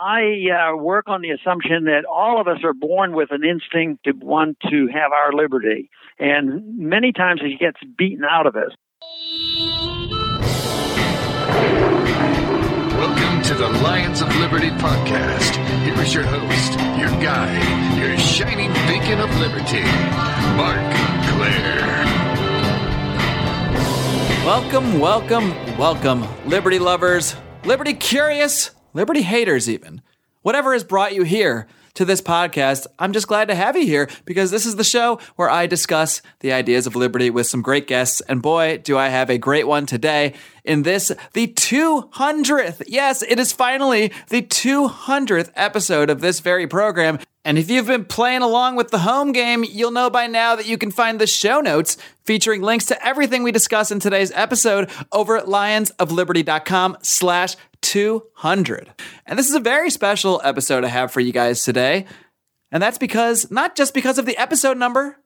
I 0.00 0.46
uh, 0.50 0.76
work 0.76 1.08
on 1.08 1.22
the 1.22 1.30
assumption 1.30 1.84
that 1.84 2.04
all 2.08 2.40
of 2.40 2.46
us 2.46 2.58
are 2.62 2.72
born 2.72 3.16
with 3.16 3.30
an 3.32 3.42
instinct 3.44 4.04
to 4.04 4.12
want 4.12 4.56
to 4.70 4.86
have 4.92 5.10
our 5.10 5.32
liberty, 5.32 5.90
and 6.20 6.78
many 6.78 7.12
times 7.12 7.40
it 7.42 7.58
gets 7.58 7.78
beaten 7.96 8.24
out 8.24 8.46
of 8.46 8.54
us. 8.54 8.70
Welcome 12.96 13.42
to 13.42 13.54
the 13.54 13.68
Lions 13.82 14.20
of 14.20 14.28
Liberty 14.36 14.70
podcast. 14.70 15.56
Here 15.84 16.00
is 16.00 16.14
your 16.14 16.24
host, 16.24 16.72
your 16.96 17.10
guide, 17.20 17.98
your 17.98 18.16
shining 18.18 18.72
beacon 18.86 19.18
of 19.18 19.36
liberty, 19.40 19.82
Marc 20.54 20.94
Clair. 21.34 22.04
Welcome, 24.46 25.00
welcome, 25.00 25.76
welcome, 25.76 26.48
Liberty 26.48 26.78
lovers, 26.78 27.34
Liberty 27.64 27.94
curious, 27.94 28.70
Liberty 28.98 29.22
haters, 29.22 29.70
even. 29.70 30.02
Whatever 30.42 30.72
has 30.72 30.82
brought 30.82 31.14
you 31.14 31.22
here 31.22 31.68
to 31.94 32.04
this 32.04 32.20
podcast, 32.20 32.88
I'm 32.98 33.12
just 33.12 33.28
glad 33.28 33.46
to 33.46 33.54
have 33.54 33.76
you 33.76 33.86
here 33.86 34.10
because 34.24 34.50
this 34.50 34.66
is 34.66 34.74
the 34.74 34.82
show 34.82 35.20
where 35.36 35.48
I 35.48 35.68
discuss 35.68 36.20
the 36.40 36.52
ideas 36.52 36.84
of 36.84 36.96
liberty 36.96 37.30
with 37.30 37.46
some 37.46 37.62
great 37.62 37.86
guests. 37.86 38.20
And 38.22 38.42
boy, 38.42 38.78
do 38.78 38.98
I 38.98 39.06
have 39.10 39.30
a 39.30 39.38
great 39.38 39.68
one 39.68 39.86
today 39.86 40.34
in 40.64 40.82
this, 40.82 41.12
the 41.32 41.46
200th. 41.46 42.82
Yes, 42.88 43.22
it 43.22 43.38
is 43.38 43.52
finally 43.52 44.12
the 44.30 44.42
200th 44.42 45.52
episode 45.54 46.10
of 46.10 46.20
this 46.20 46.40
very 46.40 46.66
program. 46.66 47.20
And 47.44 47.56
if 47.56 47.70
you've 47.70 47.86
been 47.86 48.04
playing 48.04 48.42
along 48.42 48.74
with 48.74 48.90
the 48.90 48.98
home 48.98 49.30
game, 49.30 49.62
you'll 49.62 49.92
know 49.92 50.10
by 50.10 50.26
now 50.26 50.56
that 50.56 50.66
you 50.66 50.76
can 50.76 50.90
find 50.90 51.20
the 51.20 51.26
show 51.28 51.60
notes 51.60 51.96
featuring 52.24 52.62
links 52.62 52.86
to 52.86 53.06
everything 53.06 53.44
we 53.44 53.52
discuss 53.52 53.92
in 53.92 54.00
today's 54.00 54.32
episode 54.32 54.90
over 55.12 55.36
at 55.36 55.46
lionsofliberty.com 55.46 56.96
slash 57.02 57.54
200. 57.88 58.92
And 59.24 59.38
this 59.38 59.48
is 59.48 59.54
a 59.54 59.60
very 59.60 59.88
special 59.88 60.42
episode 60.44 60.84
I 60.84 60.88
have 60.88 61.10
for 61.10 61.20
you 61.20 61.32
guys 61.32 61.64
today. 61.64 62.04
And 62.70 62.82
that's 62.82 62.98
because, 62.98 63.50
not 63.50 63.76
just 63.76 63.94
because 63.94 64.18
of 64.18 64.26
the 64.26 64.36
episode 64.36 64.76
number, 64.76 65.16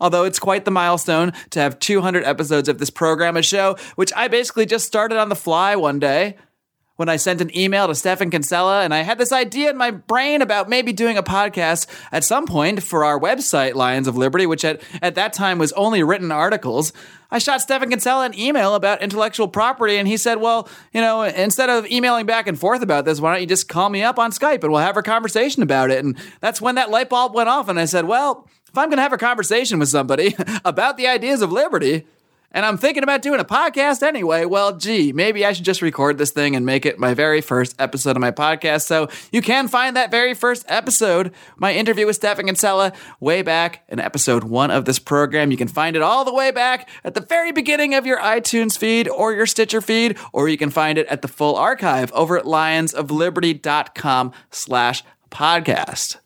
although 0.00 0.24
it's 0.24 0.38
quite 0.38 0.64
the 0.64 0.70
milestone 0.70 1.34
to 1.50 1.60
have 1.60 1.78
200 1.78 2.24
episodes 2.24 2.70
of 2.70 2.78
this 2.78 2.88
program, 2.88 3.36
a 3.36 3.42
show 3.42 3.76
which 3.96 4.10
I 4.16 4.28
basically 4.28 4.64
just 4.64 4.86
started 4.86 5.18
on 5.18 5.28
the 5.28 5.36
fly 5.36 5.76
one 5.76 5.98
day 5.98 6.38
when 7.02 7.08
I 7.08 7.16
sent 7.16 7.40
an 7.40 7.50
email 7.58 7.88
to 7.88 7.96
Stephan 7.96 8.30
Kinsella 8.30 8.82
and 8.82 8.94
I 8.94 9.02
had 9.02 9.18
this 9.18 9.32
idea 9.32 9.70
in 9.70 9.76
my 9.76 9.90
brain 9.90 10.40
about 10.40 10.68
maybe 10.68 10.92
doing 10.92 11.18
a 11.18 11.22
podcast 11.24 11.88
at 12.12 12.22
some 12.22 12.46
point 12.46 12.80
for 12.80 13.04
our 13.04 13.18
website, 13.18 13.74
Lions 13.74 14.06
of 14.06 14.16
Liberty, 14.16 14.46
which 14.46 14.64
at, 14.64 14.80
at 15.02 15.16
that 15.16 15.32
time 15.32 15.58
was 15.58 15.72
only 15.72 16.04
written 16.04 16.30
articles. 16.30 16.92
I 17.28 17.38
shot 17.38 17.60
Stephan 17.60 17.90
Kinsella 17.90 18.24
an 18.24 18.38
email 18.38 18.76
about 18.76 19.02
intellectual 19.02 19.48
property 19.48 19.96
and 19.96 20.06
he 20.06 20.16
said, 20.16 20.36
Well, 20.36 20.68
you 20.92 21.00
know, 21.00 21.22
instead 21.22 21.70
of 21.70 21.90
emailing 21.90 22.24
back 22.24 22.46
and 22.46 22.56
forth 22.56 22.82
about 22.82 23.04
this, 23.04 23.20
why 23.20 23.32
don't 23.32 23.40
you 23.40 23.48
just 23.48 23.68
call 23.68 23.90
me 23.90 24.04
up 24.04 24.20
on 24.20 24.30
Skype 24.30 24.62
and 24.62 24.70
we'll 24.70 24.80
have 24.80 24.96
a 24.96 25.02
conversation 25.02 25.64
about 25.64 25.90
it? 25.90 26.04
And 26.04 26.16
that's 26.40 26.60
when 26.60 26.76
that 26.76 26.88
light 26.88 27.08
bulb 27.08 27.34
went 27.34 27.48
off 27.48 27.68
and 27.68 27.80
I 27.80 27.86
said, 27.86 28.04
Well, 28.04 28.48
if 28.68 28.78
I'm 28.78 28.90
going 28.90 28.98
to 28.98 29.02
have 29.02 29.12
a 29.12 29.18
conversation 29.18 29.80
with 29.80 29.88
somebody 29.88 30.36
about 30.64 30.96
the 30.96 31.08
ideas 31.08 31.42
of 31.42 31.50
liberty, 31.50 32.06
and 32.52 32.64
I'm 32.64 32.76
thinking 32.76 33.02
about 33.02 33.22
doing 33.22 33.40
a 33.40 33.44
podcast 33.44 34.02
anyway. 34.02 34.44
Well, 34.44 34.76
gee, 34.76 35.12
maybe 35.12 35.44
I 35.44 35.52
should 35.52 35.64
just 35.64 35.82
record 35.82 36.18
this 36.18 36.30
thing 36.30 36.54
and 36.54 36.64
make 36.64 36.86
it 36.86 36.98
my 36.98 37.14
very 37.14 37.40
first 37.40 37.74
episode 37.78 38.16
of 38.16 38.20
my 38.20 38.30
podcast. 38.30 38.82
So 38.86 39.08
you 39.32 39.42
can 39.42 39.68
find 39.68 39.96
that 39.96 40.10
very 40.10 40.34
first 40.34 40.64
episode, 40.68 41.32
my 41.56 41.72
interview 41.72 42.06
with 42.06 42.16
Stephan 42.16 42.46
Kinsella, 42.46 42.92
way 43.20 43.42
back 43.42 43.84
in 43.88 43.98
episode 43.98 44.44
one 44.44 44.70
of 44.70 44.84
this 44.84 44.98
program. 44.98 45.50
You 45.50 45.56
can 45.56 45.68
find 45.68 45.96
it 45.96 46.02
all 46.02 46.24
the 46.24 46.34
way 46.34 46.50
back 46.50 46.88
at 47.04 47.14
the 47.14 47.20
very 47.20 47.52
beginning 47.52 47.94
of 47.94 48.06
your 48.06 48.20
iTunes 48.20 48.76
feed 48.76 49.08
or 49.08 49.32
your 49.32 49.46
Stitcher 49.46 49.80
feed, 49.80 50.18
or 50.32 50.48
you 50.48 50.58
can 50.58 50.70
find 50.70 50.98
it 50.98 51.06
at 51.08 51.22
the 51.22 51.28
full 51.28 51.56
archive 51.56 52.12
over 52.12 52.36
at 52.36 52.44
lionsofliberty.com 52.44 54.32
slash 54.50 55.02
podcast. 55.30 56.16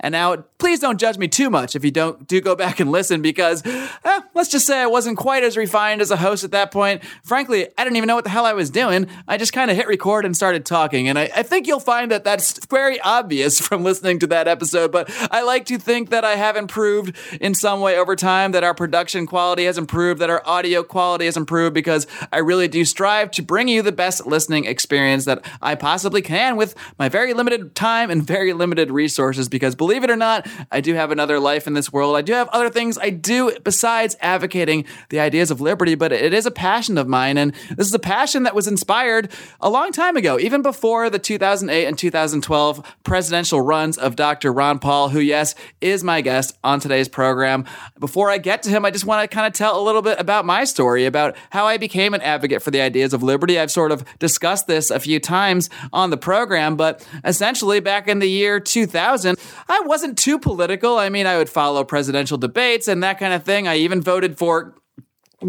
And 0.00 0.12
now, 0.12 0.44
please 0.62 0.78
don't 0.78 0.98
judge 0.98 1.18
me 1.18 1.26
too 1.26 1.50
much 1.50 1.74
if 1.74 1.84
you 1.84 1.90
don't 1.90 2.28
do 2.28 2.40
go 2.40 2.54
back 2.54 2.78
and 2.78 2.92
listen 2.92 3.20
because 3.20 3.66
eh, 3.66 4.20
let's 4.34 4.48
just 4.48 4.66
say 4.66 4.78
I 4.80 4.86
wasn't 4.86 5.16
quite 5.18 5.42
as 5.42 5.56
refined 5.56 6.00
as 6.00 6.10
a 6.10 6.16
host 6.16 6.44
at 6.44 6.52
that 6.52 6.70
point. 6.70 7.02
Frankly, 7.24 7.66
I 7.76 7.84
didn't 7.84 7.96
even 7.96 8.06
know 8.06 8.14
what 8.14 8.24
the 8.24 8.30
hell 8.30 8.46
I 8.46 8.52
was 8.52 8.70
doing. 8.70 9.08
I 9.26 9.38
just 9.38 9.52
kind 9.52 9.70
of 9.70 9.76
hit 9.76 9.88
record 9.88 10.24
and 10.24 10.36
started 10.36 10.64
talking. 10.64 11.08
And 11.08 11.18
I, 11.18 11.30
I 11.34 11.42
think 11.42 11.66
you'll 11.66 11.80
find 11.80 12.10
that 12.10 12.24
that's 12.24 12.64
very 12.66 13.00
obvious 13.00 13.60
from 13.66 13.82
listening 13.82 14.18
to 14.20 14.26
that 14.28 14.46
episode. 14.46 14.92
But 14.92 15.10
I 15.32 15.42
like 15.42 15.64
to 15.66 15.78
think 15.78 16.10
that 16.10 16.24
I 16.24 16.36
have 16.36 16.56
improved 16.56 17.16
in 17.40 17.54
some 17.54 17.80
way 17.80 17.98
over 17.98 18.14
time, 18.14 18.52
that 18.52 18.62
our 18.62 18.74
production 18.74 19.26
quality 19.26 19.64
has 19.64 19.78
improved, 19.78 20.20
that 20.20 20.30
our 20.30 20.46
audio 20.46 20.84
quality 20.84 21.24
has 21.24 21.36
improved 21.36 21.74
because 21.74 22.06
I 22.30 22.38
really 22.38 22.68
do 22.68 22.84
strive 22.84 23.30
to 23.32 23.42
bring 23.42 23.66
you 23.66 23.82
the 23.82 23.90
best 23.90 24.26
listening 24.26 24.66
experience 24.66 25.24
that 25.24 25.44
I 25.60 25.74
possibly 25.74 26.22
can 26.22 26.54
with 26.56 26.76
my 27.00 27.08
very 27.08 27.34
limited 27.34 27.74
time 27.74 28.10
and 28.10 28.22
very 28.22 28.52
limited 28.52 28.90
resources 28.90 29.48
because 29.48 29.74
believe 29.74 30.02
believe 30.02 30.10
it 30.10 30.12
or 30.12 30.16
not, 30.16 30.46
I 30.70 30.80
do 30.80 30.94
have 30.94 31.10
another 31.10 31.38
life 31.38 31.66
in 31.66 31.74
this 31.74 31.92
world. 31.92 32.16
I 32.16 32.22
do 32.22 32.32
have 32.32 32.48
other 32.48 32.70
things 32.70 32.98
I 32.98 33.10
do 33.10 33.56
besides 33.62 34.16
advocating 34.20 34.84
the 35.08 35.20
ideas 35.20 35.50
of 35.50 35.60
liberty, 35.60 35.94
but 35.94 36.12
it 36.12 36.34
is 36.34 36.46
a 36.46 36.50
passion 36.50 36.98
of 36.98 37.08
mine. 37.08 37.38
And 37.38 37.54
this 37.76 37.86
is 37.86 37.94
a 37.94 37.98
passion 37.98 38.42
that 38.44 38.54
was 38.54 38.66
inspired 38.66 39.30
a 39.60 39.70
long 39.70 39.92
time 39.92 40.16
ago, 40.16 40.38
even 40.38 40.62
before 40.62 41.10
the 41.10 41.18
2008 41.18 41.86
and 41.86 41.98
2012 41.98 42.96
presidential 43.04 43.60
runs 43.60 43.98
of 43.98 44.16
Dr. 44.16 44.52
Ron 44.52 44.78
Paul, 44.78 45.08
who, 45.10 45.20
yes, 45.20 45.54
is 45.80 46.04
my 46.04 46.20
guest 46.20 46.56
on 46.64 46.80
today's 46.80 47.08
program. 47.08 47.64
Before 47.98 48.30
I 48.30 48.38
get 48.38 48.62
to 48.64 48.70
him, 48.70 48.84
I 48.84 48.90
just 48.90 49.04
want 49.04 49.28
to 49.28 49.34
kind 49.34 49.46
of 49.46 49.52
tell 49.52 49.80
a 49.80 49.82
little 49.82 50.02
bit 50.02 50.18
about 50.18 50.44
my 50.44 50.64
story, 50.64 51.06
about 51.06 51.36
how 51.50 51.66
I 51.66 51.76
became 51.76 52.14
an 52.14 52.20
advocate 52.20 52.62
for 52.62 52.70
the 52.70 52.80
ideas 52.80 53.12
of 53.12 53.22
liberty. 53.22 53.58
I've 53.58 53.70
sort 53.70 53.92
of 53.92 54.04
discussed 54.18 54.66
this 54.66 54.90
a 54.90 55.00
few 55.00 55.20
times 55.20 55.70
on 55.92 56.10
the 56.10 56.16
program, 56.16 56.76
but 56.76 57.06
essentially 57.24 57.80
back 57.80 58.08
in 58.08 58.18
the 58.18 58.28
year 58.28 58.60
2000, 58.60 59.38
I 59.68 59.80
wasn't 59.80 60.18
too 60.18 60.38
political. 60.42 60.98
I 60.98 61.08
mean, 61.08 61.26
I 61.26 61.38
would 61.38 61.48
follow 61.48 61.84
presidential 61.84 62.38
debates 62.38 62.88
and 62.88 63.02
that 63.02 63.18
kind 63.18 63.32
of 63.32 63.44
thing. 63.44 63.66
I 63.66 63.76
even 63.76 64.00
voted 64.00 64.38
for 64.38 64.74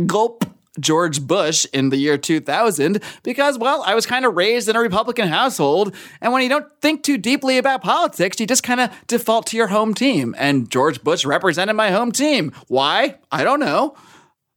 gulp 0.06 0.46
George 0.80 1.22
Bush 1.22 1.66
in 1.72 1.90
the 1.90 1.98
year 1.98 2.18
2000 2.18 3.02
because, 3.22 3.58
well, 3.60 3.84
I 3.86 3.94
was 3.94 4.06
kind 4.06 4.26
of 4.26 4.36
raised 4.36 4.68
in 4.68 4.76
a 4.76 4.80
Republican 4.80 5.28
household. 5.28 5.94
And 6.20 6.34
when 6.34 6.42
you 6.42 6.50
don't 6.50 6.66
think 6.82 7.04
too 7.04 7.18
deeply 7.18 7.58
about 7.58 7.84
politics, 7.84 8.40
you 8.40 8.48
just 8.48 8.64
kind 8.64 8.80
of 8.80 8.90
default 9.08 9.48
to 9.48 9.58
your 9.58 9.68
home 9.68 9.94
team. 9.94 10.34
And 10.38 10.70
George 10.70 11.04
Bush 11.04 11.26
represented 11.26 11.76
my 11.76 11.92
home 11.92 12.12
team. 12.12 12.52
Why? 12.68 13.20
I 13.32 13.44
don't 13.44 13.60
know. 13.60 13.96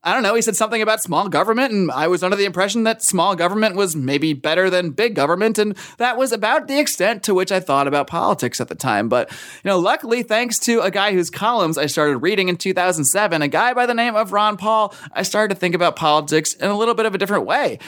I 0.07 0.13
don't 0.13 0.23
know, 0.23 0.37
he 0.37 0.43
said 0.43 0.55
something 0.55 0.81
about 0.81 1.03
small 1.03 1.29
government, 1.29 1.73
and 1.73 1.91
I 1.91 2.07
was 2.07 2.23
under 2.23 2.37
the 2.37 2.45
impression 2.45 2.85
that 2.85 3.03
small 3.03 3.35
government 3.35 3.75
was 3.75 3.97
maybe 3.97 4.35
better 4.35 4.71
than 4.71 4.91
big 4.91 5.17
government, 5.17 5.59
and 5.59 5.77
that 5.99 6.17
was 6.17 6.31
about 6.31 6.69
the 6.69 6.79
extent 6.79 7.25
to 7.25 7.35
which 7.35 7.51
I 7.51 7.59
thought 7.59 7.89
about 7.89 8.07
politics 8.07 8.61
at 8.61 8.69
the 8.69 8.77
time. 8.77 9.09
But, 9.09 9.33
you 9.33 9.69
know, 9.69 9.81
luckily, 9.81 10.23
thanks 10.23 10.61
to 10.61 10.81
a 10.83 10.93
guy 10.93 11.13
whose 11.13 11.29
columns 11.29 11.77
I 11.77 11.87
started 11.87 12.19
reading 12.19 12.49
in 12.49 12.57
2007, 12.57 13.43
a 13.43 13.49
guy 13.49 13.75
by 13.75 13.85
the 13.85 13.95
name 13.95 14.15
of 14.15 14.33
Ron 14.33 14.57
Paul, 14.57 14.95
I 15.13 15.25
started 15.25 15.53
to 15.53 15.59
think 15.59 15.75
about 15.75 15.97
politics 15.97 16.55
in 16.55 16.71
a 16.71 16.79
little 16.79 16.95
bit 16.95 17.07
of 17.07 17.17
a 17.17 17.19
different 17.19 17.45
way. 17.45 17.81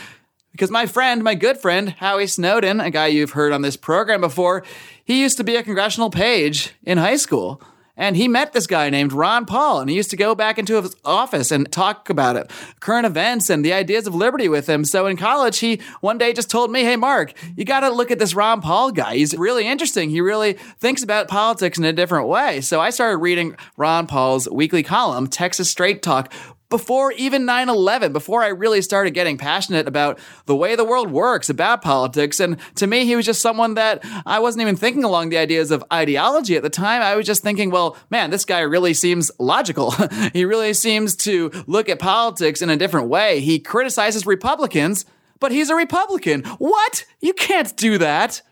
Because 0.50 0.72
my 0.72 0.86
friend, 0.86 1.22
my 1.22 1.36
good 1.36 1.58
friend, 1.58 1.90
Howie 1.90 2.26
Snowden, 2.26 2.80
a 2.80 2.90
guy 2.90 3.06
you've 3.06 3.30
heard 3.30 3.52
on 3.52 3.62
this 3.62 3.76
program 3.76 4.22
before, 4.22 4.64
he 5.04 5.22
used 5.22 5.36
to 5.36 5.44
be 5.44 5.54
a 5.54 5.62
congressional 5.62 6.10
page 6.10 6.74
in 6.82 6.98
high 6.98 7.14
school. 7.14 7.62
And 7.98 8.16
he 8.16 8.28
met 8.28 8.52
this 8.52 8.66
guy 8.68 8.88
named 8.88 9.12
Ron 9.12 9.44
Paul, 9.44 9.80
and 9.80 9.90
he 9.90 9.96
used 9.96 10.10
to 10.10 10.16
go 10.16 10.34
back 10.34 10.56
into 10.58 10.80
his 10.80 10.94
office 11.04 11.50
and 11.50 11.70
talk 11.70 12.08
about 12.08 12.36
it, 12.36 12.50
current 12.80 13.06
events 13.06 13.50
and 13.50 13.64
the 13.64 13.72
ideas 13.72 14.06
of 14.06 14.14
liberty 14.14 14.48
with 14.48 14.68
him. 14.68 14.84
So 14.84 15.06
in 15.06 15.16
college, 15.16 15.58
he 15.58 15.80
one 16.00 16.16
day 16.16 16.32
just 16.32 16.48
told 16.48 16.70
me, 16.70 16.84
Hey, 16.84 16.96
Marc, 16.96 17.34
you 17.56 17.64
got 17.64 17.80
to 17.80 17.90
look 17.90 18.10
at 18.10 18.20
this 18.20 18.34
Ron 18.34 18.62
Paul 18.62 18.92
guy. 18.92 19.16
He's 19.16 19.36
really 19.36 19.66
interesting. 19.66 20.10
He 20.10 20.20
really 20.20 20.52
thinks 20.78 21.02
about 21.02 21.28
politics 21.28 21.76
in 21.76 21.84
a 21.84 21.92
different 21.92 22.28
way. 22.28 22.60
So 22.60 22.80
I 22.80 22.90
started 22.90 23.18
reading 23.18 23.56
Ron 23.76 24.06
Paul's 24.06 24.48
weekly 24.48 24.84
column, 24.84 25.26
Texas 25.26 25.68
Straight 25.68 26.00
Talk, 26.00 26.32
before 26.70 27.12
even 27.12 27.44
9 27.44 27.68
11, 27.68 28.12
before 28.12 28.42
I 28.42 28.48
really 28.48 28.82
started 28.82 29.12
getting 29.12 29.38
passionate 29.38 29.88
about 29.88 30.18
the 30.46 30.56
way 30.56 30.76
the 30.76 30.84
world 30.84 31.10
works, 31.10 31.48
about 31.48 31.82
politics. 31.82 32.40
And 32.40 32.58
to 32.76 32.86
me, 32.86 33.04
he 33.04 33.16
was 33.16 33.24
just 33.24 33.40
someone 33.40 33.74
that 33.74 34.04
I 34.26 34.38
wasn't 34.38 34.62
even 34.62 34.76
thinking 34.76 35.04
along 35.04 35.30
the 35.30 35.38
ideas 35.38 35.70
of 35.70 35.84
ideology 35.92 36.56
at 36.56 36.62
the 36.62 36.70
time. 36.70 37.02
I 37.02 37.16
was 37.16 37.26
just 37.26 37.42
thinking, 37.42 37.70
well, 37.70 37.96
man, 38.10 38.30
this 38.30 38.44
guy 38.44 38.60
really 38.60 38.94
seems 38.94 39.30
logical. 39.38 39.90
he 40.32 40.44
really 40.44 40.74
seems 40.74 41.16
to 41.16 41.50
look 41.66 41.88
at 41.88 41.98
politics 41.98 42.62
in 42.62 42.70
a 42.70 42.76
different 42.76 43.08
way. 43.08 43.40
He 43.40 43.58
criticizes 43.58 44.26
Republicans, 44.26 45.06
but 45.40 45.52
he's 45.52 45.70
a 45.70 45.74
Republican. 45.74 46.44
What? 46.58 47.04
You 47.20 47.32
can't 47.32 47.74
do 47.76 47.98
that. 47.98 48.42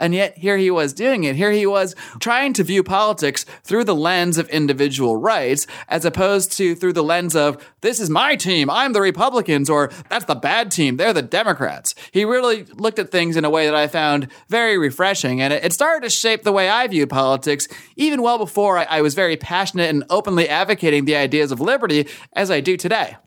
And 0.00 0.14
yet, 0.14 0.38
here 0.38 0.56
he 0.56 0.70
was 0.70 0.94
doing 0.94 1.24
it. 1.24 1.36
Here 1.36 1.52
he 1.52 1.66
was 1.66 1.94
trying 2.18 2.54
to 2.54 2.64
view 2.64 2.82
politics 2.82 3.44
through 3.62 3.84
the 3.84 3.94
lens 3.94 4.38
of 4.38 4.48
individual 4.48 5.16
rights, 5.16 5.66
as 5.88 6.06
opposed 6.06 6.52
to 6.52 6.74
through 6.74 6.94
the 6.94 7.04
lens 7.04 7.36
of, 7.36 7.62
this 7.82 8.00
is 8.00 8.08
my 8.08 8.34
team, 8.34 8.70
I'm 8.70 8.94
the 8.94 9.02
Republicans, 9.02 9.68
or 9.68 9.90
that's 10.08 10.24
the 10.24 10.34
bad 10.34 10.70
team, 10.70 10.96
they're 10.96 11.12
the 11.12 11.20
Democrats. 11.20 11.94
He 12.12 12.24
really 12.24 12.64
looked 12.64 12.98
at 12.98 13.10
things 13.10 13.36
in 13.36 13.44
a 13.44 13.50
way 13.50 13.66
that 13.66 13.74
I 13.74 13.88
found 13.88 14.28
very 14.48 14.78
refreshing, 14.78 15.42
and 15.42 15.52
it 15.52 15.72
started 15.74 16.02
to 16.04 16.10
shape 16.10 16.42
the 16.42 16.52
way 16.52 16.70
I 16.70 16.86
viewed 16.86 17.10
politics, 17.10 17.68
even 17.96 18.22
well 18.22 18.38
before 18.38 18.78
I 18.78 19.02
was 19.02 19.14
very 19.14 19.36
passionate 19.36 19.90
and 19.90 20.04
openly 20.08 20.48
advocating 20.48 21.04
the 21.04 21.16
ideas 21.16 21.52
of 21.52 21.60
liberty 21.60 22.08
as 22.32 22.50
I 22.50 22.60
do 22.60 22.78
today. 22.78 23.18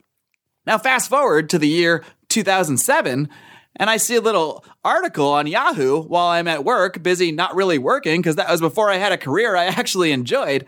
Now, 0.65 0.79
fast 0.79 1.07
forward 1.07 1.51
to 1.51 1.59
the 1.59 1.67
year 1.67 2.03
2007 2.29 3.29
and 3.75 3.89
I 3.89 3.97
see 3.97 4.15
a 4.15 4.21
little 4.21 4.63
article 4.83 5.27
on 5.27 5.47
Yahoo 5.47 6.03
while 6.03 6.27
I'm 6.27 6.47
at 6.47 6.63
work, 6.63 7.01
busy 7.01 7.31
not 7.31 7.55
really 7.55 7.77
working, 7.77 8.21
because 8.21 8.35
that 8.35 8.49
was 8.49 8.61
before 8.61 8.89
I 8.89 8.97
had 8.97 9.11
a 9.11 9.17
career 9.17 9.55
I 9.55 9.65
actually 9.65 10.11
enjoyed. 10.11 10.65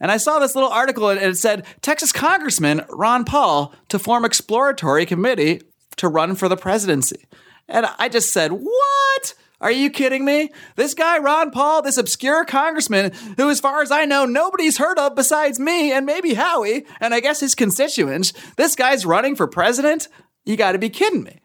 And 0.00 0.10
I 0.10 0.18
saw 0.18 0.38
this 0.38 0.54
little 0.54 0.70
article 0.70 1.08
and 1.08 1.20
it 1.20 1.38
said 1.38 1.64
Texas 1.80 2.12
Congressman 2.12 2.82
Ron 2.90 3.24
Paul 3.24 3.74
to 3.88 3.98
form 3.98 4.24
exploratory 4.24 5.06
committee 5.06 5.62
to 5.96 6.08
run 6.08 6.34
for 6.34 6.48
the 6.48 6.56
presidency. 6.56 7.26
And 7.68 7.86
I 7.98 8.08
just 8.08 8.32
said, 8.32 8.52
What? 8.52 9.34
Are 9.60 9.70
you 9.70 9.88
kidding 9.88 10.26
me? 10.26 10.50
This 10.76 10.92
guy, 10.92 11.16
Ron 11.16 11.50
Paul, 11.50 11.80
this 11.80 11.96
obscure 11.96 12.44
congressman, 12.44 13.12
who, 13.38 13.48
as 13.48 13.60
far 13.60 13.80
as 13.80 13.90
I 13.90 14.04
know, 14.04 14.26
nobody's 14.26 14.76
heard 14.76 14.98
of 14.98 15.14
besides 15.14 15.58
me 15.58 15.90
and 15.90 16.04
maybe 16.04 16.34
Howie, 16.34 16.84
and 17.00 17.14
I 17.14 17.20
guess 17.20 17.40
his 17.40 17.54
constituents, 17.54 18.34
this 18.56 18.76
guy's 18.76 19.06
running 19.06 19.36
for 19.36 19.46
president? 19.46 20.08
You 20.44 20.58
gotta 20.58 20.78
be 20.78 20.90
kidding 20.90 21.22
me. 21.22 21.40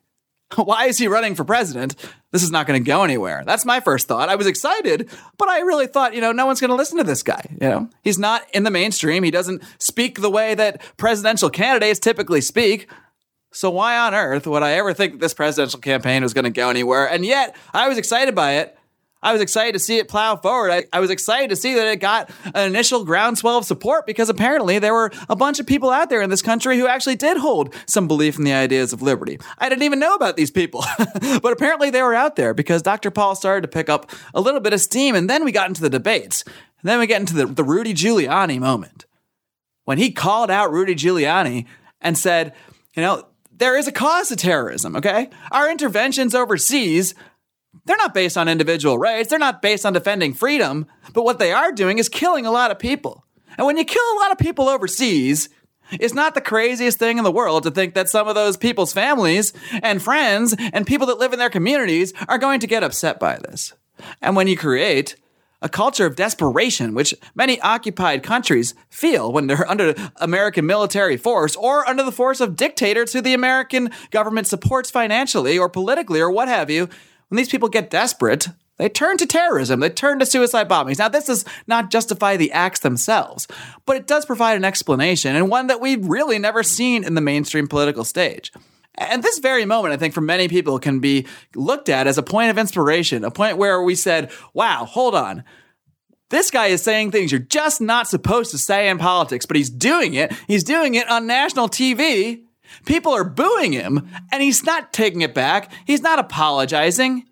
Why 0.55 0.85
is 0.85 0.97
he 0.97 1.07
running 1.07 1.35
for 1.35 1.43
president? 1.43 1.95
This 2.31 2.43
is 2.43 2.51
not 2.51 2.67
going 2.67 2.83
to 2.83 2.87
go 2.87 3.03
anywhere. 3.03 3.43
That's 3.45 3.65
my 3.65 3.79
first 3.79 4.07
thought. 4.07 4.29
I 4.29 4.35
was 4.35 4.47
excited, 4.47 5.09
but 5.37 5.47
I 5.47 5.59
really 5.59 5.87
thought, 5.87 6.13
you 6.13 6.21
know, 6.21 6.31
no 6.31 6.45
one's 6.45 6.59
going 6.59 6.69
to 6.69 6.75
listen 6.75 6.97
to 6.97 7.03
this 7.03 7.23
guy. 7.23 7.43
You 7.61 7.69
know, 7.69 7.89
he's 8.03 8.19
not 8.19 8.43
in 8.53 8.63
the 8.63 8.71
mainstream. 8.71 9.23
He 9.23 9.31
doesn't 9.31 9.61
speak 9.77 10.21
the 10.21 10.29
way 10.29 10.55
that 10.55 10.81
presidential 10.97 11.49
candidates 11.49 11.99
typically 11.99 12.41
speak. 12.41 12.89
So 13.51 13.69
why 13.69 13.97
on 13.97 14.13
earth 14.13 14.45
would 14.47 14.63
I 14.63 14.73
ever 14.73 14.93
think 14.93 15.19
this 15.19 15.33
presidential 15.33 15.79
campaign 15.79 16.23
was 16.23 16.33
going 16.33 16.45
to 16.45 16.51
go 16.51 16.69
anywhere? 16.69 17.07
And 17.09 17.25
yet, 17.25 17.55
I 17.73 17.87
was 17.87 17.97
excited 17.97 18.35
by 18.35 18.53
it. 18.53 18.77
I 19.21 19.33
was 19.33 19.42
excited 19.42 19.74
to 19.74 19.80
see 19.80 19.98
it 19.98 20.07
plow 20.07 20.38
forward. 20.38 20.71
I, 20.71 20.86
I, 20.94 21.00
was 21.01 21.10
excited 21.10 21.50
to 21.50 21.56
see 21.56 21.74
that 21.74 21.88
it 21.88 21.98
got 21.98 22.30
an 22.45 22.68
initial 22.68 23.04
groundswell 23.04 23.57
of 23.57 23.66
support 23.66 24.06
because 24.06 24.30
apparently 24.30 24.80
there 24.80 24.94
were 24.94 25.12
a 25.27 25.36
bunch 25.36 25.60
of 25.60 25.68
people 25.68 25.89
out 25.89 26.10
there 26.10 26.21
in 26.21 26.30
this 26.30 26.42
country 26.42 26.77
who 26.77 26.88
actually 26.88 27.18
did 27.18 27.38
hold 27.38 27.75
some 27.86 28.07
belief 28.07 28.38
in 28.38 28.45
the 28.45 28.54
ideas 28.54 28.94
of 28.94 29.01
liberty. 29.01 29.38
I 29.57 29.68
didn't 29.68 29.83
even 29.83 30.00
know 30.00 30.16
about 30.16 30.38
these 30.38 30.51
people, 30.51 30.86
but 30.98 31.51
apparently 31.51 31.89
they 31.89 32.01
were 32.01 32.16
out 32.16 32.38
there 32.38 32.54
because 32.54 32.81
Dr. 32.81 33.12
Paul 33.12 33.36
started 33.36 33.62
to 33.63 33.68
pick 33.68 33.89
up 33.89 34.10
a 34.33 34.39
little 34.39 34.62
bit 34.62 34.74
of 34.74 34.80
steam. 34.80 35.16
And 35.16 35.30
then 35.30 35.44
we 35.44 35.51
got 35.51 35.68
into 35.68 35.81
the 35.81 35.89
debates. 35.89 36.44
And 36.44 36.89
then 36.89 37.00
we 37.00 37.07
get 37.07 37.19
into 37.19 37.33
the, 37.33 37.45
the 37.45 37.63
Rudy 37.63 37.94
Giuliani 37.94 38.57
moment 38.57 39.06
when 39.83 39.98
he 39.98 40.12
called 40.12 40.50
out 40.50 40.71
Rudy 40.71 40.95
Giuliani 40.95 41.66
and 42.00 42.18
said, 42.18 42.54
you 42.95 43.01
know, 43.01 43.25
there 43.51 43.77
is 43.77 43.88
a 43.88 43.92
cause 43.92 44.30
to 44.30 44.38
terrorism, 44.38 44.95
okay? 44.95 45.30
Our 45.51 45.69
interventions 45.69 46.33
overseas 46.33 47.13
they're 47.89 47.97
not 47.97 48.13
based 48.13 48.38
on 48.38 48.47
individual 48.47 49.00
rights. 49.00 49.30
They're 49.30 49.39
not 49.39 49.63
based 49.63 49.83
on 49.83 49.94
defending 49.94 50.36
freedom. 50.36 50.86
But 51.12 51.24
what 51.24 51.39
they 51.39 51.51
are 51.51 51.71
doing 51.71 51.97
is 51.97 52.07
killing 52.07 52.45
a 52.45 52.51
lot 52.51 52.69
of 52.69 52.77
people. 52.77 53.25
And 53.57 53.65
when 53.65 53.77
you 53.77 53.83
kill 53.83 54.03
a 54.13 54.19
lot 54.19 54.31
of 54.31 54.38
people 54.38 54.69
overseas, 54.69 55.50
it's 55.94 56.13
not 56.13 56.36
the 56.36 56.39
craziest 56.39 57.00
thing 57.00 57.18
in 57.18 57.24
the 57.24 57.31
world 57.31 57.63
to 57.63 57.71
think 57.71 57.95
that 57.95 58.07
some 58.07 58.27
of 58.27 58.36
those 58.36 58.57
people's 58.57 58.94
families 58.94 59.53
and 59.81 60.03
friends 60.03 60.56
and 60.71 60.86
people 60.86 61.07
that 61.07 61.18
live 61.18 61.33
in 61.33 61.39
their 61.39 61.50
communities 61.50 62.13
are 62.27 62.38
going 62.38 62.59
to 62.59 62.68
get 62.68 62.83
upset 62.83 63.19
by 63.19 63.38
this. 63.38 63.74
And 64.21 64.35
when 64.35 64.47
you 64.47 64.56
create 64.56 65.15
a 65.59 65.68
culture 65.68 66.06
of 66.06 66.15
desperation, 66.15 66.94
which 66.94 67.15
many 67.33 67.59
occupied 67.62 68.21
countries 68.21 68.75
feel 68.92 69.31
when 69.31 69.47
they're 69.47 69.68
under 69.68 69.95
American 70.18 70.68
military 70.68 71.18
force 71.18 71.56
or 71.56 71.89
under 71.89 72.03
the 72.03 72.12
force 72.12 72.39
of 72.39 72.56
dictators 72.56 73.13
who 73.13 73.21
the 73.21 73.33
American 73.33 73.89
government 74.12 74.45
supports 74.45 74.92
financially 74.92 75.57
or 75.57 75.69
politically 75.69 76.21
or 76.21 76.30
what 76.30 76.47
have 76.47 76.69
you, 76.69 76.88
when 77.29 77.37
these 77.37 77.49
people 77.49 77.69
get 77.69 77.89
desperate, 77.89 78.49
they 78.77 78.89
turn 78.89 79.17
to 79.17 79.25
terrorism, 79.25 79.81
they 79.81 79.89
turn 79.89 80.19
to 80.19 80.25
suicide 80.25 80.69
bombings. 80.69 80.99
Now, 80.99 81.09
this 81.09 81.25
does 81.25 81.45
not 81.67 81.91
justify 81.91 82.37
the 82.37 82.51
acts 82.51 82.79
themselves, 82.79 83.47
but 83.85 83.97
it 83.97 84.07
does 84.07 84.25
provide 84.25 84.55
an 84.55 84.65
explanation 84.65 85.35
and 85.35 85.49
one 85.49 85.67
that 85.67 85.81
we've 85.81 86.05
really 86.05 86.39
never 86.39 86.63
seen 86.63 87.03
in 87.03 87.13
the 87.13 87.21
mainstream 87.21 87.67
political 87.67 88.05
stage. 88.05 88.51
And 88.95 89.21
this 89.21 89.39
very 89.39 89.65
moment, 89.65 89.93
I 89.93 89.97
think, 89.97 90.13
for 90.13 90.21
many 90.21 90.47
people 90.47 90.79
can 90.79 90.99
be 90.99 91.27
looked 91.55 91.89
at 91.89 92.07
as 92.07 92.17
a 92.17 92.23
point 92.23 92.51
of 92.51 92.57
inspiration, 92.57 93.23
a 93.23 93.31
point 93.31 93.57
where 93.57 93.81
we 93.81 93.95
said, 93.95 94.31
wow, 94.53 94.85
hold 94.85 95.15
on. 95.15 95.43
This 96.29 96.51
guy 96.51 96.67
is 96.67 96.81
saying 96.81 97.11
things 97.11 97.31
you're 97.31 97.39
just 97.39 97.81
not 97.81 98.07
supposed 98.07 98.51
to 98.51 98.57
say 98.57 98.87
in 98.89 98.97
politics, 98.97 99.45
but 99.45 99.57
he's 99.57 99.69
doing 99.69 100.13
it. 100.13 100.31
He's 100.47 100.63
doing 100.63 100.95
it 100.95 101.09
on 101.09 101.27
national 101.27 101.69
TV 101.69 102.43
People 102.86 103.13
are 103.13 103.24
booing 103.24 103.74
him, 103.74 104.10
and 104.31 104.42
he's 104.42 104.63
not 104.63 104.94
taking 104.94 105.21
it 105.21 105.33
back. 105.33 105.71
He's 105.86 106.01
not 106.01 106.19
apologizing. 106.19 107.25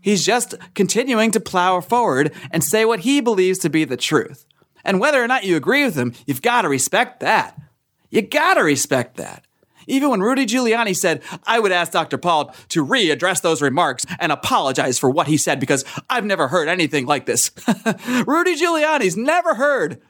He's 0.00 0.24
just 0.24 0.54
continuing 0.74 1.30
to 1.30 1.40
plow 1.40 1.80
forward 1.80 2.32
and 2.50 2.62
say 2.64 2.84
what 2.84 3.00
he 3.00 3.20
believes 3.20 3.58
to 3.60 3.70
be 3.70 3.84
the 3.84 3.96
truth. 3.96 4.46
And 4.84 4.98
whether 4.98 5.22
or 5.22 5.28
not 5.28 5.44
you 5.44 5.56
agree 5.56 5.84
with 5.84 5.94
him, 5.94 6.12
you've 6.26 6.42
got 6.42 6.62
to 6.62 6.68
respect 6.68 7.20
that. 7.20 7.56
You 8.10 8.22
got 8.22 8.54
to 8.54 8.62
respect 8.62 9.16
that. 9.16 9.44
Even 9.86 10.10
when 10.10 10.20
Rudy 10.20 10.46
Giuliani 10.46 10.96
said, 10.96 11.22
I 11.44 11.58
would 11.58 11.72
ask 11.72 11.92
Dr. 11.92 12.18
Paul 12.18 12.54
to 12.68 12.84
readdress 12.84 13.42
those 13.42 13.62
remarks 13.62 14.04
and 14.20 14.30
apologize 14.30 14.98
for 14.98 15.10
what 15.10 15.26
he 15.26 15.36
said 15.36 15.58
because 15.58 15.84
I've 16.08 16.24
never 16.24 16.48
heard 16.48 16.68
anything 16.68 17.06
like 17.06 17.26
this. 17.26 17.50
Rudy 18.26 18.56
Giuliani's 18.56 19.16
never 19.16 19.54
heard 19.54 20.00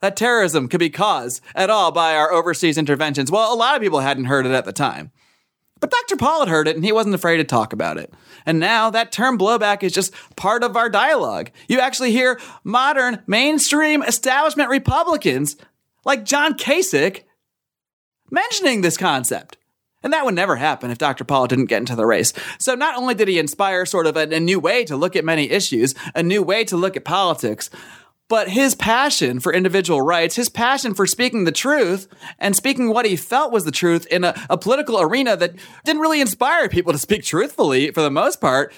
that 0.00 0.16
terrorism 0.16 0.68
could 0.68 0.80
be 0.80 0.90
caused 0.90 1.42
at 1.54 1.70
all 1.70 1.90
by 1.90 2.14
our 2.14 2.32
overseas 2.32 2.78
interventions. 2.78 3.30
Well, 3.30 3.52
a 3.52 3.56
lot 3.56 3.76
of 3.76 3.82
people 3.82 4.00
hadn't 4.00 4.26
heard 4.26 4.46
it 4.46 4.52
at 4.52 4.64
the 4.64 4.72
time. 4.72 5.10
But 5.80 5.90
Dr. 5.90 6.16
Had 6.24 6.48
heard 6.48 6.68
it 6.68 6.76
and 6.76 6.84
he 6.84 6.92
wasn't 6.92 7.14
afraid 7.14 7.36
to 7.36 7.44
talk 7.44 7.72
about 7.72 7.98
it. 7.98 8.12
And 8.44 8.58
now 8.58 8.90
that 8.90 9.12
term 9.12 9.38
blowback 9.38 9.82
is 9.82 9.92
just 9.92 10.12
part 10.36 10.64
of 10.64 10.76
our 10.76 10.88
dialogue. 10.88 11.50
You 11.68 11.80
actually 11.80 12.10
hear 12.10 12.40
modern 12.64 13.22
mainstream 13.26 14.02
establishment 14.02 14.70
Republicans 14.70 15.56
like 16.04 16.24
John 16.24 16.54
Kasich 16.54 17.22
mentioning 18.30 18.80
this 18.80 18.96
concept. 18.96 19.56
And 20.02 20.12
that 20.12 20.24
would 20.24 20.34
never 20.34 20.56
happen 20.56 20.90
if 20.90 20.98
Dr. 20.98 21.24
Paul 21.24 21.48
didn't 21.48 21.66
get 21.66 21.80
into 21.80 21.96
the 21.96 22.06
race. 22.06 22.32
So 22.58 22.74
not 22.74 22.96
only 22.96 23.14
did 23.14 23.28
he 23.28 23.38
inspire 23.38 23.84
sort 23.84 24.06
of 24.06 24.16
a, 24.16 24.34
a 24.34 24.40
new 24.40 24.60
way 24.60 24.84
to 24.84 24.96
look 24.96 25.16
at 25.16 25.24
many 25.24 25.50
issues, 25.50 25.94
a 26.14 26.22
new 26.22 26.42
way 26.42 26.64
to 26.64 26.76
look 26.76 26.96
at 26.96 27.04
politics, 27.04 27.68
but 28.28 28.50
his 28.50 28.74
passion 28.74 29.40
for 29.40 29.52
individual 29.52 30.02
rights, 30.02 30.36
his 30.36 30.48
passion 30.48 30.94
for 30.94 31.06
speaking 31.06 31.44
the 31.44 31.52
truth 31.52 32.06
and 32.38 32.54
speaking 32.54 32.90
what 32.90 33.06
he 33.06 33.16
felt 33.16 33.52
was 33.52 33.64
the 33.64 33.70
truth 33.70 34.06
in 34.06 34.22
a, 34.22 34.34
a, 34.50 34.58
political 34.58 35.00
arena 35.00 35.36
that 35.36 35.54
didn't 35.84 36.02
really 36.02 36.20
inspire 36.20 36.68
people 36.68 36.92
to 36.92 36.98
speak 36.98 37.24
truthfully 37.24 37.90
for 37.90 38.02
the 38.02 38.10
most 38.10 38.40
part, 38.40 38.72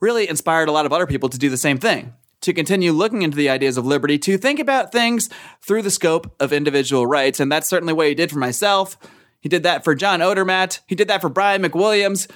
really 0.00 0.28
inspired 0.28 0.68
a 0.68 0.72
lot 0.72 0.86
of 0.86 0.92
other 0.92 1.06
people 1.06 1.28
to 1.28 1.38
do 1.38 1.50
the 1.50 1.56
same 1.56 1.78
thing. 1.78 2.14
To 2.42 2.52
continue 2.52 2.92
looking 2.92 3.22
into 3.22 3.36
the 3.36 3.48
ideas 3.48 3.76
of 3.76 3.84
liberty, 3.84 4.16
to 4.20 4.38
think 4.38 4.60
about 4.60 4.92
things 4.92 5.28
through 5.60 5.82
the 5.82 5.90
scope 5.90 6.34
of 6.40 6.52
individual 6.52 7.04
rights. 7.04 7.40
And 7.40 7.50
that's 7.50 7.68
certainly 7.68 7.92
what 7.92 8.06
he 8.06 8.14
did 8.14 8.30
for 8.30 8.38
myself. 8.38 8.96
He 9.40 9.48
did 9.48 9.64
that 9.64 9.82
for 9.82 9.96
John 9.96 10.20
Odermatt. 10.20 10.80
He 10.86 10.94
did 10.94 11.08
that 11.08 11.20
for 11.20 11.28
Brian 11.28 11.62
McWilliams. 11.62 12.30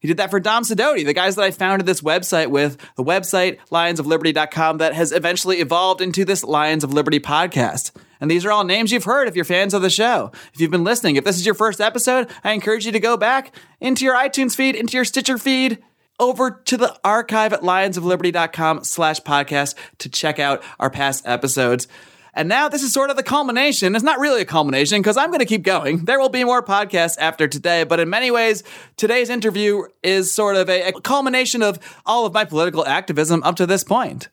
He 0.00 0.08
did 0.08 0.16
that 0.16 0.30
for 0.30 0.40
Dom 0.40 0.64
Sidoti, 0.64 1.04
the 1.04 1.12
guys 1.12 1.36
that 1.36 1.42
I 1.42 1.50
founded 1.50 1.86
this 1.86 2.00
website 2.00 2.48
with, 2.48 2.78
the 2.96 3.04
website 3.04 3.58
lionsofliberty.com 3.70 4.78
that 4.78 4.94
has 4.94 5.12
eventually 5.12 5.58
evolved 5.58 6.00
into 6.00 6.24
this 6.24 6.42
Lions 6.42 6.82
of 6.82 6.92
Liberty 6.92 7.20
podcast. 7.20 7.92
And 8.20 8.30
these 8.30 8.44
are 8.44 8.50
all 8.50 8.64
names 8.64 8.92
you've 8.92 9.04
heard 9.04 9.28
if 9.28 9.36
you're 9.36 9.44
fans 9.44 9.74
of 9.74 9.82
the 9.82 9.90
show. 9.90 10.30
If 10.52 10.60
you've 10.60 10.70
been 10.70 10.84
listening, 10.84 11.16
if 11.16 11.24
this 11.24 11.36
is 11.36 11.46
your 11.46 11.54
first 11.54 11.80
episode, 11.80 12.28
I 12.42 12.52
encourage 12.52 12.86
you 12.86 12.92
to 12.92 13.00
go 13.00 13.16
back 13.16 13.54
into 13.80 14.04
your 14.04 14.14
iTunes 14.14 14.54
feed, 14.54 14.74
into 14.74 14.96
your 14.96 15.04
Stitcher 15.04 15.38
feed, 15.38 15.78
over 16.18 16.50
to 16.66 16.76
the 16.76 16.98
archive 17.02 17.52
at 17.52 17.62
lionsofliberty.com 17.62 18.84
slash 18.84 19.20
podcast 19.20 19.74
to 19.98 20.08
check 20.08 20.38
out 20.38 20.62
our 20.78 20.90
past 20.90 21.26
episodes. 21.26 21.88
And 22.34 22.48
now 22.48 22.68
this 22.68 22.82
is 22.82 22.92
sort 22.92 23.10
of 23.10 23.16
the 23.16 23.22
culmination. 23.22 23.94
It's 23.94 24.04
not 24.04 24.20
really 24.20 24.42
a 24.42 24.46
culmination 24.46 25.00
because 25.00 25.16
I'm 25.16 25.30
going 25.30 25.40
to 25.40 25.46
keep 25.46 25.62
going. 25.62 26.04
There 26.04 26.18
will 26.18 26.28
be 26.28 26.44
more 26.44 26.62
podcasts 26.62 27.16
after 27.18 27.48
today, 27.48 27.84
but 27.84 28.00
in 28.00 28.08
many 28.08 28.30
ways, 28.30 28.62
today's 28.96 29.30
interview 29.30 29.82
is 30.02 30.32
sort 30.32 30.56
of 30.56 30.68
a, 30.68 30.88
a 30.88 31.00
culmination 31.00 31.62
of 31.62 31.78
all 32.06 32.26
of 32.26 32.32
my 32.32 32.44
political 32.44 32.86
activism 32.86 33.42
up 33.42 33.56
to 33.56 33.66
this 33.66 33.84
point. 33.84 34.28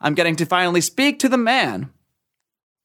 I'm 0.00 0.14
getting 0.14 0.36
to 0.36 0.46
finally 0.46 0.80
speak 0.80 1.18
to 1.20 1.28
the 1.28 1.38
man 1.38 1.90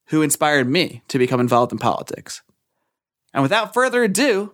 who 0.07 0.21
inspired 0.21 0.69
me 0.69 1.03
to 1.09 1.19
become 1.19 1.39
involved 1.39 1.71
in 1.71 1.77
politics. 1.77 2.41
And 3.33 3.43
without 3.43 3.73
further 3.73 4.03
ado, 4.03 4.53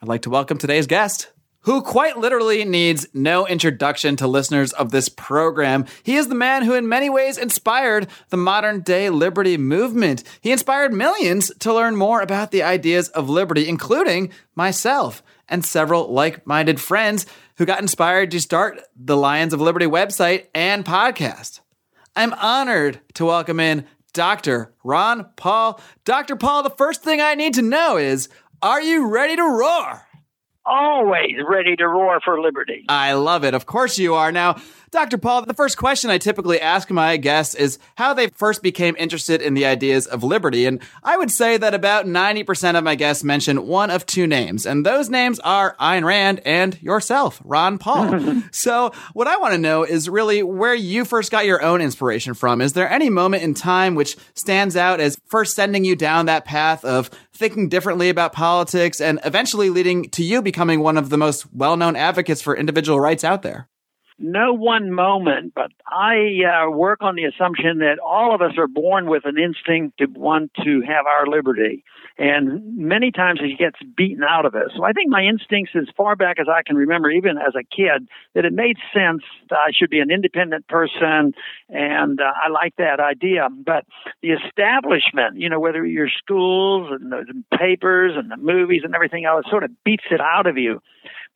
I'd 0.00 0.08
like 0.08 0.22
to 0.22 0.30
welcome 0.30 0.58
today's 0.58 0.86
guest 0.86 1.30
who 1.64 1.82
quite 1.82 2.18
literally 2.18 2.64
needs 2.64 3.06
no 3.12 3.46
introduction 3.46 4.16
to 4.16 4.26
listeners 4.26 4.72
of 4.72 4.90
this 4.90 5.08
program. 5.08 5.84
He 6.02 6.16
is 6.16 6.28
the 6.28 6.34
man 6.34 6.62
who, 6.62 6.74
in 6.74 6.88
many 6.88 7.10
ways, 7.10 7.38
inspired 7.38 8.06
the 8.28 8.36
modern 8.36 8.80
day 8.80 9.10
liberty 9.10 9.56
movement. 9.56 10.22
He 10.40 10.52
inspired 10.52 10.92
millions 10.92 11.50
to 11.60 11.74
learn 11.74 11.96
more 11.96 12.20
about 12.20 12.50
the 12.50 12.62
ideas 12.62 13.08
of 13.10 13.28
liberty, 13.28 13.68
including 13.68 14.30
myself 14.54 15.22
and 15.48 15.64
several 15.64 16.12
like 16.12 16.46
minded 16.46 16.80
friends 16.80 17.26
who 17.56 17.66
got 17.66 17.80
inspired 17.80 18.30
to 18.30 18.40
start 18.40 18.80
the 18.96 19.16
Lions 19.16 19.52
of 19.52 19.60
Liberty 19.60 19.86
website 19.86 20.46
and 20.54 20.84
podcast. 20.84 21.60
I'm 22.16 22.34
honored 22.34 23.00
to 23.14 23.24
welcome 23.24 23.58
in 23.58 23.86
Dr. 24.12 24.72
Ron 24.84 25.26
Paul. 25.36 25.80
Dr. 26.04 26.36
Paul, 26.36 26.62
the 26.62 26.70
first 26.70 27.02
thing 27.02 27.20
I 27.20 27.34
need 27.34 27.54
to 27.54 27.62
know 27.62 27.96
is 27.96 28.28
are 28.62 28.80
you 28.80 29.08
ready 29.08 29.36
to 29.36 29.42
roar? 29.42 30.06
Always 30.66 31.32
ready 31.48 31.76
to 31.76 31.86
roar 31.86 32.20
for 32.24 32.40
liberty. 32.40 32.84
I 32.88 33.12
love 33.14 33.44
it. 33.44 33.54
Of 33.54 33.66
course 33.66 33.98
you 33.98 34.14
are. 34.14 34.32
Now, 34.32 34.56
Dr. 34.94 35.18
Paul, 35.18 35.44
the 35.44 35.54
first 35.54 35.76
question 35.76 36.08
I 36.08 36.18
typically 36.18 36.60
ask 36.60 36.88
my 36.88 37.16
guests 37.16 37.56
is 37.56 37.80
how 37.96 38.14
they 38.14 38.28
first 38.28 38.62
became 38.62 38.94
interested 38.96 39.42
in 39.42 39.54
the 39.54 39.66
ideas 39.66 40.06
of 40.06 40.22
liberty. 40.22 40.66
And 40.66 40.80
I 41.02 41.16
would 41.16 41.32
say 41.32 41.56
that 41.56 41.74
about 41.74 42.06
90% 42.06 42.78
of 42.78 42.84
my 42.84 42.94
guests 42.94 43.24
mention 43.24 43.66
one 43.66 43.90
of 43.90 44.06
two 44.06 44.28
names, 44.28 44.64
and 44.64 44.86
those 44.86 45.10
names 45.10 45.40
are 45.40 45.74
Ayn 45.80 46.04
Rand 46.04 46.42
and 46.46 46.80
yourself, 46.80 47.42
Ron 47.44 47.76
Paul. 47.76 48.40
so, 48.52 48.92
what 49.14 49.26
I 49.26 49.36
want 49.38 49.54
to 49.54 49.58
know 49.58 49.82
is 49.82 50.08
really 50.08 50.44
where 50.44 50.76
you 50.76 51.04
first 51.04 51.32
got 51.32 51.44
your 51.44 51.60
own 51.60 51.80
inspiration 51.80 52.32
from. 52.32 52.60
Is 52.60 52.74
there 52.74 52.88
any 52.88 53.10
moment 53.10 53.42
in 53.42 53.52
time 53.52 53.96
which 53.96 54.16
stands 54.34 54.76
out 54.76 55.00
as 55.00 55.18
first 55.26 55.56
sending 55.56 55.84
you 55.84 55.96
down 55.96 56.26
that 56.26 56.44
path 56.44 56.84
of 56.84 57.10
thinking 57.32 57.68
differently 57.68 58.10
about 58.10 58.32
politics 58.32 59.00
and 59.00 59.18
eventually 59.24 59.70
leading 59.70 60.08
to 60.10 60.22
you 60.22 60.40
becoming 60.40 60.78
one 60.78 60.96
of 60.96 61.10
the 61.10 61.18
most 61.18 61.52
well 61.52 61.76
known 61.76 61.96
advocates 61.96 62.40
for 62.40 62.56
individual 62.56 63.00
rights 63.00 63.24
out 63.24 63.42
there? 63.42 63.68
No 64.18 64.52
one 64.52 64.92
moment, 64.92 65.52
but 65.54 65.72
I 65.86 66.38
uh, 66.44 66.70
work 66.70 66.98
on 67.02 67.16
the 67.16 67.24
assumption 67.24 67.78
that 67.78 67.98
all 67.98 68.34
of 68.34 68.42
us 68.42 68.52
are 68.58 68.68
born 68.68 69.06
with 69.06 69.24
an 69.24 69.36
instinct 69.38 69.98
to 69.98 70.06
want 70.06 70.52
to 70.62 70.82
have 70.86 71.06
our 71.06 71.26
liberty. 71.26 71.84
And 72.16 72.76
many 72.76 73.10
times 73.10 73.40
it 73.42 73.58
gets 73.58 73.76
beaten 73.96 74.22
out 74.22 74.46
of 74.46 74.54
us. 74.54 74.70
So 74.76 74.84
I 74.84 74.92
think 74.92 75.10
my 75.10 75.22
instincts, 75.22 75.72
as 75.74 75.88
far 75.96 76.14
back 76.14 76.38
as 76.38 76.46
I 76.48 76.62
can 76.64 76.76
remember, 76.76 77.10
even 77.10 77.38
as 77.38 77.54
a 77.58 77.64
kid, 77.64 78.08
that 78.34 78.44
it 78.44 78.52
made 78.52 78.76
sense 78.94 79.22
that 79.50 79.58
I 79.58 79.72
should 79.72 79.90
be 79.90 79.98
an 79.98 80.12
independent 80.12 80.68
person. 80.68 81.34
And 81.68 82.20
uh, 82.20 82.32
I 82.44 82.50
like 82.50 82.76
that 82.78 83.00
idea. 83.00 83.48
But 83.50 83.84
the 84.22 84.30
establishment, 84.30 85.38
you 85.38 85.48
know, 85.48 85.58
whether 85.58 85.84
your 85.84 86.08
schools 86.08 86.88
and 86.92 87.10
the 87.10 87.42
papers 87.58 88.12
and 88.16 88.30
the 88.30 88.36
movies 88.36 88.82
and 88.84 88.94
everything 88.94 89.24
else, 89.24 89.46
sort 89.50 89.64
of 89.64 89.72
beats 89.82 90.04
it 90.12 90.20
out 90.20 90.46
of 90.46 90.56
you. 90.56 90.80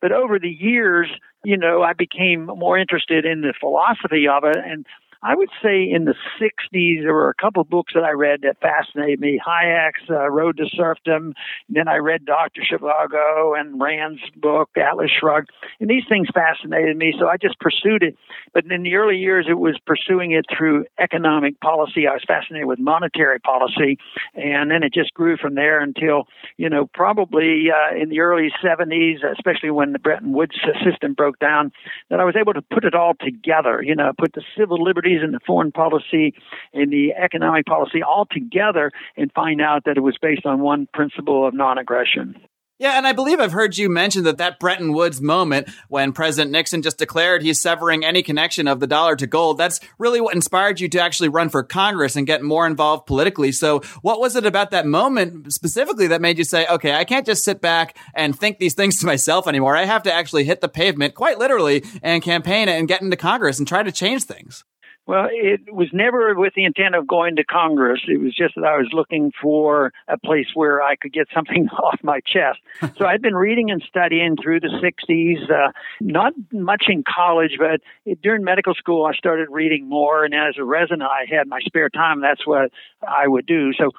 But 0.01 0.11
over 0.11 0.39
the 0.39 0.49
years, 0.49 1.09
you 1.43 1.57
know, 1.57 1.81
I 1.81 1.93
became 1.93 2.45
more 2.45 2.77
interested 2.77 3.25
in 3.25 3.41
the 3.41 3.53
philosophy 3.59 4.27
of 4.27 4.43
it. 4.43 4.57
And 4.57 4.85
I 5.21 5.35
would 5.35 5.49
say 5.61 5.83
in 5.83 6.05
the 6.05 6.15
60s, 6.39 7.03
there 7.03 7.13
were 7.13 7.29
a 7.29 7.33
couple 7.33 7.63
books 7.65 7.93
that 7.93 8.03
I 8.03 8.11
read 8.11 8.41
that 8.43 8.61
fascinated 8.61 9.19
me. 9.19 9.39
Hayek's 9.45 10.09
uh, 10.09 10.29
Road 10.29 10.57
to 10.57 10.65
Serfdom. 10.73 11.33
Then 11.67 11.89
I 11.89 11.97
read 11.97 12.25
Dr. 12.25 12.61
Zhivago 12.61 13.59
and 13.59 13.81
Rand's 13.81 14.21
book, 14.37 14.69
Atlas 14.77 15.11
Shrugged. 15.11 15.49
And 15.81 15.89
these 15.89 16.03
things 16.07 16.29
fascinated 16.33 16.95
me, 16.95 17.13
so 17.19 17.27
I 17.27 17.35
just 17.35 17.59
pursued 17.59 18.01
it. 18.01 18.15
But 18.53 18.71
in 18.71 18.83
the 18.83 18.95
early 18.95 19.17
years, 19.17 19.45
it 19.49 19.59
was 19.59 19.77
pursuing 19.85 20.31
it 20.31 20.45
through 20.57 20.85
economic 20.97 21.59
policy. 21.59 22.07
I 22.07 22.13
was 22.13 22.23
fascinated 22.25 22.67
with 22.67 22.79
monetary 22.79 23.39
policy. 23.39 23.97
And 24.35 24.71
then 24.71 24.83
it 24.83 24.93
just 24.93 25.13
grew 25.13 25.35
from 25.35 25.55
there 25.55 25.81
until, 25.81 26.27
you 26.55 26.69
know, 26.69 26.89
probably 26.93 27.67
uh, 27.69 27.93
in 27.93 28.07
the 28.07 28.21
early 28.21 28.51
70s, 28.63 29.17
especially 29.29 29.71
when 29.71 29.91
the 29.91 29.99
Bretton 29.99 30.31
Woods 30.31 30.55
system 30.81 31.13
broke 31.13 31.39
down, 31.39 31.73
that 32.09 32.21
I 32.21 32.23
was 32.23 32.35
able 32.39 32.53
to 32.53 32.61
put 32.61 32.85
it 32.85 32.95
all 32.95 33.15
together, 33.19 33.81
you 33.83 33.95
know, 33.95 34.13
put 34.17 34.31
the 34.31 34.43
civil 34.57 34.81
liberties 34.81 35.08
and 35.21 35.33
the 35.33 35.39
foreign 35.45 35.71
policy 35.71 36.33
and 36.73 36.91
the 36.91 37.13
economic 37.13 37.65
policy 37.65 38.01
all 38.01 38.27
together 38.29 38.91
and 39.17 39.31
find 39.33 39.61
out 39.61 39.83
that 39.85 39.97
it 39.97 40.01
was 40.01 40.17
based 40.21 40.45
on 40.45 40.59
one 40.59 40.87
principle 40.93 41.47
of 41.47 41.53
non 41.53 41.77
aggression. 41.77 42.35
Yeah, 42.81 42.97
and 42.97 43.05
I 43.05 43.11
believe 43.11 43.41
I've 43.41 43.51
heard 43.51 43.77
you 43.77 43.89
mention 43.89 44.23
that 44.23 44.37
that 44.37 44.57
Bretton 44.57 44.93
Woods 44.93 45.19
moment 45.19 45.67
when 45.89 46.13
President 46.13 46.51
Nixon 46.51 46.81
just 46.81 46.97
declared 46.97 47.41
he's 47.41 47.61
severing 47.61 48.05
any 48.05 48.23
connection 48.23 48.69
of 48.69 48.79
the 48.79 48.87
dollar 48.87 49.17
to 49.17 49.27
gold, 49.27 49.57
that's 49.57 49.81
really 49.97 50.21
what 50.21 50.33
inspired 50.33 50.79
you 50.79 50.87
to 50.87 51.01
actually 51.01 51.27
run 51.27 51.49
for 51.49 51.61
Congress 51.61 52.15
and 52.15 52.25
get 52.25 52.41
more 52.41 52.65
involved 52.65 53.05
politically. 53.05 53.51
So 53.51 53.81
what 54.01 54.21
was 54.21 54.37
it 54.37 54.45
about 54.45 54.71
that 54.71 54.85
moment 54.85 55.51
specifically 55.51 56.07
that 56.07 56.21
made 56.21 56.37
you 56.37 56.45
say, 56.45 56.67
okay, 56.67 56.93
I 56.93 57.03
can't 57.03 57.25
just 57.25 57.43
sit 57.43 57.59
back 57.59 57.97
and 58.13 58.33
think 58.33 58.59
these 58.59 58.75
things 58.75 58.97
to 59.01 59.05
myself 59.05 59.45
anymore. 59.45 59.75
I 59.75 59.83
have 59.83 60.03
to 60.03 60.13
actually 60.13 60.45
hit 60.45 60.61
the 60.61 60.69
pavement 60.69 61.15
quite 61.15 61.37
literally 61.37 61.83
and 62.01 62.23
campaign 62.23 62.69
and 62.69 62.87
get 62.87 63.01
into 63.01 63.17
Congress 63.17 63.59
and 63.59 63.67
try 63.67 63.83
to 63.83 63.91
change 63.91 64.23
things? 64.23 64.63
Well, 65.09 65.27
it 65.31 65.73
was 65.73 65.87
never 65.91 66.35
with 66.35 66.53
the 66.55 66.65
intent 66.65 66.93
of 66.93 67.07
going 67.07 67.37
to 67.37 67.43
Congress. 67.43 68.01
It 68.07 68.21
was 68.21 68.35
just 68.35 68.53
that 68.53 68.63
I 68.63 68.77
was 68.77 68.89
looking 68.93 69.31
for 69.41 69.91
a 70.07 70.19
place 70.19 70.45
where 70.53 70.83
I 70.83 70.95
could 70.97 71.11
get 71.11 71.27
something 71.33 71.67
off 71.69 71.99
my 72.03 72.19
chest. 72.19 72.59
so 72.95 73.07
I'd 73.07 73.19
been 73.19 73.35
reading 73.35 73.71
and 73.71 73.83
studying 73.89 74.37
through 74.37 74.59
the 74.59 74.67
60s, 74.67 75.49
uh, 75.49 75.71
not 75.99 76.33
much 76.53 76.83
in 76.89 77.03
college, 77.03 77.53
but 77.57 77.81
during 78.21 78.43
medical 78.43 78.75
school, 78.75 79.03
I 79.03 79.13
started 79.13 79.47
reading 79.49 79.89
more. 79.89 80.25
And 80.25 80.35
as 80.35 80.59
a 80.59 80.63
resident, 80.63 81.01
I 81.01 81.25
had 81.27 81.47
my 81.47 81.61
spare 81.61 81.89
time. 81.89 82.21
That's 82.21 82.45
what 82.45 82.69
I 83.01 83.27
would 83.27 83.47
do. 83.47 83.73
So 83.73 83.89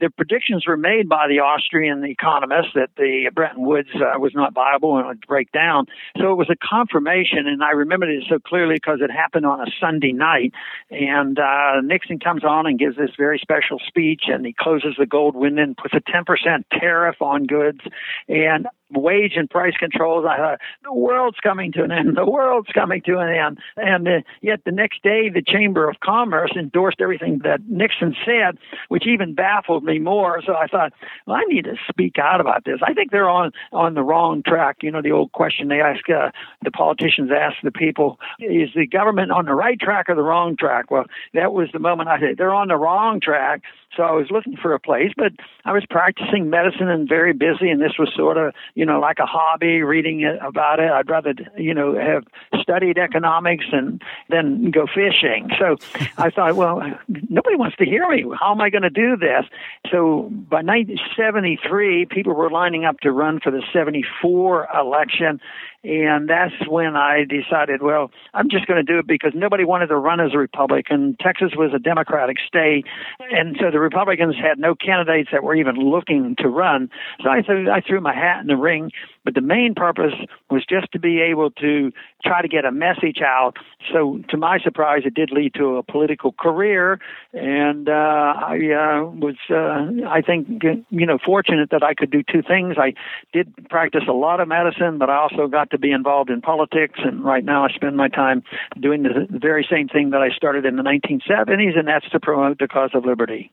the 0.00 0.10
predictions 0.10 0.66
were 0.66 0.76
made 0.76 1.08
by 1.08 1.28
the 1.28 1.40
Austrian 1.40 2.04
economists 2.04 2.72
that 2.74 2.90
the 2.96 3.30
Bretton 3.34 3.64
Woods 3.64 3.88
uh, 3.94 4.18
was 4.18 4.32
not 4.34 4.52
viable 4.52 4.96
and 4.98 5.06
would 5.06 5.26
break 5.26 5.52
down. 5.52 5.86
So 6.18 6.32
it 6.32 6.36
was 6.36 6.50
a 6.50 6.56
confirmation, 6.56 7.46
and 7.46 7.62
I 7.62 7.70
remember 7.70 8.08
it 8.08 8.24
so 8.28 8.38
clearly 8.38 8.74
because 8.74 9.00
it 9.00 9.10
happened 9.10 9.46
on 9.46 9.60
a 9.60 9.66
Sunday 9.80 10.12
night. 10.12 10.52
And 10.90 11.38
uh, 11.38 11.80
Nixon 11.82 12.18
comes 12.18 12.44
on 12.44 12.66
and 12.66 12.78
gives 12.78 12.96
this 12.96 13.10
very 13.16 13.38
special 13.38 13.78
speech, 13.86 14.22
and 14.26 14.44
he 14.44 14.54
closes 14.58 14.94
the 14.98 15.06
gold 15.06 15.36
window 15.36 15.62
and 15.62 15.76
puts 15.76 15.94
a 15.94 16.00
10% 16.00 16.64
tariff 16.72 17.22
on 17.22 17.46
goods. 17.46 17.80
And 18.28 18.66
wage 18.96 19.32
and 19.36 19.48
price 19.48 19.74
controls. 19.78 20.24
I 20.28 20.36
thought 20.36 20.60
the 20.82 20.92
world's 20.92 21.38
coming 21.40 21.72
to 21.72 21.82
an 21.84 21.92
end. 21.92 22.16
The 22.16 22.30
world's 22.30 22.68
coming 22.68 23.02
to 23.06 23.18
an 23.18 23.28
end. 23.28 23.58
And 23.76 24.06
uh, 24.06 24.20
yet 24.40 24.60
the 24.64 24.72
next 24.72 25.02
day, 25.02 25.28
the 25.28 25.42
Chamber 25.42 25.88
of 25.88 26.00
Commerce 26.00 26.52
endorsed 26.56 27.00
everything 27.00 27.40
that 27.44 27.60
Nixon 27.68 28.14
said, 28.24 28.58
which 28.88 29.06
even 29.06 29.34
baffled 29.34 29.84
me 29.84 29.98
more. 29.98 30.40
So 30.46 30.54
I 30.54 30.66
thought, 30.66 30.92
well, 31.26 31.36
I 31.36 31.44
need 31.48 31.64
to 31.64 31.76
speak 31.88 32.18
out 32.18 32.40
about 32.40 32.64
this. 32.64 32.80
I 32.86 32.94
think 32.94 33.10
they're 33.10 33.28
on 33.28 33.52
on 33.72 33.94
the 33.94 34.02
wrong 34.02 34.42
track. 34.46 34.78
You 34.82 34.90
know, 34.90 35.02
the 35.02 35.12
old 35.12 35.32
question 35.32 35.68
they 35.68 35.80
ask 35.80 36.08
uh, 36.08 36.30
the 36.62 36.70
politicians 36.70 37.30
ask 37.30 37.56
the 37.62 37.72
people: 37.72 38.18
Is 38.40 38.70
the 38.74 38.86
government 38.86 39.30
on 39.30 39.46
the 39.46 39.54
right 39.54 39.78
track 39.78 40.08
or 40.08 40.14
the 40.14 40.22
wrong 40.22 40.56
track? 40.56 40.90
Well, 40.90 41.04
that 41.34 41.52
was 41.52 41.68
the 41.72 41.78
moment 41.78 42.08
I 42.08 42.20
said 42.20 42.36
they're 42.38 42.54
on 42.54 42.68
the 42.68 42.76
wrong 42.76 43.20
track. 43.20 43.62
So 43.96 44.02
I 44.02 44.12
was 44.12 44.26
looking 44.30 44.56
for 44.56 44.74
a 44.74 44.80
place, 44.80 45.12
but 45.16 45.32
I 45.64 45.72
was 45.72 45.84
practicing 45.88 46.50
medicine 46.50 46.88
and 46.88 47.08
very 47.08 47.32
busy, 47.32 47.70
and 47.70 47.80
this 47.80 47.94
was 47.98 48.12
sort 48.14 48.36
of, 48.36 48.52
you 48.74 48.83
know, 48.86 49.00
like 49.00 49.18
a 49.18 49.26
hobby, 49.26 49.82
reading 49.82 50.24
about 50.40 50.80
it. 50.80 50.90
I'd 50.90 51.08
rather, 51.08 51.34
you 51.56 51.74
know, 51.74 51.94
have 51.94 52.24
studied 52.60 52.98
economics 52.98 53.66
and 53.72 54.02
then 54.28 54.70
go 54.70 54.86
fishing. 54.86 55.50
So 55.58 55.76
I 56.18 56.30
thought, 56.30 56.56
well, 56.56 56.82
nobody 57.08 57.56
wants 57.56 57.76
to 57.76 57.84
hear 57.84 58.08
me. 58.08 58.24
How 58.38 58.52
am 58.52 58.60
I 58.60 58.70
going 58.70 58.82
to 58.82 58.90
do 58.90 59.16
this? 59.16 59.44
So 59.90 60.28
by 60.30 60.62
1973, 60.62 62.06
people 62.06 62.34
were 62.34 62.50
lining 62.50 62.84
up 62.84 63.00
to 63.00 63.12
run 63.12 63.40
for 63.40 63.50
the 63.50 63.62
74 63.72 64.68
election, 64.74 65.40
and 65.84 66.28
that's 66.28 66.54
when 66.66 66.96
I 66.96 67.24
decided, 67.24 67.82
well, 67.82 68.10
I'm 68.32 68.48
just 68.48 68.66
going 68.66 68.84
to 68.84 68.92
do 68.92 68.98
it 68.98 69.06
because 69.06 69.32
nobody 69.34 69.64
wanted 69.64 69.88
to 69.88 69.96
run 69.96 70.18
as 70.18 70.32
a 70.32 70.38
Republican. 70.38 71.16
Texas 71.20 71.52
was 71.56 71.72
a 71.74 71.78
Democratic 71.78 72.38
state, 72.46 72.86
and 73.20 73.56
so 73.60 73.70
the 73.70 73.80
Republicans 73.80 74.34
had 74.34 74.58
no 74.58 74.74
candidates 74.74 75.28
that 75.30 75.42
were 75.42 75.54
even 75.54 75.76
looking 75.76 76.36
to 76.38 76.48
run. 76.48 76.90
So 77.22 77.30
I, 77.30 77.42
th- 77.42 77.68
I 77.68 77.80
threw 77.80 78.00
my 78.00 78.14
hat 78.14 78.40
in 78.40 78.46
the 78.46 78.56
ring. 78.56 78.90
But 79.24 79.34
the 79.34 79.40
main 79.40 79.74
purpose 79.74 80.12
was 80.50 80.64
just 80.68 80.92
to 80.92 80.98
be 80.98 81.20
able 81.20 81.50
to 81.52 81.92
try 82.22 82.42
to 82.42 82.48
get 82.48 82.66
a 82.66 82.72
message 82.72 83.20
out. 83.24 83.54
So, 83.90 84.20
to 84.28 84.36
my 84.36 84.58
surprise, 84.58 85.02
it 85.06 85.14
did 85.14 85.30
lead 85.32 85.54
to 85.54 85.78
a 85.78 85.82
political 85.82 86.32
career, 86.32 87.00
and 87.32 87.88
uh, 87.88 87.92
I 87.92 88.56
uh, 88.56 89.04
was, 89.04 89.36
uh, 89.48 90.06
I 90.06 90.20
think, 90.20 90.62
you 90.90 91.06
know, 91.06 91.18
fortunate 91.24 91.70
that 91.70 91.82
I 91.82 91.94
could 91.94 92.10
do 92.10 92.22
two 92.22 92.42
things. 92.42 92.76
I 92.78 92.92
did 93.32 93.68
practice 93.70 94.04
a 94.08 94.12
lot 94.12 94.40
of 94.40 94.48
medicine, 94.48 94.98
but 94.98 95.08
I 95.08 95.16
also 95.16 95.46
got 95.46 95.70
to 95.74 95.78
be 95.78 95.92
involved 95.92 96.30
in 96.30 96.40
politics. 96.40 96.98
And 97.04 97.24
right 97.24 97.44
now, 97.44 97.64
I 97.64 97.68
spend 97.74 97.96
my 97.96 98.08
time 98.08 98.42
doing 98.80 99.02
the 99.02 99.26
very 99.30 99.66
same 99.70 99.88
thing 99.88 100.10
that 100.10 100.22
I 100.22 100.30
started 100.30 100.64
in 100.64 100.76
the 100.76 100.82
1970s, 100.82 101.78
and 101.78 101.86
that's 101.86 102.08
to 102.10 102.20
promote 102.20 102.58
the 102.58 102.68
cause 102.68 102.90
of 102.94 103.04
liberty. 103.04 103.52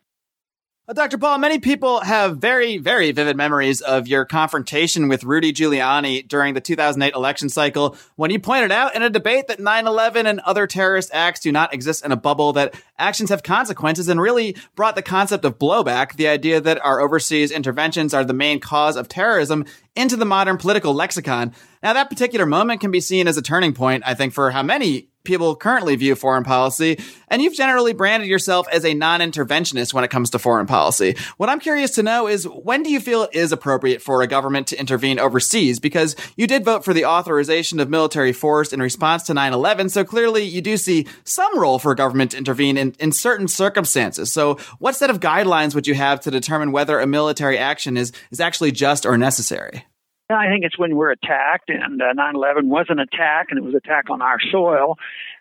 Dr. 0.93 1.17
Paul, 1.17 1.37
many 1.37 1.59
people 1.59 2.01
have 2.01 2.37
very, 2.37 2.77
very 2.77 3.13
vivid 3.13 3.37
memories 3.37 3.79
of 3.79 4.07
your 4.07 4.25
confrontation 4.25 5.07
with 5.07 5.23
Rudy 5.23 5.53
Giuliani 5.53 6.27
during 6.27 6.53
the 6.53 6.59
2008 6.59 7.13
election 7.13 7.47
cycle 7.47 7.95
when 8.17 8.29
you 8.29 8.39
pointed 8.39 8.73
out 8.73 8.93
in 8.93 9.01
a 9.01 9.09
debate 9.09 9.47
that 9.47 9.59
9 9.59 9.87
11 9.87 10.25
and 10.25 10.41
other 10.41 10.67
terrorist 10.67 11.09
acts 11.13 11.39
do 11.39 11.51
not 11.51 11.73
exist 11.73 12.03
in 12.03 12.11
a 12.11 12.17
bubble, 12.17 12.51
that 12.53 12.75
actions 12.97 13.29
have 13.29 13.41
consequences, 13.41 14.09
and 14.09 14.19
really 14.19 14.57
brought 14.75 14.95
the 14.95 15.01
concept 15.01 15.45
of 15.45 15.57
blowback, 15.57 16.17
the 16.17 16.27
idea 16.27 16.59
that 16.59 16.83
our 16.83 16.99
overseas 16.99 17.51
interventions 17.51 18.13
are 18.13 18.25
the 18.25 18.33
main 18.33 18.59
cause 18.59 18.97
of 18.97 19.07
terrorism, 19.07 19.63
into 19.95 20.17
the 20.17 20.25
modern 20.25 20.57
political 20.57 20.93
lexicon. 20.93 21.53
Now, 21.83 21.93
that 21.93 22.09
particular 22.09 22.45
moment 22.45 22.81
can 22.81 22.91
be 22.91 23.01
seen 23.01 23.27
as 23.27 23.37
a 23.37 23.41
turning 23.41 23.73
point, 23.73 24.03
I 24.05 24.13
think, 24.13 24.33
for 24.33 24.51
how 24.51 24.61
many 24.61 25.07
people 25.23 25.55
currently 25.55 25.95
view 25.95 26.15
foreign 26.15 26.43
policy, 26.43 26.99
and 27.27 27.41
you've 27.41 27.53
generally 27.53 27.93
branded 27.93 28.27
yourself 28.27 28.67
as 28.71 28.85
a 28.85 28.93
non-interventionist 28.93 29.93
when 29.93 30.03
it 30.03 30.09
comes 30.09 30.31
to 30.31 30.39
foreign 30.39 30.65
policy. 30.65 31.15
What 31.37 31.49
I'm 31.49 31.59
curious 31.59 31.91
to 31.91 32.03
know 32.03 32.27
is 32.27 32.47
when 32.47 32.83
do 32.83 32.91
you 32.91 32.99
feel 32.99 33.23
it 33.23 33.31
is 33.33 33.51
appropriate 33.51 34.01
for 34.01 34.21
a 34.21 34.27
government 34.27 34.67
to 34.67 34.79
intervene 34.79 35.19
overseas? 35.19 35.79
Because 35.79 36.15
you 36.35 36.47
did 36.47 36.65
vote 36.65 36.83
for 36.83 36.93
the 36.93 37.05
authorization 37.05 37.79
of 37.79 37.89
military 37.89 38.33
force 38.33 38.73
in 38.73 38.81
response 38.81 39.23
to 39.23 39.33
9-11, 39.33 39.91
so 39.91 40.03
clearly 40.03 40.43
you 40.43 40.61
do 40.61 40.77
see 40.77 41.07
some 41.23 41.59
role 41.59 41.79
for 41.79 41.93
government 41.95 42.31
to 42.31 42.37
intervene 42.37 42.77
in, 42.77 42.95
in 42.99 43.11
certain 43.11 43.47
circumstances. 43.47 44.31
So 44.31 44.55
what 44.79 44.95
set 44.95 45.09
of 45.09 45.19
guidelines 45.19 45.75
would 45.75 45.87
you 45.87 45.93
have 45.95 46.19
to 46.21 46.31
determine 46.31 46.71
whether 46.71 46.99
a 46.99 47.07
military 47.07 47.57
action 47.57 47.97
is, 47.97 48.11
is 48.31 48.39
actually 48.39 48.71
just 48.71 49.05
or 49.05 49.17
necessary? 49.17 49.85
I 50.33 50.47
think 50.47 50.63
it's 50.63 50.77
when 50.77 50.95
we're 50.95 51.11
attacked, 51.11 51.69
and 51.69 52.01
uh, 52.01 52.13
9/11 52.13 52.65
was 52.65 52.87
an 52.89 52.99
attack, 52.99 53.47
and 53.49 53.57
it 53.57 53.63
was 53.63 53.73
an 53.73 53.81
attack 53.83 54.09
on 54.09 54.21
our 54.21 54.37
soil. 54.51 54.97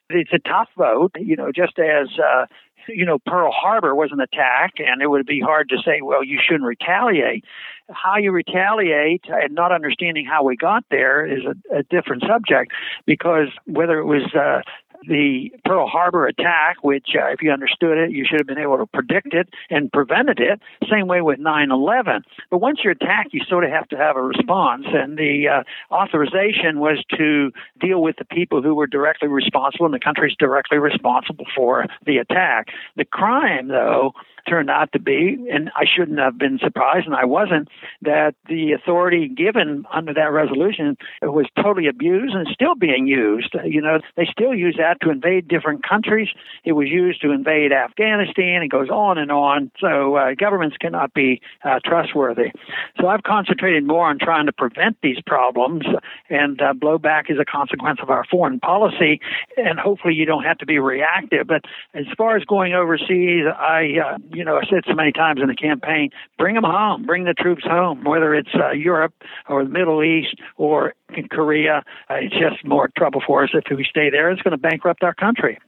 It's 0.08 0.32
a 0.32 0.38
tough 0.38 0.68
vote, 0.76 1.12
you 1.18 1.36
know, 1.36 1.52
just 1.52 1.78
as 1.78 2.08
uh, 2.18 2.46
you 2.88 3.04
know, 3.04 3.18
Pearl 3.18 3.52
Harbor 3.52 3.94
was 3.94 4.10
an 4.12 4.20
attack, 4.20 4.74
and 4.78 5.02
it 5.02 5.08
would 5.08 5.26
be 5.26 5.40
hard 5.40 5.68
to 5.70 5.76
say, 5.84 6.00
well, 6.02 6.24
you 6.24 6.38
shouldn't 6.42 6.64
retaliate. 6.64 7.44
How 7.90 8.16
you 8.16 8.30
retaliate 8.32 9.24
and 9.28 9.54
not 9.54 9.72
understanding 9.72 10.26
how 10.26 10.44
we 10.44 10.56
got 10.56 10.84
there 10.90 11.26
is 11.26 11.44
a, 11.44 11.78
a 11.78 11.82
different 11.84 12.24
subject 12.26 12.72
because 13.06 13.48
whether 13.66 13.98
it 13.98 14.06
was 14.06 14.22
uh, 14.34 14.62
the 15.06 15.52
Pearl 15.64 15.88
Harbor 15.88 16.26
attack, 16.26 16.82
which, 16.82 17.08
uh, 17.14 17.32
if 17.32 17.42
you 17.42 17.50
understood 17.50 17.98
it, 17.98 18.10
you 18.10 18.24
should 18.28 18.40
have 18.40 18.46
been 18.46 18.58
able 18.58 18.78
to 18.78 18.86
predict 18.86 19.34
it 19.34 19.48
and 19.70 19.90
prevented 19.92 20.40
it. 20.40 20.60
Same 20.90 21.06
way 21.06 21.20
with 21.20 21.38
9 21.38 21.70
11. 21.70 22.22
But 22.50 22.58
once 22.58 22.80
you're 22.82 22.92
attacked, 22.92 23.32
you 23.32 23.40
sort 23.48 23.64
of 23.64 23.70
have 23.70 23.88
to 23.88 23.96
have 23.96 24.16
a 24.16 24.22
response. 24.22 24.86
And 24.92 25.16
the 25.16 25.48
uh, 25.48 25.94
authorization 25.94 26.80
was 26.80 27.02
to 27.16 27.52
deal 27.80 28.02
with 28.02 28.16
the 28.16 28.24
people 28.24 28.62
who 28.62 28.74
were 28.74 28.86
directly 28.86 29.28
responsible, 29.28 29.86
and 29.86 29.94
the 29.94 30.00
countries 30.00 30.34
directly 30.38 30.78
responsible 30.78 31.46
for 31.54 31.86
the 32.06 32.18
attack. 32.18 32.68
The 32.96 33.04
crime, 33.04 33.68
though, 33.68 34.12
turned 34.48 34.70
out 34.70 34.92
to 34.92 34.98
be, 34.98 35.38
and 35.52 35.70
I 35.76 35.84
shouldn't 35.84 36.18
have 36.18 36.38
been 36.38 36.58
surprised, 36.58 37.06
and 37.06 37.14
I 37.14 37.24
wasn't, 37.24 37.68
that 38.02 38.34
the 38.48 38.72
authority 38.72 39.28
given 39.28 39.84
under 39.92 40.14
that 40.14 40.32
resolution 40.32 40.96
was 41.22 41.46
totally 41.56 41.88
abused 41.88 42.34
and 42.34 42.46
still 42.52 42.74
being 42.74 43.06
used. 43.06 43.54
You 43.64 43.80
know, 43.80 44.00
they 44.16 44.26
still 44.30 44.54
use 44.54 44.76
that 44.78 45.00
to 45.02 45.10
invade 45.10 45.48
different 45.48 45.86
countries. 45.86 46.28
It 46.64 46.72
was 46.72 46.88
used 46.88 47.22
to 47.22 47.30
invade 47.30 47.72
Afghanistan. 47.72 48.62
It 48.62 48.68
goes 48.68 48.88
on 48.88 49.18
and 49.18 49.30
on. 49.30 49.70
So 49.80 50.16
uh, 50.16 50.34
governments 50.34 50.76
cannot 50.78 51.14
be 51.14 51.40
uh, 51.64 51.80
trustworthy. 51.84 52.52
So 53.00 53.08
I've 53.08 53.22
concentrated 53.22 53.86
more 53.86 54.06
on 54.06 54.18
trying 54.18 54.46
to 54.46 54.52
prevent 54.52 54.96
these 55.02 55.18
problems, 55.26 55.84
and 56.28 56.60
uh, 56.60 56.72
blowback 56.72 57.30
is 57.30 57.38
a 57.38 57.44
consequence 57.44 58.00
of 58.02 58.10
our 58.10 58.24
foreign 58.30 58.60
policy. 58.60 59.20
And 59.56 59.78
hopefully, 59.78 60.14
you 60.14 60.26
don't 60.26 60.44
have 60.44 60.58
to 60.58 60.66
be 60.66 60.78
reactive. 60.78 61.46
But 61.46 61.62
as 61.94 62.06
far 62.16 62.36
as 62.36 62.44
going 62.44 62.74
overseas, 62.74 63.44
I 63.46 63.98
uh, 64.04 64.18
you 64.40 64.46
know, 64.46 64.56
I 64.56 64.64
said 64.70 64.84
so 64.88 64.94
many 64.94 65.12
times 65.12 65.42
in 65.42 65.48
the 65.48 65.54
campaign, 65.54 66.08
bring 66.38 66.54
them 66.54 66.64
home, 66.64 67.04
bring 67.04 67.24
the 67.24 67.34
troops 67.34 67.62
home, 67.62 68.04
whether 68.04 68.34
it's 68.34 68.48
uh, 68.54 68.70
Europe 68.70 69.12
or 69.50 69.62
the 69.62 69.68
Middle 69.68 70.02
East 70.02 70.34
or 70.56 70.94
Korea. 71.30 71.82
Uh, 72.08 72.14
it's 72.14 72.32
just 72.32 72.64
more 72.64 72.88
trouble 72.96 73.20
for 73.26 73.44
us 73.44 73.50
if 73.52 73.64
we 73.68 73.84
stay 73.84 74.08
there. 74.08 74.30
It's 74.30 74.40
going 74.40 74.52
to 74.52 74.56
bankrupt 74.56 75.02
our 75.02 75.12
country. 75.12 75.58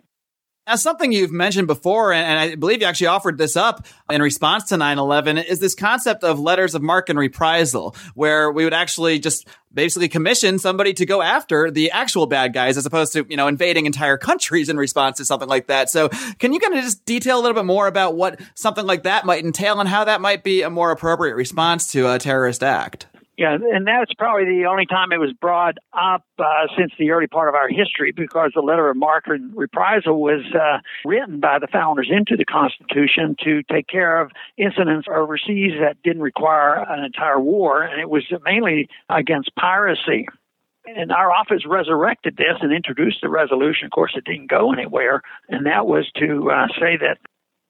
Now, 0.64 0.76
something 0.76 1.10
you've 1.10 1.32
mentioned 1.32 1.66
before, 1.66 2.12
and 2.12 2.38
I 2.38 2.54
believe 2.54 2.82
you 2.82 2.86
actually 2.86 3.08
offered 3.08 3.36
this 3.36 3.56
up 3.56 3.84
in 4.08 4.22
response 4.22 4.68
to 4.68 4.76
9-11, 4.76 5.44
is 5.44 5.58
this 5.58 5.74
concept 5.74 6.22
of 6.22 6.38
letters 6.38 6.76
of 6.76 6.82
marque 6.82 7.08
and 7.08 7.18
reprisal, 7.18 7.96
where 8.14 8.48
we 8.50 8.62
would 8.62 8.72
actually 8.72 9.18
just 9.18 9.48
basically 9.74 10.08
commission 10.08 10.60
somebody 10.60 10.92
to 10.94 11.04
go 11.04 11.20
after 11.20 11.68
the 11.72 11.90
actual 11.90 12.26
bad 12.26 12.54
guys 12.54 12.76
as 12.76 12.86
opposed 12.86 13.12
to, 13.14 13.26
you 13.28 13.36
know, 13.36 13.48
invading 13.48 13.86
entire 13.86 14.16
countries 14.16 14.68
in 14.68 14.76
response 14.76 15.16
to 15.16 15.24
something 15.24 15.48
like 15.48 15.66
that. 15.66 15.90
So 15.90 16.10
can 16.38 16.52
you 16.52 16.60
kind 16.60 16.74
of 16.74 16.84
just 16.84 17.04
detail 17.04 17.40
a 17.40 17.42
little 17.42 17.56
bit 17.56 17.64
more 17.64 17.88
about 17.88 18.14
what 18.14 18.40
something 18.54 18.86
like 18.86 19.02
that 19.02 19.26
might 19.26 19.44
entail 19.44 19.80
and 19.80 19.88
how 19.88 20.04
that 20.04 20.20
might 20.20 20.44
be 20.44 20.62
a 20.62 20.70
more 20.70 20.92
appropriate 20.92 21.34
response 21.34 21.90
to 21.90 22.08
a 22.08 22.20
terrorist 22.20 22.62
act? 22.62 23.08
Yeah, 23.42 23.58
and 23.60 23.88
that's 23.88 24.14
probably 24.14 24.44
the 24.44 24.66
only 24.70 24.86
time 24.86 25.10
it 25.10 25.18
was 25.18 25.32
brought 25.32 25.74
up 25.92 26.24
uh, 26.38 26.68
since 26.78 26.92
the 26.96 27.10
early 27.10 27.26
part 27.26 27.48
of 27.48 27.56
our 27.56 27.68
history 27.68 28.12
because 28.12 28.52
the 28.54 28.60
letter 28.60 28.88
of 28.88 28.96
marque 28.96 29.26
and 29.26 29.52
reprisal 29.56 30.22
was 30.22 30.44
uh, 30.54 30.78
written 31.04 31.40
by 31.40 31.58
the 31.58 31.66
founders 31.66 32.08
into 32.08 32.36
the 32.36 32.44
Constitution 32.44 33.34
to 33.42 33.64
take 33.64 33.88
care 33.88 34.20
of 34.20 34.30
incidents 34.56 35.08
overseas 35.12 35.72
that 35.80 36.00
didn't 36.04 36.22
require 36.22 36.86
an 36.88 37.02
entire 37.02 37.40
war, 37.40 37.82
and 37.82 38.00
it 38.00 38.08
was 38.08 38.22
mainly 38.44 38.88
against 39.08 39.50
piracy. 39.56 40.28
And 40.86 41.10
our 41.10 41.32
office 41.32 41.66
resurrected 41.66 42.36
this 42.36 42.58
and 42.60 42.72
introduced 42.72 43.22
the 43.22 43.28
resolution. 43.28 43.86
Of 43.86 43.90
course, 43.90 44.12
it 44.14 44.24
didn't 44.24 44.50
go 44.50 44.72
anywhere, 44.72 45.20
and 45.48 45.66
that 45.66 45.84
was 45.84 46.08
to 46.20 46.48
uh, 46.48 46.68
say 46.78 46.96
that 46.98 47.18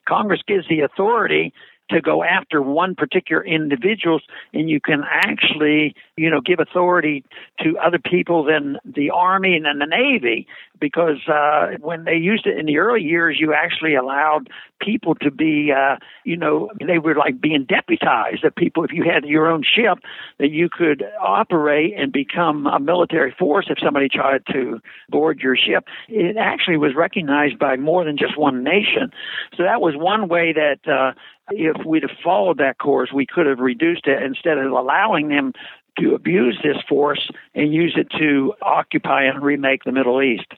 Congress 0.07 0.43
gives 0.47 0.69
the 0.69 0.81
authority 0.81 1.55
to 1.93 2.01
go 2.01 2.25
after 2.25 2.61
one 2.61 2.95
particular 2.95 3.45
individuals 3.45 4.23
and 4.53 4.69
you 4.69 4.81
can 4.81 5.03
actually 5.09 5.95
you 6.17 6.31
know 6.31 6.41
give 6.41 6.59
authority 6.59 7.25
to 7.63 7.79
other 7.79 7.99
people 7.99 8.45
than 8.45 8.79
the 8.85 9.11
army 9.11 9.55
and 9.55 9.65
then 9.65 9.79
the 9.79 9.87
navy 9.87 10.47
because 10.83 11.29
uh, 11.29 11.69
when 11.81 12.05
they 12.05 12.17
used 12.17 12.45
it 12.45 12.59
in 12.59 12.67
the 12.67 12.77
early 12.77 13.01
years 13.01 13.39
you 13.41 13.55
actually 13.55 13.95
allowed 13.95 14.51
people 14.81 15.15
to 15.15 15.31
be 15.31 15.73
uh, 15.73 15.97
you 16.25 16.37
know 16.37 16.69
they 16.87 16.99
were 16.99 17.15
like 17.15 17.41
being 17.41 17.65
deputized 17.65 18.43
that 18.43 18.57
people 18.57 18.85
if 18.85 18.93
you 18.93 19.05
had 19.05 19.25
your 19.25 19.47
own 19.47 19.63
ship 19.63 20.01
that 20.39 20.51
you 20.51 20.69
could 20.69 21.05
operate 21.21 21.95
and 21.97 22.13
become 22.13 22.67
a 22.67 22.81
military 22.81 23.35
force 23.39 23.67
if 23.71 23.79
somebody 23.83 24.09
tried 24.09 24.43
to 24.53 24.81
board 25.09 25.39
your 25.39 25.57
ship 25.57 25.85
it 26.09 26.37
actually 26.37 26.77
was 26.77 26.95
recognized 26.97 27.59
by 27.59 27.77
more 27.77 28.05
than 28.05 28.19
just 28.19 28.37
one 28.37 28.65
nation 28.65 29.13
so 29.57 29.63
that 29.63 29.81
was 29.81 29.95
one 29.97 30.29
way 30.29 30.53
that 30.53 30.81
uh, 30.91 31.13
if 31.51 31.87
we'd 31.87 32.03
have 32.03 32.17
followed 32.23 32.59
that 32.59 32.79
course, 32.79 33.11
we 33.13 33.27
could 33.27 33.47
have 33.47 33.59
reduced 33.59 34.07
it 34.07 34.23
instead 34.23 34.59
of 34.59 34.73
allowing 34.73 35.29
them 35.29 35.53
to 35.99 36.15
abuse 36.15 36.59
this 36.63 36.77
force 36.89 37.31
and 37.55 37.73
use 37.73 37.95
it 37.97 38.09
to 38.19 38.55
occupy 38.63 39.25
and 39.25 39.43
remake 39.43 39.85
the 39.85 39.93
Middle 39.93 40.23
East. 40.23 40.53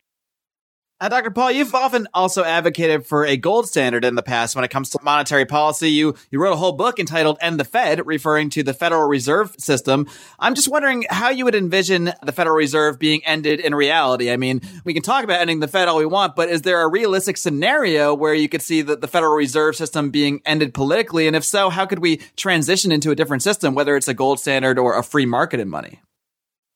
Uh, 1.00 1.09
Dr. 1.09 1.33
Paul, 1.33 1.50
you've 1.50 1.74
often 1.74 2.07
also 2.14 2.44
advocated 2.44 3.04
for 3.04 3.26
a 3.26 3.37
gold 3.37 3.66
standard 3.66 4.04
in 4.04 4.14
the 4.14 4.22
past 4.22 4.54
when 4.54 4.64
it 4.64 4.70
comes 4.70 4.90
to 4.90 5.00
monetary 5.02 5.44
policy. 5.44 5.90
You 5.90 6.14
you 6.30 6.40
wrote 6.40 6.52
a 6.52 6.57
whole 6.57 6.72
book 6.72 7.00
entitled 7.00 7.37
"End 7.40 7.59
the 7.59 7.64
Fed," 7.64 8.07
referring 8.07 8.48
to 8.50 8.62
the 8.62 8.72
Federal 8.72 9.09
Reserve 9.09 9.57
System. 9.59 10.07
I'm 10.38 10.54
just 10.54 10.68
wondering 10.68 11.04
how 11.11 11.30
you 11.30 11.46
would 11.46 11.57
envision 11.57 12.12
the 12.22 12.30
Federal 12.30 12.54
Reserve 12.54 13.00
being 13.00 13.24
ended 13.26 13.59
in 13.59 13.74
reality. 13.74 14.30
I 14.30 14.37
mean, 14.37 14.61
we 14.85 14.94
can 14.94 15.02
talk 15.02 15.24
about 15.24 15.40
ending 15.40 15.59
the 15.59 15.66
Fed 15.66 15.88
all 15.88 15.98
we 15.98 16.07
want, 16.07 16.37
but 16.37 16.48
is 16.48 16.62
there 16.62 16.80
a 16.80 16.88
realistic 16.88 17.38
scenario 17.38 18.14
where 18.14 18.33
you 18.33 18.48
could 18.48 18.62
see 18.62 18.80
the, 18.80 18.94
the 18.94 19.09
Federal 19.09 19.35
Reserve 19.35 19.74
System 19.74 20.11
being 20.11 20.42
ended 20.46 20.74
politically? 20.74 21.26
And 21.26 21.35
if 21.35 21.44
so, 21.44 21.70
how 21.70 21.87
could 21.87 21.98
we 21.98 22.18
transition 22.37 22.92
into 22.92 23.11
a 23.11 23.16
different 23.16 23.42
system, 23.42 23.74
whether 23.74 23.96
it's 23.96 24.09
a 24.09 24.14
gold 24.14 24.38
standard 24.38 24.78
or 24.78 24.96
a 24.96 25.02
free 25.02 25.26
market 25.26 25.59
in 25.59 25.68
money? 25.68 26.00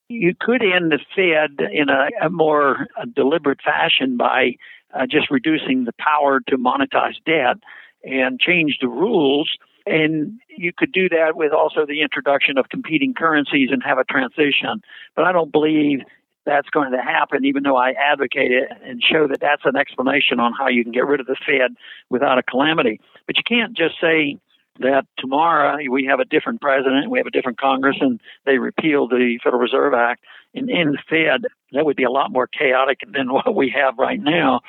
You 0.08 0.34
could 0.38 0.62
end 0.62 0.90
the 0.90 0.98
Fed 1.14 1.64
in 1.70 1.88
a, 1.88 2.08
a 2.26 2.30
more 2.30 2.86
deliberate 3.14 3.60
fashion 3.62 4.16
by 4.16 4.56
uh, 4.94 5.06
just 5.06 5.30
reducing 5.30 5.84
the 5.84 5.92
power 5.98 6.40
to 6.48 6.56
monetize 6.56 7.16
debt 7.26 7.58
and 8.04 8.40
change 8.40 8.78
the 8.80 8.88
rules. 8.88 9.50
And 9.86 10.40
you 10.48 10.72
could 10.76 10.92
do 10.92 11.08
that 11.10 11.36
with 11.36 11.52
also 11.52 11.86
the 11.86 12.02
introduction 12.02 12.58
of 12.58 12.68
competing 12.68 13.14
currencies 13.14 13.70
and 13.70 13.82
have 13.82 13.98
a 13.98 14.04
transition. 14.04 14.82
But 15.14 15.24
I 15.24 15.32
don't 15.32 15.52
believe 15.52 16.00
that's 16.44 16.68
going 16.70 16.92
to 16.92 17.02
happen, 17.02 17.44
even 17.44 17.62
though 17.62 17.76
I 17.76 17.90
advocate 17.92 18.50
it 18.50 18.70
and 18.82 19.02
show 19.02 19.28
that 19.28 19.40
that's 19.40 19.62
an 19.64 19.76
explanation 19.76 20.40
on 20.40 20.54
how 20.58 20.68
you 20.68 20.82
can 20.82 20.92
get 20.92 21.06
rid 21.06 21.20
of 21.20 21.26
the 21.26 21.36
Fed 21.36 21.76
without 22.08 22.38
a 22.38 22.42
calamity. 22.42 23.00
But 23.26 23.36
you 23.36 23.42
can't 23.46 23.76
just 23.76 23.96
say, 24.00 24.38
that 24.80 25.06
tomorrow 25.18 25.78
we 25.90 26.06
have 26.06 26.20
a 26.20 26.24
different 26.24 26.60
president, 26.60 27.10
we 27.10 27.18
have 27.18 27.26
a 27.26 27.30
different 27.30 27.60
Congress, 27.60 27.96
and 28.00 28.20
they 28.46 28.58
repeal 28.58 29.08
the 29.08 29.38
Federal 29.42 29.60
Reserve 29.60 29.94
Act 29.94 30.24
and 30.54 30.70
end 30.70 30.94
the 30.94 30.98
Fed. 31.08 31.50
That 31.72 31.84
would 31.84 31.96
be 31.96 32.04
a 32.04 32.10
lot 32.10 32.32
more 32.32 32.46
chaotic 32.46 33.00
than 33.12 33.32
what 33.32 33.54
we 33.54 33.74
have 33.76 33.98
right 33.98 34.20
now. 34.20 34.60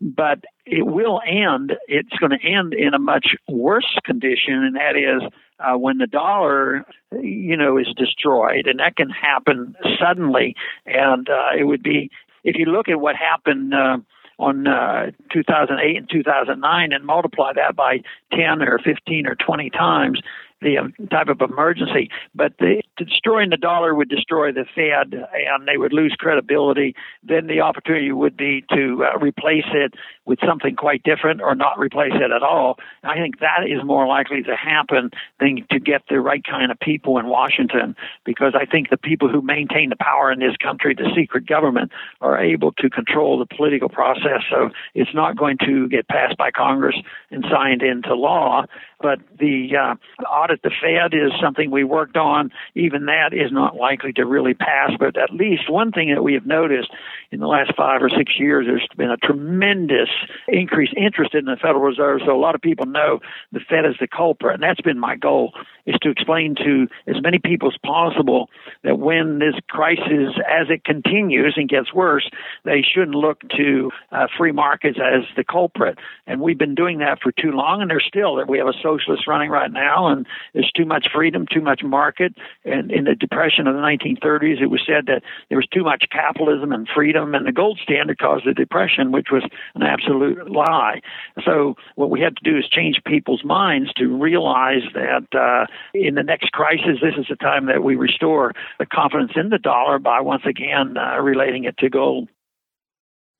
But 0.00 0.44
it 0.64 0.86
will 0.86 1.20
end. 1.26 1.74
It's 1.88 2.16
going 2.18 2.32
to 2.38 2.44
end 2.44 2.74
in 2.74 2.94
a 2.94 2.98
much 2.98 3.34
worse 3.48 3.98
condition, 4.04 4.54
and 4.54 4.76
that 4.76 4.96
is 4.96 5.22
uh, 5.58 5.78
when 5.78 5.98
the 5.98 6.06
dollar, 6.06 6.84
you 7.12 7.56
know, 7.56 7.78
is 7.78 7.88
destroyed, 7.96 8.66
and 8.66 8.80
that 8.80 8.96
can 8.96 9.10
happen 9.10 9.74
suddenly. 10.00 10.54
And 10.84 11.28
uh, 11.28 11.56
it 11.58 11.64
would 11.64 11.82
be 11.82 12.10
if 12.44 12.56
you 12.56 12.66
look 12.66 12.88
at 12.88 13.00
what 13.00 13.16
happened. 13.16 13.74
Uh, 13.74 13.98
on 14.38 14.66
uh, 14.66 15.10
2008 15.32 15.96
and 15.96 16.10
2009 16.10 16.92
and 16.92 17.04
multiply 17.04 17.52
that 17.54 17.74
by 17.74 18.02
10 18.32 18.62
or 18.62 18.78
15 18.78 19.26
or 19.26 19.34
20 19.34 19.70
times, 19.70 20.20
the 20.66 20.78
um, 20.78 20.92
type 21.10 21.28
of 21.28 21.40
emergency. 21.40 22.10
But 22.34 22.52
the, 22.58 22.82
destroying 22.96 23.50
the 23.50 23.56
dollar 23.56 23.94
would 23.94 24.08
destroy 24.08 24.52
the 24.52 24.66
Fed, 24.74 25.14
and 25.14 25.68
they 25.68 25.76
would 25.76 25.92
lose 25.92 26.14
credibility. 26.18 26.94
Then 27.22 27.46
the 27.46 27.60
opportunity 27.60 28.10
would 28.10 28.36
be 28.36 28.64
to 28.74 29.04
uh, 29.04 29.18
replace 29.18 29.70
it 29.72 29.94
with 30.24 30.40
something 30.44 30.74
quite 30.74 31.02
different, 31.04 31.40
or 31.40 31.54
not 31.54 31.78
replace 31.78 32.14
it 32.14 32.32
at 32.32 32.42
all. 32.42 32.78
I 33.04 33.14
think 33.14 33.38
that 33.38 33.60
is 33.66 33.84
more 33.84 34.06
likely 34.08 34.42
to 34.42 34.56
happen 34.56 35.10
than 35.38 35.64
to 35.70 35.78
get 35.78 36.02
the 36.10 36.20
right 36.20 36.42
kind 36.44 36.72
of 36.72 36.80
people 36.80 37.18
in 37.18 37.26
Washington, 37.26 37.94
because 38.24 38.54
I 38.60 38.66
think 38.66 38.90
the 38.90 38.96
people 38.96 39.28
who 39.28 39.40
maintain 39.40 39.90
the 39.90 39.96
power 39.96 40.32
in 40.32 40.40
this 40.40 40.56
country, 40.56 40.94
the 40.94 41.10
secret 41.14 41.46
government, 41.46 41.92
are 42.20 42.38
able 42.38 42.72
to 42.72 42.90
control 42.90 43.38
the 43.38 43.46
political 43.46 43.88
process. 43.88 44.42
So 44.50 44.70
it's 44.94 45.14
not 45.14 45.36
going 45.36 45.58
to 45.64 45.88
get 45.88 46.08
passed 46.08 46.36
by 46.36 46.50
Congress 46.50 46.96
and 47.30 47.44
signed 47.48 47.82
into 47.82 48.14
law. 48.16 48.64
But 49.00 49.18
the 49.38 49.68
uh, 49.76 50.24
audit 50.24 50.62
the 50.62 50.70
Fed 50.70 51.12
is 51.12 51.32
something 51.40 51.70
we 51.70 51.84
worked 51.84 52.16
on. 52.16 52.50
Even 52.74 53.06
that 53.06 53.32
is 53.32 53.52
not 53.52 53.76
likely 53.76 54.12
to 54.14 54.24
really 54.24 54.54
pass. 54.54 54.92
But 54.98 55.16
at 55.16 55.32
least 55.32 55.70
one 55.70 55.92
thing 55.92 56.14
that 56.14 56.22
we 56.22 56.34
have 56.34 56.46
noticed 56.46 56.90
in 57.30 57.40
the 57.40 57.46
last 57.46 57.72
five 57.76 58.02
or 58.02 58.08
six 58.08 58.32
years, 58.38 58.66
there's 58.66 58.88
been 58.96 59.10
a 59.10 59.16
tremendous 59.18 60.08
increased 60.48 60.94
interest 60.96 61.34
in 61.34 61.44
the 61.44 61.56
Federal 61.60 61.82
Reserve. 61.82 62.20
So 62.24 62.34
a 62.34 62.40
lot 62.40 62.54
of 62.54 62.62
people 62.62 62.86
know 62.86 63.20
the 63.52 63.60
Fed 63.60 63.84
is 63.84 63.96
the 64.00 64.08
culprit, 64.08 64.54
and 64.54 64.62
that's 64.62 64.80
been 64.80 64.98
my 64.98 65.16
goal 65.16 65.52
is 65.86 65.96
to 66.02 66.10
explain 66.10 66.54
to 66.56 66.88
as 67.06 67.22
many 67.22 67.38
people 67.38 67.68
as 67.68 67.78
possible 67.84 68.48
that 68.82 68.98
when 68.98 69.38
this 69.38 69.54
crisis, 69.68 70.34
as 70.48 70.68
it 70.68 70.84
continues 70.84 71.54
and 71.56 71.68
gets 71.68 71.92
worse, 71.92 72.28
they 72.64 72.82
shouldn't 72.82 73.16
look 73.16 73.40
to 73.56 73.90
uh, 74.12 74.26
free 74.36 74.52
markets 74.52 74.98
as 74.98 75.24
the 75.36 75.44
culprit. 75.44 75.98
And 76.26 76.40
we've 76.40 76.58
been 76.58 76.74
doing 76.74 76.98
that 76.98 77.20
for 77.22 77.32
too 77.32 77.52
long, 77.52 77.80
and 77.80 77.90
there's 77.90 78.04
still 78.06 78.36
that 78.36 78.48
we 78.48 78.58
have 78.58 78.66
a 78.66 78.72
socialist 78.82 79.26
running 79.26 79.50
right 79.50 79.70
now, 79.70 80.08
and 80.08 80.26
there's 80.52 80.70
too 80.76 80.84
much 80.84 81.08
freedom, 81.12 81.46
too 81.50 81.60
much 81.60 81.82
market. 81.82 82.34
And 82.64 82.90
in 82.90 83.04
the 83.04 83.14
depression 83.14 83.66
of 83.66 83.74
the 83.74 83.80
1930s, 83.80 84.60
it 84.60 84.66
was 84.66 84.82
said 84.86 85.06
that 85.06 85.22
there 85.48 85.58
was 85.58 85.66
too 85.68 85.84
much 85.84 86.04
capitalism 86.10 86.72
and 86.72 86.88
freedom, 86.92 87.34
and 87.34 87.46
the 87.46 87.52
gold 87.52 87.78
standard 87.82 88.18
caused 88.18 88.46
the 88.46 88.54
depression, 88.54 89.12
which 89.12 89.28
was 89.30 89.42
an 89.74 89.82
absolute 89.82 90.50
lie. 90.50 91.00
So 91.44 91.76
what 91.94 92.10
we 92.10 92.20
had 92.20 92.36
to 92.36 92.50
do 92.50 92.58
is 92.58 92.68
change 92.68 93.00
people's 93.06 93.44
minds 93.44 93.92
to 93.94 94.06
realize 94.06 94.82
that 94.94 95.26
uh, 95.34 95.66
in 95.94 96.14
the 96.14 96.22
next 96.22 96.52
crisis, 96.52 96.98
this 97.02 97.14
is 97.18 97.26
the 97.28 97.36
time 97.36 97.66
that 97.66 97.82
we 97.82 97.96
restore 97.96 98.52
the 98.78 98.86
confidence 98.86 99.32
in 99.36 99.48
the 99.48 99.58
dollar 99.58 99.98
by 99.98 100.20
once 100.20 100.42
again 100.46 100.96
uh, 100.96 101.20
relating 101.20 101.64
it 101.64 101.76
to 101.78 101.88
gold. 101.88 102.28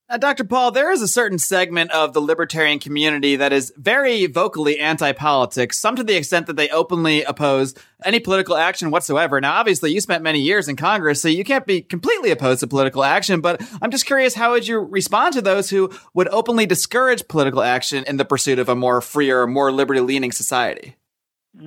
Now, 0.08 0.18
Dr. 0.18 0.44
Paul, 0.44 0.70
there 0.70 0.92
is 0.92 1.02
a 1.02 1.08
certain 1.08 1.40
segment 1.40 1.90
of 1.90 2.12
the 2.12 2.20
libertarian 2.20 2.78
community 2.78 3.34
that 3.34 3.52
is 3.52 3.72
very 3.76 4.26
vocally 4.26 4.78
anti 4.78 5.10
politics, 5.10 5.80
some 5.80 5.96
to 5.96 6.04
the 6.04 6.14
extent 6.14 6.46
that 6.46 6.54
they 6.54 6.68
openly 6.68 7.24
oppose 7.24 7.74
any 8.04 8.20
political 8.20 8.56
action 8.56 8.92
whatsoever. 8.92 9.40
Now, 9.40 9.54
obviously, 9.54 9.92
you 9.92 10.00
spent 10.00 10.22
many 10.22 10.38
years 10.38 10.68
in 10.68 10.76
Congress, 10.76 11.20
so 11.20 11.26
you 11.26 11.42
can't 11.42 11.66
be 11.66 11.82
completely 11.82 12.30
opposed 12.30 12.60
to 12.60 12.68
political 12.68 13.02
action, 13.02 13.40
but 13.40 13.60
I'm 13.82 13.90
just 13.90 14.06
curious 14.06 14.36
how 14.36 14.52
would 14.52 14.68
you 14.68 14.78
respond 14.78 15.34
to 15.34 15.42
those 15.42 15.70
who 15.70 15.90
would 16.14 16.28
openly 16.28 16.66
discourage 16.66 17.26
political 17.26 17.62
action 17.62 18.04
in 18.04 18.16
the 18.16 18.24
pursuit 18.24 18.60
of 18.60 18.68
a 18.68 18.76
more 18.76 19.00
freer, 19.00 19.44
more 19.48 19.72
liberty 19.72 19.98
leaning 19.98 20.30
society? 20.30 20.94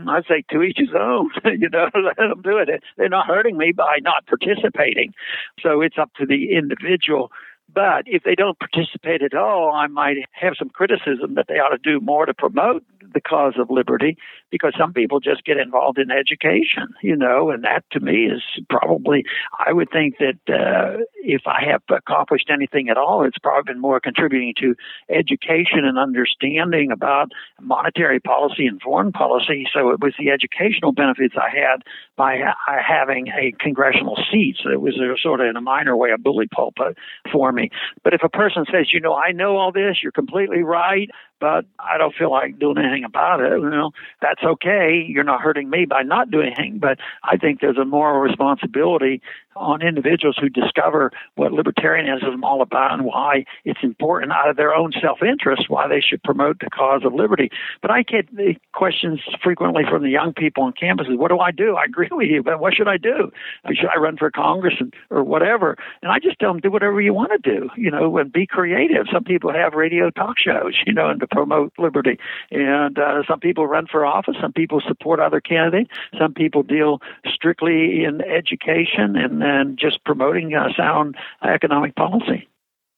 I 0.08 0.22
say 0.28 0.44
to 0.52 0.62
each 0.62 0.78
his 0.78 0.90
own. 0.98 1.32
you 1.46 1.70
know, 1.70 1.90
let 1.96 2.18
them 2.18 2.42
do 2.42 2.58
it. 2.58 2.84
They're 2.98 3.10
not 3.10 3.28
hurting 3.28 3.58
me 3.58 3.72
by 3.72 3.98
not 4.02 4.26
participating. 4.28 5.14
So 5.62 5.82
it's 5.82 5.98
up 5.98 6.12
to 6.16 6.26
the 6.26 6.56
individual 6.56 7.32
but 7.74 8.04
if 8.06 8.24
they 8.24 8.36
don't 8.36 8.58
participate 8.60 9.22
at 9.22 9.34
all, 9.34 9.72
I 9.74 9.88
might 9.88 10.18
have 10.32 10.54
some 10.58 10.70
criticism 10.70 11.36
that 11.36 11.46
they 11.48 11.56
ought 11.56 11.70
to 11.70 11.78
do 11.78 12.00
more 12.00 12.26
to 12.26 12.34
promote 12.34 12.84
the 13.14 13.22
cause 13.22 13.54
of 13.58 13.70
liberty 13.70 14.18
because 14.52 14.74
some 14.78 14.94
people 14.94 15.20
just 15.20 15.44
get 15.44 15.58
involved 15.58 15.98
in 15.98 16.12
education, 16.12 16.88
you 17.02 17.16
know, 17.16 17.50
and 17.50 17.64
that 17.64 17.84
to 17.92 18.00
me 18.00 18.26
is 18.26 18.42
probably, 18.70 19.24
I 19.66 19.74
would 19.74 19.90
think 19.92 20.18
that 20.20 20.38
uh, 20.48 21.04
if 21.24 21.42
I 21.46 21.64
have 21.70 21.82
accomplished 21.90 22.50
anything 22.52 22.90
at 22.90 22.98
all, 22.98 23.24
it's 23.24 23.38
probably 23.38 23.74
been 23.74 23.82
more 23.82 24.00
contributing 24.00 24.54
to 24.60 24.76
education 25.10 25.86
and 25.86 25.98
understanding 25.98 26.92
about 26.92 27.32
monetary 27.62 28.20
policy 28.20 28.66
and 28.66 28.82
foreign 28.82 29.12
policy. 29.12 29.68
So 29.74 29.90
it 29.90 30.00
was 30.00 30.14
the 30.18 30.30
educational 30.30 30.92
benefits 30.92 31.36
I 31.38 31.50
had 31.50 31.84
by 32.16 32.40
ha- 32.40 32.82
having 32.86 33.28
a 33.30 33.54
congressional 33.60 34.18
seat. 34.32 34.58
So 34.64 34.70
it 34.72 34.82
was 34.82 35.00
a, 35.00 35.16
sort 35.22 35.42
of 35.42 35.48
in 35.48 35.56
a 35.56 35.62
minor 35.62 35.96
way 35.96 36.12
a 36.12 36.18
bully 36.18 36.48
pulpit 36.48 36.98
for 37.32 37.52
me. 37.52 37.59
But 38.04 38.14
if 38.14 38.22
a 38.24 38.30
person 38.30 38.66
says, 38.72 38.94
you 38.94 39.00
know, 39.00 39.16
I 39.16 39.32
know 39.32 39.58
all 39.58 39.72
this, 39.72 39.98
you're 40.02 40.12
completely 40.12 40.64
right, 40.64 41.10
but 41.40 41.66
I 41.80 41.98
don't 41.98 42.14
feel 42.16 42.32
like 42.32 42.60
doing 42.60 42.78
anything 42.78 43.04
about 43.04 43.42
it. 43.42 43.52
You 43.52 43.70
know, 43.70 43.92
that's 44.22 44.44
okay. 44.44 45.06
You're 45.08 45.24
not 45.24 45.42
hurting 45.42 45.70
me 45.70 45.86
by 45.86 46.04
not 46.04 46.32
doing 46.32 46.54
anything, 46.58 46.80
but 46.80 47.00
I 47.24 47.38
think 47.38 47.62
there's 47.62 47.78
a 47.78 47.86
moral 47.86 48.20
responsibility 48.20 49.22
on 49.56 49.82
individuals 49.82 50.38
who 50.40 50.48
discover 50.50 51.12
what 51.36 51.52
libertarianism 51.52 52.36
is 52.36 52.40
all 52.44 52.62
about 52.62 52.94
and 52.94 53.04
why 53.04 53.44
it's 53.66 53.80
important 53.84 54.32
out 54.32 54.50
of 54.50 54.56
their 54.56 54.74
own 54.74 54.92
self-interest, 55.02 55.70
why 55.70 55.88
they 55.88 56.00
should 56.00 56.24
promote 56.24 56.60
the 56.60 56.70
cause 56.70 57.02
of 57.04 57.14
liberty. 57.14 57.50
But 57.82 57.92
I 57.92 58.04
get 58.04 58.34
the 58.34 58.56
questions 58.74 59.20
frequently 59.44 59.84
from 59.90 60.04
the 60.04 60.10
young 60.10 60.34
people 60.34 60.64
on 60.64 60.74
campuses, 60.74 61.18
what 61.18 61.30
do 61.30 61.40
I 61.40 61.52
do? 61.52 61.76
I 61.76 61.84
agree 61.84 62.08
with 62.12 62.30
you, 62.30 62.42
but 62.42 62.60
what 62.60 62.74
should 62.74 62.88
I 62.88 62.98
do? 62.98 63.32
Should 63.68 63.90
I 63.94 64.00
run 64.00 64.18
for 64.18 64.32
Congress 64.32 64.76
and, 64.80 64.94
or 65.10 65.24
whatever? 65.24 65.78
And 66.02 66.12
I 66.12 66.20
just 66.20 66.40
tell 66.40 66.52
them, 66.52 66.62
do 66.62 66.72
whatever 66.72 67.02
you 67.02 67.14
want 67.14 67.32
to 67.32 67.38
do, 67.38 67.70
you 67.76 67.92
know, 67.92 68.18
and 68.18 68.32
be 68.32 68.48
creative. 68.48 69.08
Some 69.12 69.24
people 69.24 69.52
have 69.52 69.74
radio 69.74 70.10
talk 70.10 70.36
shows, 70.38 70.80
you 70.86 70.94
know, 70.94 71.10
and 71.10 71.20
promote 71.32 71.74
liberty. 71.78 72.18
And 72.52 72.98
uh, 72.98 73.24
some 73.28 73.40
people 73.40 73.68
run 73.68 73.88
for 73.88 74.06
office. 74.06 74.36
Some 74.42 74.54
people 74.54 74.82
support 74.88 75.20
other 75.20 75.42
candidates. 75.42 75.92
Some 76.18 76.34
people 76.34 76.64
deal 76.64 77.02
strictly 77.26 78.04
in 78.04 78.22
education 78.22 79.16
and 79.16 79.44
and 79.44 79.78
just 79.78 80.04
promoting 80.04 80.54
uh, 80.54 80.70
sound 80.76 81.16
economic 81.44 81.96
policy. 81.96 82.48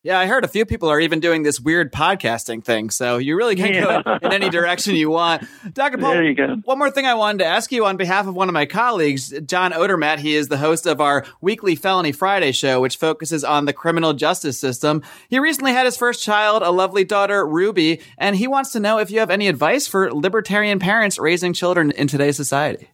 Yeah, 0.04 0.20
I 0.20 0.26
heard 0.26 0.44
a 0.44 0.48
few 0.48 0.66
people 0.66 0.90
are 0.90 1.00
even 1.00 1.20
doing 1.20 1.44
this 1.44 1.60
weird 1.60 1.94
podcasting 1.94 2.64
thing. 2.64 2.90
So 2.90 3.18
you 3.18 3.36
really 3.38 3.56
can 3.56 3.72
yeah. 3.72 4.02
go 4.02 4.18
in 4.24 4.34
any 4.34 4.50
direction 4.50 4.96
you 4.96 5.12
want. 5.12 5.44
Dr. 5.74 6.00
Paul, 6.00 6.14
there 6.14 6.24
you 6.24 6.34
go. 6.34 6.56
one 6.64 6.80
more 6.80 6.90
thing 6.90 7.06
I 7.06 7.14
wanted 7.14 7.40
to 7.40 7.46
ask 7.46 7.72
you 7.72 7.86
on 7.86 7.98
behalf 7.98 8.26
of 8.26 8.34
one 8.34 8.50
of 8.50 8.54
my 8.54 8.66
colleagues, 8.66 9.32
John 9.46 9.74
Odermatt. 9.74 10.18
He 10.18 10.34
is 10.34 10.48
the 10.48 10.58
host 10.58 10.88
of 10.88 11.02
our 11.02 11.24
weekly 11.40 11.76
Felony 11.76 12.14
Friday 12.14 12.52
show, 12.52 12.82
which 12.82 12.98
focuses 12.98 13.44
on 13.44 13.66
the 13.66 13.74
criminal 13.74 14.14
justice 14.14 14.58
system. 14.58 15.04
He 15.30 15.38
recently 15.38 15.74
had 15.74 15.86
his 15.86 15.98
first 15.98 16.24
child, 16.24 16.64
a 16.64 16.72
lovely 16.72 17.04
daughter, 17.04 17.46
Ruby, 17.46 18.02
and 18.18 18.36
he 18.36 18.48
wants 18.48 18.72
to 18.72 18.80
know 18.80 18.98
if 18.98 19.12
you 19.12 19.20
have 19.20 19.30
any 19.30 19.48
advice 19.48 19.86
for 19.86 20.12
libertarian 20.12 20.80
parents 20.80 21.20
raising 21.20 21.54
children 21.54 21.92
in 21.92 22.08
today's 22.08 22.38
society. 22.38 22.91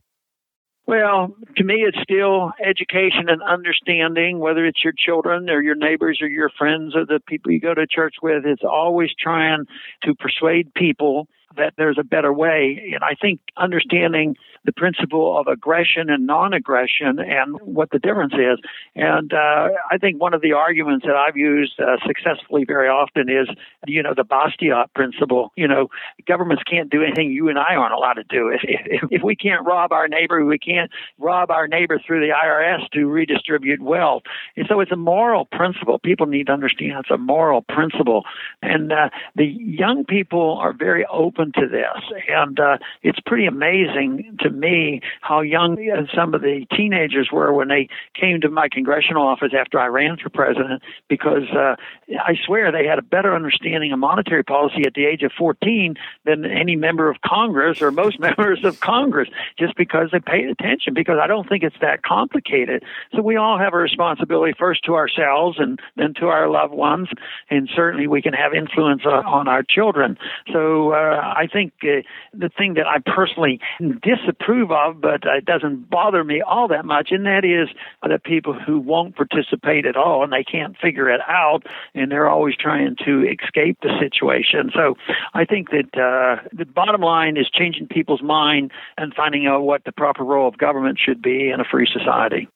Well, 0.87 1.35
to 1.57 1.63
me, 1.65 1.85
it's 1.85 1.99
still 2.01 2.53
education 2.65 3.27
and 3.27 3.43
understanding, 3.43 4.39
whether 4.39 4.65
it's 4.65 4.81
your 4.81 4.93
children 4.97 5.49
or 5.49 5.61
your 5.61 5.75
neighbors 5.75 6.19
or 6.21 6.29
your 6.29 6.49
friends 6.49 6.95
or 6.95 7.05
the 7.05 7.19
people 7.27 7.51
you 7.51 7.59
go 7.59 7.73
to 7.73 7.85
church 7.85 8.15
with. 8.23 8.45
It's 8.45 8.63
always 8.63 9.09
trying 9.19 9.65
to 10.03 10.15
persuade 10.15 10.73
people 10.73 11.27
that 11.57 11.73
there's 11.77 11.97
a 11.99 12.05
better 12.05 12.31
way. 12.31 12.91
And 12.93 13.03
I 13.03 13.15
think 13.19 13.41
understanding 13.57 14.37
the 14.67 14.73
principle 14.73 15.39
of 15.39 15.47
aggression 15.47 16.09
and 16.09 16.27
non-aggression 16.27 17.19
and 17.19 17.55
what 17.61 17.89
the 17.89 17.99
difference 17.99 18.33
is. 18.33 18.59
And 18.95 19.33
uh, 19.33 19.69
I 19.89 19.97
think 19.97 20.21
one 20.21 20.33
of 20.33 20.41
the 20.41 20.51
arguments 20.51 21.05
that 21.05 21.15
I've 21.15 21.37
used 21.37 21.79
uh, 21.79 21.95
successfully 22.05 22.65
very 22.67 22.89
often 22.89 23.29
is, 23.29 23.47
you 23.87 24.03
know, 24.03 24.13
the 24.13 24.25
Bastiat 24.25 24.93
principle. 24.93 25.53
You 25.55 25.69
know, 25.69 25.87
governments 26.27 26.63
can't 26.69 26.89
do 26.89 27.01
anything 27.01 27.31
you 27.31 27.47
and 27.47 27.57
I 27.57 27.75
aren't 27.75 27.93
allowed 27.93 28.15
to 28.15 28.25
do. 28.25 28.49
If, 28.49 28.61
if, 28.63 29.01
if 29.09 29.23
we 29.23 29.37
can't 29.37 29.65
rob 29.65 29.93
our 29.93 30.09
neighbor, 30.09 30.43
we 30.43 30.59
can't 30.59 30.91
rob 31.17 31.49
our 31.49 31.67
neighbor 31.67 31.97
through 32.05 32.19
the 32.19 32.33
IRS 32.33 32.89
to 32.91 33.05
redistribute 33.05 33.81
wealth. 33.81 34.23
And 34.57 34.65
so 34.67 34.81
it's 34.81 34.91
a 34.91 34.97
moral 34.97 35.45
principle. 35.45 35.97
People 35.99 36.25
need 36.25 36.47
to 36.47 36.53
understand 36.53 36.99
it's 36.99 37.11
a 37.11 37.17
moral 37.17 37.61
principle. 37.61 38.25
And 38.61 38.91
uh, 38.91 39.09
the 39.35 39.45
young 39.45 40.03
people 40.03 40.57
are 40.59 40.73
very 40.73 41.05
open 41.05 41.53
to 41.53 41.67
this. 41.69 42.19
And 42.27 42.59
uh, 42.59 42.79
it's 43.01 43.19
pretty 43.25 43.45
amazing 43.45 44.37
to 44.41 44.56
me 44.59 45.01
how 45.21 45.41
young 45.41 45.77
some 46.15 46.33
of 46.33 46.41
the 46.41 46.65
teenagers 46.75 47.29
were 47.31 47.53
when 47.53 47.67
they 47.67 47.87
came 48.13 48.41
to 48.41 48.49
my 48.49 48.67
congressional 48.69 49.27
office 49.27 49.51
after 49.57 49.79
I 49.79 49.87
ran 49.87 50.17
for 50.17 50.29
president, 50.29 50.81
because 51.07 51.49
uh, 51.55 51.75
I 52.19 52.35
swear 52.45 52.71
they 52.71 52.85
had 52.85 52.99
a 52.99 53.03
better 53.03 53.35
understanding 53.35 53.91
of 53.91 53.99
monetary 53.99 54.43
policy 54.43 54.83
at 54.85 54.93
the 54.93 55.05
age 55.05 55.23
of 55.23 55.31
14 55.37 55.95
than 56.25 56.45
any 56.45 56.75
member 56.75 57.09
of 57.09 57.17
Congress 57.25 57.81
or 57.81 57.91
most 57.91 58.19
members 58.27 58.63
of 58.63 58.79
Congress, 58.79 59.29
just 59.57 59.75
because 59.75 60.09
they 60.11 60.19
paid 60.19 60.49
attention. 60.49 60.93
Because 60.93 61.17
I 61.21 61.27
don't 61.27 61.47
think 61.47 61.63
it's 61.63 61.75
that 61.81 62.03
complicated. 62.03 62.83
So 63.15 63.21
we 63.21 63.35
all 63.35 63.57
have 63.57 63.73
a 63.73 63.77
responsibility 63.77 64.53
first 64.57 64.83
to 64.85 64.95
ourselves 64.95 65.57
and 65.59 65.79
then 65.95 66.13
to 66.15 66.27
our 66.27 66.49
loved 66.49 66.73
ones, 66.73 67.09
and 67.49 67.69
certainly 67.75 68.07
we 68.07 68.21
can 68.21 68.33
have 68.33 68.53
influence 68.53 69.03
on 69.05 69.47
our 69.47 69.63
children. 69.63 70.17
So 70.51 70.93
uh, 70.93 71.33
I 71.35 71.47
think 71.51 71.73
uh, 71.83 72.01
the 72.33 72.49
thing 72.49 72.75
that 72.75 72.87
I 72.87 72.99
personally 72.99 73.59
disapprove 74.01 74.46
approve 74.47 74.71
of, 74.71 75.01
but 75.01 75.23
it 75.25 75.45
doesn't 75.45 75.89
bother 75.89 76.23
me 76.23 76.41
all 76.41 76.67
that 76.69 76.85
much, 76.85 77.09
and 77.11 77.25
that 77.25 77.43
is 77.43 77.67
the 78.01 78.19
people 78.19 78.53
who 78.53 78.79
won't 78.79 79.15
participate 79.15 79.85
at 79.85 79.97
all 79.97 80.23
and 80.23 80.31
they 80.31 80.43
can't 80.43 80.77
figure 80.77 81.09
it 81.09 81.19
out, 81.27 81.63
and 81.93 82.11
they're 82.11 82.29
always 82.29 82.55
trying 82.55 82.95
to 83.03 83.23
escape 83.27 83.77
the 83.81 83.89
situation. 83.99 84.71
So 84.73 84.95
I 85.33 85.43
think 85.43 85.69
that 85.71 85.93
uh, 85.97 86.47
the 86.53 86.65
bottom 86.65 87.01
line 87.01 87.35
is 87.35 87.49
changing 87.49 87.87
people's 87.87 88.21
mind 88.21 88.71
and 88.97 89.13
finding 89.13 89.47
out 89.47 89.63
what 89.63 89.83
the 89.83 89.91
proper 89.91 90.23
role 90.23 90.47
of 90.47 90.57
government 90.57 90.97
should 91.03 91.21
be 91.21 91.49
in 91.49 91.59
a 91.59 91.65
free 91.65 91.87
society. 91.91 92.47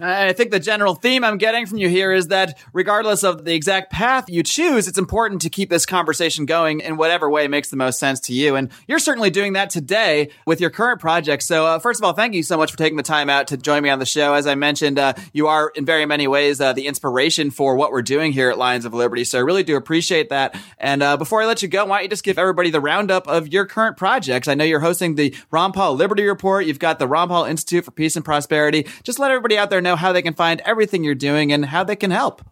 I 0.00 0.32
think 0.32 0.52
the 0.52 0.60
general 0.60 0.94
theme 0.94 1.24
I'm 1.24 1.38
getting 1.38 1.66
from 1.66 1.78
you 1.78 1.88
here 1.88 2.12
is 2.12 2.28
that 2.28 2.56
regardless 2.72 3.24
of 3.24 3.44
the 3.44 3.52
exact 3.52 3.90
path 3.90 4.26
you 4.28 4.44
choose, 4.44 4.86
it's 4.86 4.98
important 4.98 5.42
to 5.42 5.50
keep 5.50 5.70
this 5.70 5.86
conversation 5.86 6.46
going 6.46 6.78
in 6.78 6.96
whatever 6.96 7.28
way 7.28 7.48
makes 7.48 7.70
the 7.70 7.76
most 7.76 7.98
sense 7.98 8.20
to 8.20 8.32
you. 8.32 8.54
And 8.54 8.70
you're 8.86 9.00
certainly 9.00 9.30
doing 9.30 9.54
that 9.54 9.70
today 9.70 10.30
with 10.46 10.60
your 10.60 10.70
current 10.70 11.00
project. 11.00 11.42
So, 11.42 11.66
uh, 11.66 11.78
first 11.80 11.98
of 11.98 12.04
all, 12.04 12.12
thank 12.12 12.34
you 12.34 12.44
so 12.44 12.56
much 12.56 12.70
for 12.70 12.78
taking 12.78 12.96
the 12.96 13.02
time 13.02 13.28
out 13.28 13.48
to 13.48 13.56
join 13.56 13.82
me 13.82 13.88
on 13.88 13.98
the 13.98 14.06
show. 14.06 14.34
As 14.34 14.46
I 14.46 14.54
mentioned, 14.54 15.00
uh, 15.00 15.14
you 15.32 15.48
are 15.48 15.72
in 15.74 15.84
very 15.84 16.06
many 16.06 16.28
ways 16.28 16.60
uh, 16.60 16.72
the 16.72 16.86
inspiration 16.86 17.50
for 17.50 17.74
what 17.74 17.90
we're 17.90 18.02
doing 18.02 18.30
here 18.30 18.50
at 18.50 18.58
Lions 18.58 18.84
of 18.84 18.94
Liberty. 18.94 19.24
So, 19.24 19.38
I 19.38 19.42
really 19.42 19.64
do 19.64 19.76
appreciate 19.76 20.28
that. 20.28 20.54
And 20.78 21.02
uh, 21.02 21.16
before 21.16 21.42
I 21.42 21.46
let 21.46 21.60
you 21.60 21.66
go, 21.66 21.84
why 21.86 21.96
don't 21.96 22.04
you 22.04 22.10
just 22.10 22.22
give 22.22 22.38
everybody 22.38 22.70
the 22.70 22.80
roundup 22.80 23.26
of 23.26 23.52
your 23.52 23.66
current 23.66 23.96
projects? 23.96 24.46
I 24.46 24.54
know 24.54 24.64
you're 24.64 24.78
hosting 24.78 25.16
the 25.16 25.34
Ron 25.50 25.72
Paul 25.72 25.96
Liberty 25.96 26.22
Report. 26.22 26.66
You've 26.66 26.78
got 26.78 27.00
the 27.00 27.08
Ron 27.08 27.26
Paul 27.26 27.46
Institute 27.46 27.84
for 27.84 27.90
Peace 27.90 28.14
and 28.14 28.24
Prosperity. 28.24 28.86
Just 29.02 29.18
let 29.18 29.32
everybody 29.32 29.58
out 29.58 29.70
there 29.70 29.80
know 29.80 29.87
know 29.88 29.96
how 29.96 30.12
they 30.12 30.22
can 30.22 30.34
find 30.34 30.60
everything 30.62 31.04
you're 31.04 31.14
doing 31.14 31.52
and 31.52 31.64
how 31.64 31.84
they 31.84 31.96
can 31.96 32.10
help. 32.10 32.42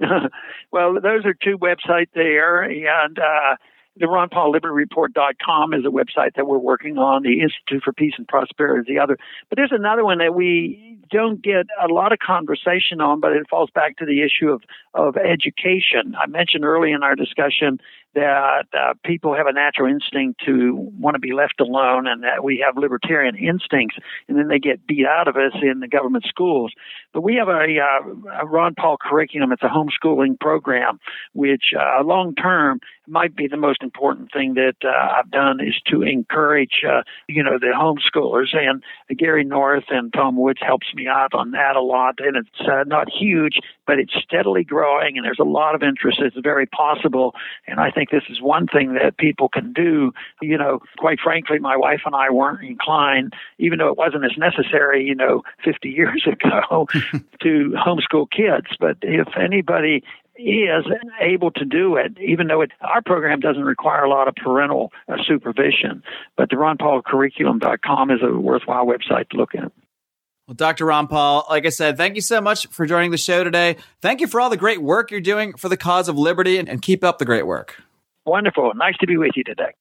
well, 0.72 0.94
those 0.94 1.24
are 1.24 1.34
two 1.34 1.58
websites 1.58 2.10
there, 2.14 2.62
and 2.62 3.18
uh, 3.18 3.56
the 3.98 4.06
Ron 4.06 4.28
Paul 4.28 4.52
Liberty 4.52 4.74
Report.com 4.74 5.74
is 5.74 5.84
a 5.84 5.88
website 5.88 6.34
that 6.36 6.46
we're 6.46 6.58
working 6.58 6.98
on. 6.98 7.22
The 7.22 7.40
Institute 7.40 7.82
for 7.84 7.92
Peace 7.92 8.14
and 8.16 8.26
Prosperity 8.28 8.80
is 8.80 8.86
the 8.86 9.02
other. 9.02 9.18
But 9.48 9.56
there's 9.56 9.72
another 9.72 10.04
one 10.04 10.18
that 10.18 10.34
we 10.34 10.98
don't 11.10 11.42
get 11.42 11.66
a 11.82 11.92
lot 11.92 12.12
of 12.12 12.18
conversation 12.18 13.00
on, 13.00 13.20
but 13.20 13.32
it 13.32 13.48
falls 13.48 13.70
back 13.74 13.96
to 13.96 14.06
the 14.06 14.22
issue 14.22 14.50
of, 14.50 14.62
of 14.94 15.16
education. 15.16 16.14
I 16.20 16.26
mentioned 16.26 16.64
early 16.64 16.92
in 16.92 17.02
our 17.02 17.16
discussion 17.16 17.80
that 18.14 18.66
uh, 18.72 18.94
people 19.04 19.34
have 19.34 19.46
a 19.46 19.52
natural 19.52 19.90
instinct 19.90 20.40
to 20.46 20.74
want 20.98 21.14
to 21.14 21.20
be 21.20 21.32
left 21.32 21.60
alone 21.60 22.06
and 22.06 22.22
that 22.22 22.42
we 22.42 22.62
have 22.64 22.76
libertarian 22.76 23.36
instincts 23.36 23.96
and 24.28 24.38
then 24.38 24.48
they 24.48 24.58
get 24.58 24.86
beat 24.86 25.06
out 25.06 25.28
of 25.28 25.36
us 25.36 25.52
in 25.62 25.80
the 25.80 25.88
government 25.88 26.24
schools. 26.28 26.72
But 27.12 27.22
we 27.22 27.36
have 27.36 27.48
a, 27.48 27.52
uh, 27.52 28.42
a 28.42 28.46
Ron 28.46 28.74
Paul 28.74 28.96
curriculum. 29.00 29.52
It's 29.52 29.62
a 29.62 29.68
homeschooling 29.68 30.40
program, 30.40 30.98
which 31.32 31.72
uh, 31.78 32.02
long 32.02 32.34
term 32.34 32.80
might 33.08 33.34
be 33.34 33.48
the 33.48 33.56
most 33.56 33.82
important 33.82 34.32
thing 34.32 34.54
that 34.54 34.76
uh, 34.84 34.88
I've 34.88 35.30
done 35.30 35.60
is 35.60 35.80
to 35.86 36.02
encourage, 36.02 36.82
uh, 36.88 37.02
you 37.28 37.42
know, 37.42 37.58
the 37.58 37.72
homeschoolers. 37.74 38.56
And 38.56 38.82
Gary 39.18 39.44
North 39.44 39.84
and 39.88 40.12
Tom 40.12 40.36
Woods 40.36 40.60
helps 40.62 40.92
me 40.94 41.06
out 41.06 41.34
on 41.34 41.52
that 41.52 41.76
a 41.76 41.82
lot. 41.82 42.16
And 42.18 42.36
it's 42.36 42.68
uh, 42.68 42.84
not 42.86 43.08
huge, 43.10 43.58
but 43.88 43.98
it's 43.98 44.12
steadily 44.22 44.64
growing, 44.64 45.16
and 45.16 45.24
there's 45.24 45.38
a 45.40 45.44
lot 45.44 45.74
of 45.74 45.82
interest. 45.82 46.20
It's 46.20 46.36
very 46.36 46.66
possible, 46.66 47.34
and 47.66 47.80
I 47.80 47.90
think 47.90 48.10
this 48.10 48.24
is 48.28 48.40
one 48.40 48.66
thing 48.66 48.92
that 48.92 49.16
people 49.16 49.48
can 49.48 49.72
do. 49.72 50.12
You 50.42 50.58
know, 50.58 50.80
quite 50.98 51.18
frankly, 51.20 51.58
my 51.58 51.74
wife 51.74 52.02
and 52.04 52.14
I 52.14 52.30
weren't 52.30 52.62
inclined, 52.62 53.32
even 53.58 53.78
though 53.78 53.88
it 53.88 53.96
wasn't 53.96 54.26
as 54.26 54.36
necessary, 54.36 55.04
you 55.04 55.14
know, 55.14 55.42
50 55.64 55.88
years 55.98 56.26
ago, 56.26 56.86
to 57.40 57.74
homeschool 57.76 58.30
kids. 58.30 58.76
But 58.78 58.98
if 59.00 59.28
anybody 59.40 60.04
is 60.38 60.84
able 61.20 61.50
to 61.52 61.64
do 61.64 61.96
it, 61.96 62.16
even 62.20 62.46
though 62.46 62.62
it, 62.62 62.70
our 62.80 63.02
program 63.02 63.40
doesn't 63.40 63.64
require 63.64 64.04
a 64.04 64.10
lot 64.10 64.28
of 64.28 64.34
parental 64.34 64.92
uh, 65.08 65.16
supervision. 65.26 66.02
But 66.36 66.50
the 66.50 66.56
RonPaulCurriculum.com 66.56 68.10
is 68.10 68.20
a 68.22 68.38
worthwhile 68.38 68.86
website 68.86 69.28
to 69.30 69.36
look 69.36 69.54
at. 69.54 69.72
Well, 70.46 70.54
Dr. 70.54 70.86
Ron 70.86 71.08
Paul, 71.08 71.44
like 71.50 71.66
I 71.66 71.68
said, 71.68 71.98
thank 71.98 72.14
you 72.14 72.22
so 72.22 72.40
much 72.40 72.68
for 72.68 72.86
joining 72.86 73.10
the 73.10 73.18
show 73.18 73.44
today. 73.44 73.76
Thank 74.00 74.22
you 74.22 74.26
for 74.26 74.40
all 74.40 74.48
the 74.48 74.56
great 74.56 74.80
work 74.80 75.10
you're 75.10 75.20
doing 75.20 75.52
for 75.54 75.68
the 75.68 75.76
cause 75.76 76.08
of 76.08 76.16
liberty 76.16 76.56
and, 76.56 76.68
and 76.68 76.80
keep 76.80 77.04
up 77.04 77.18
the 77.18 77.26
great 77.26 77.46
work. 77.46 77.82
Wonderful. 78.24 78.72
Nice 78.74 78.96
to 79.00 79.06
be 79.06 79.18
with 79.18 79.32
you 79.36 79.44
today. 79.44 79.74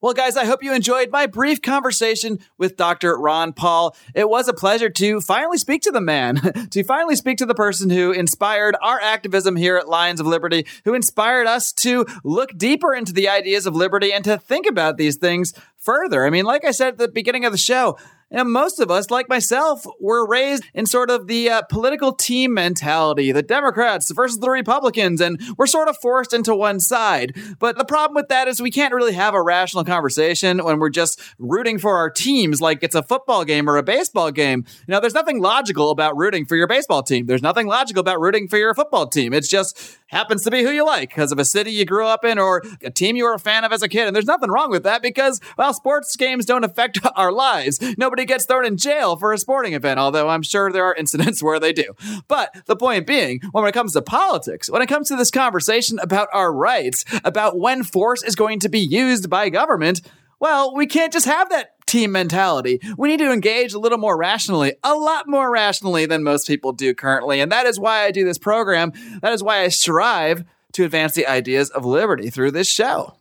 Well, 0.00 0.14
guys, 0.14 0.36
I 0.36 0.44
hope 0.44 0.62
you 0.62 0.72
enjoyed 0.72 1.10
my 1.10 1.26
brief 1.26 1.60
conversation 1.60 2.38
with 2.56 2.76
Dr. 2.76 3.18
Ron 3.18 3.52
Paul. 3.52 3.96
It 4.14 4.28
was 4.28 4.46
a 4.46 4.52
pleasure 4.52 4.88
to 4.90 5.20
finally 5.20 5.58
speak 5.58 5.82
to 5.82 5.90
the 5.90 6.00
man, 6.00 6.68
to 6.70 6.84
finally 6.84 7.16
speak 7.16 7.38
to 7.38 7.46
the 7.46 7.54
person 7.54 7.90
who 7.90 8.12
inspired 8.12 8.76
our 8.80 9.00
activism 9.00 9.56
here 9.56 9.76
at 9.76 9.88
Lions 9.88 10.20
of 10.20 10.26
Liberty, 10.28 10.66
who 10.84 10.94
inspired 10.94 11.48
us 11.48 11.72
to 11.72 12.06
look 12.22 12.56
deeper 12.56 12.94
into 12.94 13.12
the 13.12 13.28
ideas 13.28 13.66
of 13.66 13.74
liberty 13.74 14.12
and 14.12 14.22
to 14.22 14.38
think 14.38 14.66
about 14.68 14.98
these 14.98 15.16
things 15.16 15.52
further. 15.76 16.24
I 16.24 16.30
mean, 16.30 16.44
like 16.44 16.64
I 16.64 16.70
said 16.70 16.88
at 16.90 16.98
the 16.98 17.08
beginning 17.08 17.44
of 17.44 17.50
the 17.50 17.58
show, 17.58 17.98
and 18.30 18.50
most 18.50 18.78
of 18.78 18.90
us, 18.90 19.10
like 19.10 19.28
myself, 19.28 19.86
were 20.00 20.26
raised 20.26 20.64
in 20.74 20.86
sort 20.86 21.10
of 21.10 21.26
the 21.26 21.48
uh, 21.48 21.62
political 21.62 22.12
team 22.12 22.52
mentality, 22.54 23.32
the 23.32 23.42
Democrats 23.42 24.10
versus 24.12 24.38
the 24.38 24.50
Republicans, 24.50 25.20
and 25.20 25.40
we're 25.56 25.66
sort 25.66 25.88
of 25.88 25.96
forced 25.96 26.34
into 26.34 26.54
one 26.54 26.80
side. 26.80 27.34
But 27.58 27.78
the 27.78 27.84
problem 27.84 28.14
with 28.14 28.28
that 28.28 28.48
is 28.48 28.60
we 28.60 28.70
can't 28.70 28.92
really 28.92 29.14
have 29.14 29.34
a 29.34 29.42
rational 29.42 29.84
conversation 29.84 30.62
when 30.62 30.78
we're 30.78 30.90
just 30.90 31.20
rooting 31.38 31.78
for 31.78 31.96
our 31.96 32.10
teams 32.10 32.60
like 32.60 32.82
it's 32.82 32.94
a 32.94 33.02
football 33.02 33.44
game 33.44 33.68
or 33.68 33.76
a 33.76 33.82
baseball 33.82 34.30
game. 34.30 34.64
You 34.86 34.92
know, 34.92 35.00
there's 35.00 35.14
nothing 35.14 35.40
logical 35.40 35.90
about 35.90 36.16
rooting 36.16 36.44
for 36.44 36.56
your 36.56 36.66
baseball 36.66 37.02
team. 37.02 37.26
There's 37.26 37.42
nothing 37.42 37.66
logical 37.66 38.00
about 38.00 38.20
rooting 38.20 38.48
for 38.48 38.58
your 38.58 38.74
football 38.74 39.06
team. 39.06 39.32
It's 39.32 39.48
just 39.48 39.98
happens 40.08 40.42
to 40.42 40.50
be 40.50 40.62
who 40.62 40.70
you 40.70 40.84
like 40.84 41.10
because 41.10 41.32
of 41.32 41.38
a 41.38 41.44
city 41.44 41.70
you 41.70 41.84
grew 41.84 42.06
up 42.06 42.24
in 42.24 42.38
or 42.38 42.62
a 42.82 42.90
team 42.90 43.16
you 43.16 43.24
were 43.24 43.34
a 43.34 43.38
fan 43.38 43.64
of 43.64 43.72
as 43.72 43.82
a 43.82 43.88
kid. 43.88 44.06
And 44.06 44.14
there's 44.14 44.26
nothing 44.26 44.50
wrong 44.50 44.70
with 44.70 44.82
that 44.84 45.02
because, 45.02 45.40
well, 45.56 45.72
sports 45.72 46.16
games 46.16 46.46
don't 46.46 46.64
affect 46.64 46.98
our 47.16 47.32
lives. 47.32 47.80
Nobody 47.96 48.17
gets 48.24 48.46
thrown 48.46 48.64
in 48.64 48.76
jail 48.76 49.16
for 49.16 49.32
a 49.32 49.38
sporting 49.38 49.74
event, 49.74 49.98
although 49.98 50.28
I'm 50.28 50.42
sure 50.42 50.70
there 50.70 50.84
are 50.84 50.94
incidents 50.94 51.42
where 51.42 51.60
they 51.60 51.72
do. 51.72 51.94
But 52.26 52.54
the 52.66 52.76
point 52.76 53.06
being, 53.06 53.40
when 53.52 53.66
it 53.66 53.72
comes 53.72 53.92
to 53.92 54.02
politics, 54.02 54.70
when 54.70 54.82
it 54.82 54.88
comes 54.88 55.08
to 55.08 55.16
this 55.16 55.30
conversation 55.30 55.98
about 56.00 56.28
our 56.32 56.52
rights, 56.52 57.04
about 57.24 57.58
when 57.58 57.84
force 57.84 58.22
is 58.22 58.34
going 58.34 58.60
to 58.60 58.68
be 58.68 58.80
used 58.80 59.28
by 59.28 59.48
government, 59.48 60.00
well, 60.40 60.74
we 60.74 60.86
can't 60.86 61.12
just 61.12 61.26
have 61.26 61.50
that 61.50 61.74
team 61.86 62.12
mentality. 62.12 62.80
We 62.96 63.08
need 63.08 63.18
to 63.18 63.32
engage 63.32 63.72
a 63.72 63.78
little 63.78 63.98
more 63.98 64.16
rationally, 64.16 64.74
a 64.84 64.94
lot 64.94 65.26
more 65.26 65.50
rationally 65.50 66.06
than 66.06 66.22
most 66.22 66.46
people 66.46 66.72
do 66.72 66.94
currently. 66.94 67.40
And 67.40 67.50
that 67.50 67.66
is 67.66 67.80
why 67.80 68.04
I 68.04 68.10
do 68.10 68.24
this 68.24 68.38
program. 68.38 68.92
That 69.20 69.32
is 69.32 69.42
why 69.42 69.62
I 69.62 69.68
strive 69.68 70.44
to 70.74 70.84
advance 70.84 71.14
the 71.14 71.26
ideas 71.26 71.70
of 71.70 71.84
liberty 71.84 72.30
through 72.30 72.52
this 72.52 72.68
show. 72.68 73.16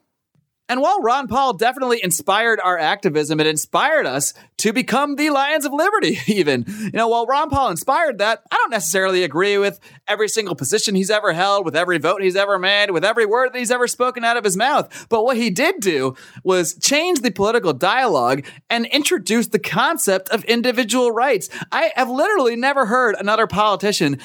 And 0.69 0.81
while 0.81 1.01
Ron 1.01 1.27
Paul 1.27 1.53
definitely 1.53 2.03
inspired 2.03 2.59
our 2.61 2.77
activism, 2.77 3.39
it 3.39 3.47
inspired 3.47 4.05
us 4.05 4.33
to 4.57 4.73
become 4.73 5.15
the 5.15 5.29
Lions 5.29 5.65
of 5.65 5.71
Liberty, 5.71 6.19
even. 6.27 6.65
You 6.67 6.91
know, 6.91 7.07
while 7.07 7.25
Ron 7.25 7.49
Paul 7.49 7.69
inspired 7.69 8.17
that, 8.17 8.43
I 8.51 8.55
don't 8.55 8.71
necessarily 8.71 9.23
agree 9.23 9.57
with 9.57 9.79
every 10.07 10.27
single 10.27 10.55
position 10.55 10.95
he's 10.95 11.09
ever 11.09 11.31
held, 11.31 11.63
with 11.63 11.75
every 11.75 11.97
vote 11.99 12.21
he's 12.21 12.35
ever 12.35 12.59
made, 12.59 12.91
with 12.91 13.05
every 13.05 13.25
word 13.25 13.53
that 13.53 13.59
he's 13.59 13.71
ever 13.71 13.87
spoken 13.87 14.23
out 14.25 14.37
of 14.37 14.43
his 14.43 14.57
mouth. 14.57 15.07
But 15.09 15.23
what 15.23 15.37
he 15.37 15.49
did 15.49 15.79
do 15.79 16.15
was 16.43 16.75
change 16.75 17.21
the 17.21 17.31
political 17.31 17.73
dialogue 17.73 18.45
and 18.69 18.85
introduce 18.87 19.47
the 19.47 19.59
concept 19.59 20.29
of 20.29 20.43
individual 20.45 21.11
rights. 21.11 21.49
I 21.71 21.91
have 21.95 22.09
literally 22.09 22.55
never 22.55 22.87
heard 22.87 23.15
another 23.17 23.47
politician 23.47 24.19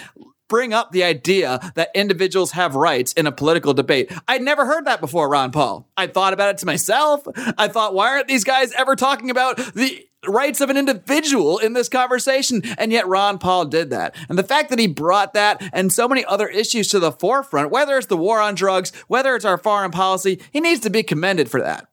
bring 0.52 0.74
up 0.74 0.92
the 0.92 1.02
idea 1.02 1.72
that 1.76 1.88
individuals 1.94 2.50
have 2.50 2.76
rights 2.76 3.14
in 3.14 3.26
a 3.26 3.32
political 3.32 3.72
debate. 3.72 4.12
I'd 4.28 4.42
never 4.42 4.66
heard 4.66 4.84
that 4.84 5.00
before, 5.00 5.30
Ron 5.30 5.50
Paul. 5.50 5.88
I 5.96 6.08
thought 6.08 6.34
about 6.34 6.50
it 6.50 6.58
to 6.58 6.66
myself. 6.66 7.26
I 7.56 7.68
thought, 7.68 7.94
why 7.94 8.08
aren't 8.08 8.28
these 8.28 8.44
guys 8.44 8.70
ever 8.72 8.94
talking 8.94 9.30
about 9.30 9.56
the 9.56 10.06
rights 10.26 10.60
of 10.60 10.68
an 10.68 10.76
individual 10.76 11.58
in 11.58 11.72
this 11.72 11.88
conversation. 11.88 12.62
And 12.78 12.92
yet 12.92 13.08
Ron 13.08 13.38
Paul 13.38 13.64
did 13.64 13.90
that. 13.90 14.14
And 14.28 14.38
the 14.38 14.44
fact 14.44 14.70
that 14.70 14.78
he 14.78 14.86
brought 14.86 15.32
that 15.32 15.60
and 15.72 15.92
so 15.92 16.06
many 16.06 16.24
other 16.24 16.46
issues 16.46 16.88
to 16.88 17.00
the 17.00 17.10
forefront, 17.10 17.70
whether 17.70 17.96
it's 17.96 18.06
the 18.06 18.16
war 18.16 18.38
on 18.40 18.54
drugs, 18.54 18.92
whether 19.08 19.34
it's 19.34 19.44
our 19.44 19.58
foreign 19.58 19.90
policy, 19.90 20.40
he 20.52 20.60
needs 20.60 20.82
to 20.82 20.90
be 20.90 21.02
commended 21.02 21.50
for 21.50 21.60
that. 21.60 21.88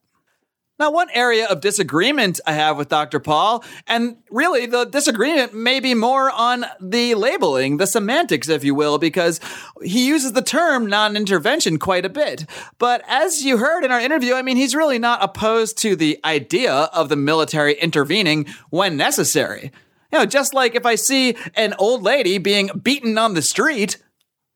Now, 0.80 0.90
one 0.90 1.10
area 1.12 1.46
of 1.46 1.60
disagreement 1.60 2.40
I 2.46 2.54
have 2.54 2.78
with 2.78 2.88
Dr. 2.88 3.20
Paul, 3.20 3.62
and 3.86 4.16
really 4.30 4.64
the 4.64 4.86
disagreement 4.86 5.52
may 5.52 5.78
be 5.78 5.92
more 5.92 6.30
on 6.30 6.64
the 6.80 7.14
labeling, 7.16 7.76
the 7.76 7.86
semantics, 7.86 8.48
if 8.48 8.64
you 8.64 8.74
will, 8.74 8.96
because 8.96 9.40
he 9.82 10.08
uses 10.08 10.32
the 10.32 10.40
term 10.40 10.86
non 10.86 11.18
intervention 11.18 11.78
quite 11.78 12.06
a 12.06 12.08
bit. 12.08 12.46
But 12.78 13.02
as 13.06 13.44
you 13.44 13.58
heard 13.58 13.84
in 13.84 13.92
our 13.92 14.00
interview, 14.00 14.32
I 14.32 14.40
mean, 14.40 14.56
he's 14.56 14.74
really 14.74 14.98
not 14.98 15.22
opposed 15.22 15.76
to 15.82 15.94
the 15.96 16.18
idea 16.24 16.72
of 16.72 17.10
the 17.10 17.16
military 17.16 17.74
intervening 17.74 18.46
when 18.70 18.96
necessary. 18.96 19.72
You 20.10 20.20
know, 20.20 20.24
just 20.24 20.54
like 20.54 20.74
if 20.74 20.86
I 20.86 20.94
see 20.94 21.36
an 21.56 21.74
old 21.78 22.02
lady 22.02 22.38
being 22.38 22.70
beaten 22.82 23.18
on 23.18 23.34
the 23.34 23.42
street, 23.42 23.98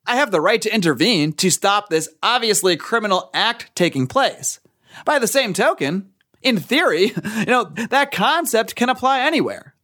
I 0.07 0.17
have 0.17 0.31
the 0.31 0.41
right 0.41 0.63
to 0.63 0.75
intervene 0.75 1.35
to 1.35 1.51
stop 1.51 1.91
this 1.91 2.09
obviously 2.23 2.79
criminal 2.79 3.29
act 3.35 3.71
taking 3.75 4.07
place. 4.07 4.59
By 5.05 5.19
the 5.19 5.27
same 5.27 5.53
token, 5.53 6.14
in 6.45 6.59
theory, 6.59 7.07
you 7.39 7.47
know, 7.47 7.65
that 7.65 8.13
concept 8.13 8.77
can 8.77 8.89
apply 8.89 9.21
anywhere. 9.21 9.75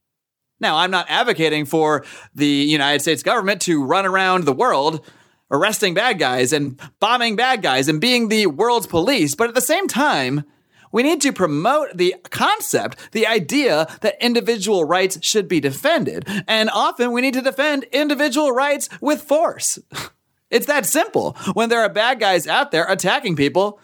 Now, 0.61 0.77
I'm 0.77 0.91
not 0.91 1.07
advocating 1.09 1.65
for 1.65 2.05
the 2.35 2.47
United 2.47 3.01
States 3.01 3.23
government 3.23 3.63
to 3.63 3.83
run 3.83 4.07
around 4.07 4.45
the 4.45 4.53
world 4.53 5.05
arresting 5.51 5.95
bad 5.95 6.19
guys 6.19 6.53
and 6.53 6.81
bombing 7.01 7.35
bad 7.35 7.63
guys 7.63 7.89
and 7.89 8.01
being 8.01 8.29
the 8.29 8.47
world's 8.47 8.87
police, 8.87 9.35
but 9.35 9.49
at 9.49 9.55
the 9.55 9.61
same 9.61 9.89
time, 9.89 10.45
we 10.93 11.03
need 11.03 11.21
to 11.23 11.33
promote 11.33 11.97
the 11.97 12.15
concept, 12.31 13.13
the 13.13 13.27
idea 13.27 13.87
that 14.01 14.17
individual 14.21 14.85
rights 14.85 15.19
should 15.23 15.49
be 15.49 15.61
defended. 15.61 16.27
And 16.47 16.69
often 16.71 17.13
we 17.13 17.21
need 17.21 17.35
to 17.35 17.43
defend 17.43 17.85
individual 17.93 18.53
rights 18.53 18.89
with 19.01 19.23
force. 19.23 19.79
It's 20.51 20.67
that 20.67 20.85
simple. 20.85 21.37
When 21.53 21.69
there 21.69 21.81
are 21.81 21.89
bad 21.89 22.19
guys 22.19 22.49
out 22.49 22.73
there 22.73 22.85
attacking 22.91 23.37
people, 23.37 23.79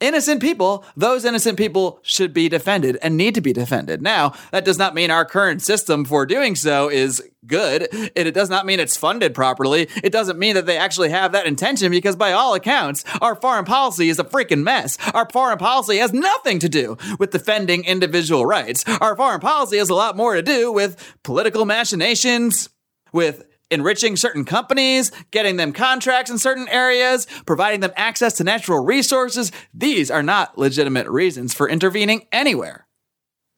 innocent 0.00 0.40
people, 0.40 0.84
those 0.96 1.24
innocent 1.24 1.56
people 1.56 2.00
should 2.02 2.32
be 2.32 2.48
defended 2.48 2.98
and 3.02 3.16
need 3.16 3.34
to 3.34 3.40
be 3.40 3.52
defended. 3.52 4.02
Now, 4.02 4.34
that 4.50 4.64
does 4.64 4.78
not 4.78 4.94
mean 4.94 5.10
our 5.10 5.24
current 5.24 5.62
system 5.62 6.04
for 6.04 6.26
doing 6.26 6.54
so 6.54 6.90
is 6.90 7.22
good. 7.46 7.88
And 7.92 8.28
it 8.28 8.34
does 8.34 8.50
not 8.50 8.66
mean 8.66 8.80
it's 8.80 8.96
funded 8.96 9.34
properly. 9.34 9.88
It 10.02 10.12
doesn't 10.12 10.38
mean 10.38 10.54
that 10.54 10.66
they 10.66 10.78
actually 10.78 11.10
have 11.10 11.32
that 11.32 11.46
intention 11.46 11.90
because, 11.90 12.16
by 12.16 12.32
all 12.32 12.54
accounts, 12.54 13.04
our 13.20 13.34
foreign 13.36 13.64
policy 13.64 14.08
is 14.08 14.18
a 14.18 14.24
freaking 14.24 14.62
mess. 14.62 14.98
Our 15.14 15.28
foreign 15.30 15.58
policy 15.58 15.98
has 15.98 16.12
nothing 16.12 16.58
to 16.60 16.68
do 16.68 16.96
with 17.18 17.30
defending 17.30 17.84
individual 17.84 18.44
rights. 18.44 18.84
Our 19.00 19.16
foreign 19.16 19.40
policy 19.40 19.78
has 19.78 19.90
a 19.90 19.94
lot 19.94 20.16
more 20.16 20.34
to 20.34 20.42
do 20.42 20.72
with 20.72 21.16
political 21.22 21.64
machinations, 21.64 22.68
with 23.12 23.44
enriching 23.70 24.16
certain 24.16 24.44
companies, 24.44 25.10
getting 25.30 25.56
them 25.56 25.72
contracts 25.72 26.30
in 26.30 26.38
certain 26.38 26.68
areas, 26.68 27.26
providing 27.46 27.80
them 27.80 27.92
access 27.96 28.34
to 28.34 28.44
natural 28.44 28.84
resources. 28.84 29.52
These 29.74 30.10
are 30.10 30.22
not 30.22 30.56
legitimate 30.56 31.08
reasons 31.08 31.54
for 31.54 31.68
intervening 31.68 32.26
anywhere. 32.32 32.86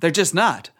They're 0.01 0.11
just 0.11 0.35
not. 0.35 0.71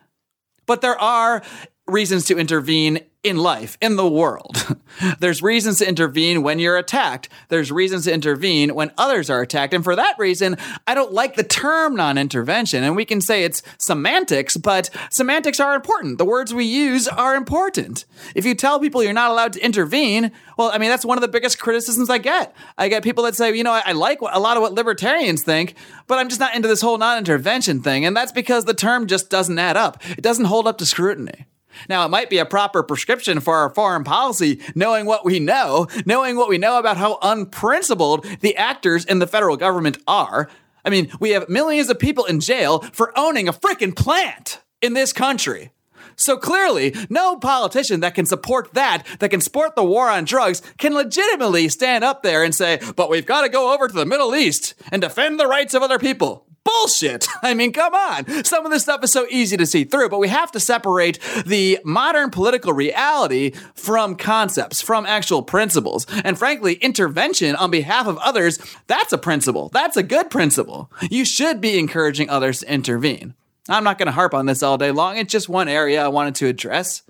But 0.67 0.81
there 0.81 0.99
are 0.99 1.43
reasons 1.87 2.27
to 2.27 2.39
intervene 2.39 3.01
in 3.29 3.37
life, 3.37 3.79
in 3.81 3.97
the 3.97 4.09
world. 4.09 4.77
There's 5.21 5.43
reasons 5.43 5.79
to 5.79 5.89
intervene 5.89 6.43
when 6.43 6.59
you're 6.59 6.77
attacked. 6.77 7.29
There's 7.49 7.71
reasons 7.71 8.05
to 8.05 8.13
intervene 8.13 8.75
when 8.75 8.91
others 8.99 9.31
are 9.31 9.41
attacked. 9.41 9.75
And 9.75 9.85
for 9.85 9.95
that 9.97 10.19
reason, 10.19 10.57
I 10.87 10.95
don't 10.95 11.13
like 11.13 11.37
the 11.37 11.45
term 11.45 11.95
non 11.95 12.19
intervention. 12.19 12.83
And 12.85 12.97
we 12.97 13.05
can 13.05 13.21
say 13.21 13.45
it's 13.45 13.63
semantics, 13.79 14.57
but 14.57 14.91
semantics 15.11 15.61
are 15.61 15.75
important. 15.75 16.19
The 16.19 16.25
words 16.25 16.53
we 16.53 16.65
use 16.65 17.07
are 17.09 17.37
important. 17.37 18.05
If 18.35 18.45
you 18.45 18.55
tell 18.55 18.81
people 18.81 19.03
you're 19.03 19.13
not 19.13 19.31
allowed 19.31 19.53
to 19.55 19.65
intervene, 19.65 20.33
well, 20.57 20.71
I 20.73 20.79
mean, 20.79 20.91
that's 20.91 21.05
one 21.05 21.19
of 21.19 21.23
the 21.23 21.29
biggest 21.29 21.59
criticisms 21.59 22.11
I 22.11 22.19
get. 22.19 22.55
I 22.77 22.89
get 22.89 23.03
people 23.03 23.25
that 23.25 23.35
say, 23.35 23.55
you 23.55 23.65
know, 23.65 23.73
I, 23.73 23.83
I 23.87 23.93
like 23.93 24.21
a 24.21 24.41
lot 24.41 24.57
of 24.57 24.63
what 24.63 24.73
libertarians 24.73 25.43
think, 25.43 25.75
but 26.07 26.19
I'm 26.19 26.29
just 26.29 26.41
not 26.41 26.55
into 26.55 26.69
this 26.69 26.81
whole 26.81 26.99
non 26.99 27.19
intervention 27.19 27.83
thing. 27.83 28.05
And 28.05 28.17
that's 28.17 28.33
because 28.33 28.65
the 28.65 28.75
term 28.75 29.07
just 29.07 29.31
doesn't 29.31 29.59
add 29.59 29.77
up, 29.77 30.03
it 30.11 30.23
doesn't 30.23 30.47
hold 30.47 30.67
up 30.67 30.79
to 30.79 30.87
scrutiny. 30.87 31.47
Now, 31.89 32.05
it 32.05 32.09
might 32.09 32.31
be 32.31 32.39
a 32.39 32.47
proper 32.47 32.83
prescription 32.83 33.41
for 33.41 33.57
our 33.57 33.71
foreign 33.71 34.05
policy, 34.05 34.61
knowing 34.75 35.07
what 35.07 35.25
we 35.25 35.41
know, 35.41 35.87
knowing 36.07 36.37
what 36.37 36.49
we 36.49 36.59
know 36.59 36.79
about 36.79 36.97
how 36.97 37.19
unprincipled 37.23 38.25
the 38.41 38.57
actors 38.57 39.05
in 39.05 39.19
the 39.19 39.27
federal 39.27 39.57
government 39.57 39.99
are. 40.07 40.49
I 40.85 40.91
mean, 40.91 41.11
we 41.21 41.31
have 41.31 41.49
millions 41.49 41.91
of 41.91 41.99
people 41.99 42.25
in 42.25 42.41
jail 42.41 42.81
for 42.93 43.17
owning 43.19 43.49
a 43.49 43.53
freaking 43.53 43.95
plant 43.95 44.61
in 44.81 44.95
this 44.95 45.13
country. 45.13 45.71
So 46.17 46.37
clearly, 46.37 46.95
no 47.09 47.37
politician 47.37 48.01
that 48.01 48.17
can 48.17 48.27
support 48.27 48.75
that, 48.75 49.05
that 49.21 49.29
can 49.29 49.41
support 49.41 49.77
the 49.77 49.85
war 49.85 50.11
on 50.11 50.25
drugs, 50.25 50.63
can 50.77 50.93
legitimately 50.93 51.69
stand 51.69 52.03
up 52.03 52.25
there 52.25 52.43
and 52.43 52.53
say, 52.53 52.81
but 52.97 53.09
we've 53.09 53.25
got 53.25 53.43
to 53.43 53.49
go 53.49 53.73
over 53.73 53.87
to 53.87 53.95
the 53.95 54.05
Middle 54.05 54.35
East 54.35 54.75
and 54.91 55.01
defend 55.01 55.39
the 55.39 55.47
rights 55.47 55.75
of 55.75 55.83
other 55.83 55.99
people 55.99 56.48
bullshit. 56.69 57.27
I 57.43 57.55
mean, 57.55 57.73
come 57.73 57.95
on. 57.95 58.45
Some 58.45 58.65
of 58.65 58.73
this 58.73 58.83
stuff 58.83 59.03
is 59.05 59.13
so 59.13 59.27
easy 59.31 59.57
to 59.57 59.67
see 59.67 59.85
through, 59.85 60.09
but 60.09 60.19
we 60.19 60.29
have 60.29 60.53
to 60.53 60.61
separate 60.61 61.19
the 61.47 61.79
modern 61.85 62.31
political 62.31 62.73
reality 62.73 63.53
from 63.75 64.17
concepts, 64.17 64.81
from 64.81 65.07
actual 65.07 65.43
principles. 65.43 66.07
And 66.25 66.39
frankly, 66.39 66.75
intervention 66.75 67.57
on 67.57 67.71
behalf 67.71 68.07
of 68.07 68.19
others, 68.19 68.59
that's 68.87 69.13
a 69.13 69.19
principle. 69.19 69.71
That's 69.73 69.97
a 69.97 70.03
good 70.03 70.31
principle. 70.31 70.91
You 71.11 71.25
should 71.25 71.61
be 71.61 71.79
encouraging 71.79 72.31
others 72.31 72.61
to 72.61 72.73
intervene. 72.73 73.35
I'm 73.69 73.85
not 73.85 73.99
going 73.99 74.07
to 74.07 74.13
harp 74.13 74.35
on 74.35 74.47
this 74.47 74.63
all 74.63 74.79
day 74.79 74.91
long. 74.91 75.19
It's 75.19 75.33
just 75.33 75.49
one 75.49 75.69
area 75.69 76.03
I 76.03 76.09
wanted 76.09 76.35
to 76.37 76.47
address. 76.47 77.03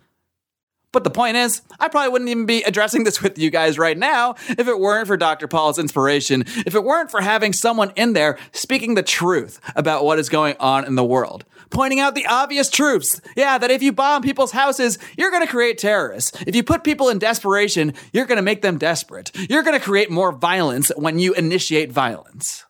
But 0.90 1.05
the 1.05 1.11
point 1.11 1.37
is, 1.37 1.61
I 1.79 1.88
probably 1.88 2.11
wouldn't 2.11 2.31
even 2.31 2.46
be 2.46 2.62
addressing 2.62 3.05
this 3.05 3.20
with 3.22 3.38
you 3.38 3.51
guys 3.51 3.79
right 3.79 3.96
now 3.96 4.37
if 4.48 4.68
it 4.68 4.79
weren't 4.79 5.07
for 5.07 5.18
Dr. 5.18 5.46
Paul's 5.46 5.79
inspiration, 5.79 6.44
if 6.66 6.74
it 6.74 6.83
weren't 6.83 7.11
for 7.11 7.20
having 7.20 7.53
someone 7.53 7.92
in 7.94 8.14
there 8.14 8.38
speaking 8.53 8.94
the 8.94 9.03
truth 9.03 9.61
about 9.77 10.05
what 10.05 10.18
is 10.18 10.31
going 10.31 10.57
on 10.59 10.87
in 10.87 10.94
the 10.94 11.05
world, 11.05 11.44
pointing 11.70 12.01
out 12.01 12.14
the 12.14 12.27
obvious 12.27 12.70
truths. 12.70 13.20
Yeah, 13.37 13.59
that 13.59 13.70
if 13.70 13.83
you 13.83 13.92
bomb 13.92 14.22
people's 14.22 14.53
houses, 14.53 14.98
you're 15.18 15.31
going 15.31 15.44
to 15.44 15.51
create 15.51 15.77
terrorists. 15.77 16.33
If 16.46 16.57
you 16.57 16.62
put 16.62 16.85
people 16.85 17.11
in 17.11 17.18
desperation, 17.18 17.92
you're 18.14 18.27
going 18.27 18.37
to 18.37 18.42
make 18.42 18.62
them 18.62 18.79
desperate. 18.79 19.31
You're 19.35 19.62
going 19.62 19.79
to 19.79 19.85
create 19.85 20.11
more 20.11 20.33
violence 20.33 20.90
when 20.96 21.18
you 21.18 21.35
initiate 21.35 21.92
violence. 21.92 22.64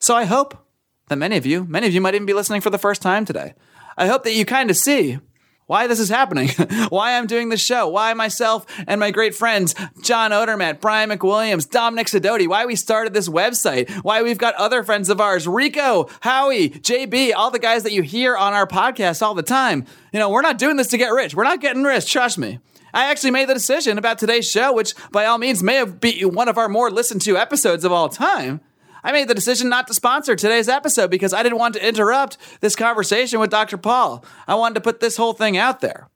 So 0.00 0.16
I 0.16 0.24
hope 0.24 0.56
that 1.08 1.16
many 1.16 1.36
of 1.36 1.46
you, 1.46 1.64
many 1.64 1.86
of 1.86 1.94
you 1.94 2.00
might 2.00 2.14
even 2.14 2.26
be 2.26 2.34
listening 2.34 2.60
for 2.62 2.70
the 2.70 2.78
first 2.78 3.00
time 3.00 3.24
today. 3.24 3.54
I 3.96 4.06
hope 4.06 4.24
that 4.24 4.34
you 4.34 4.44
kind 4.44 4.70
of 4.70 4.76
see 4.76 5.18
why 5.68 5.86
this 5.86 6.00
is 6.00 6.08
happening, 6.08 6.48
why 6.88 7.16
I'm 7.16 7.26
doing 7.26 7.50
this 7.50 7.60
show, 7.60 7.86
why 7.88 8.14
myself 8.14 8.66
and 8.86 8.98
my 8.98 9.10
great 9.10 9.34
friends, 9.34 9.74
John 10.02 10.30
Odermatt, 10.30 10.80
Brian 10.80 11.10
McWilliams, 11.10 11.68
Dominic 11.68 12.06
Sidoti, 12.06 12.48
why 12.48 12.64
we 12.64 12.74
started 12.74 13.12
this 13.12 13.28
website, 13.28 13.90
why 14.02 14.22
we've 14.22 14.38
got 14.38 14.54
other 14.54 14.82
friends 14.82 15.10
of 15.10 15.20
ours, 15.20 15.46
Rico, 15.46 16.08
Howie, 16.20 16.70
JB, 16.70 17.34
all 17.36 17.50
the 17.50 17.58
guys 17.58 17.82
that 17.82 17.92
you 17.92 18.02
hear 18.02 18.34
on 18.34 18.54
our 18.54 18.66
podcast 18.66 19.20
all 19.20 19.34
the 19.34 19.42
time. 19.42 19.84
You 20.10 20.18
know, 20.18 20.30
we're 20.30 20.40
not 20.40 20.56
doing 20.56 20.76
this 20.76 20.88
to 20.88 20.98
get 20.98 21.12
rich. 21.12 21.34
We're 21.34 21.44
not 21.44 21.60
getting 21.60 21.84
rich, 21.84 22.10
trust 22.10 22.38
me. 22.38 22.60
I 22.94 23.10
actually 23.10 23.32
made 23.32 23.50
the 23.50 23.54
decision 23.54 23.98
about 23.98 24.18
today's 24.18 24.50
show, 24.50 24.72
which 24.72 24.94
by 25.12 25.26
all 25.26 25.36
means 25.36 25.62
may 25.62 25.74
have 25.74 26.00
been 26.00 26.32
one 26.32 26.48
of 26.48 26.56
our 26.56 26.70
more 26.70 26.90
listened 26.90 27.20
to 27.22 27.36
episodes 27.36 27.84
of 27.84 27.92
all 27.92 28.08
time. 28.08 28.62
I 29.08 29.12
made 29.12 29.26
the 29.26 29.34
decision 29.34 29.70
not 29.70 29.86
to 29.86 29.94
sponsor 29.94 30.36
today's 30.36 30.68
episode 30.68 31.10
because 31.10 31.32
I 31.32 31.42
didn't 31.42 31.56
want 31.56 31.72
to 31.76 31.88
interrupt 31.88 32.36
this 32.60 32.76
conversation 32.76 33.40
with 33.40 33.48
Dr. 33.48 33.78
Paul. 33.78 34.22
I 34.46 34.54
wanted 34.54 34.74
to 34.74 34.80
put 34.82 35.00
this 35.00 35.16
whole 35.16 35.32
thing 35.32 35.56
out 35.56 35.80
there. 35.80 36.10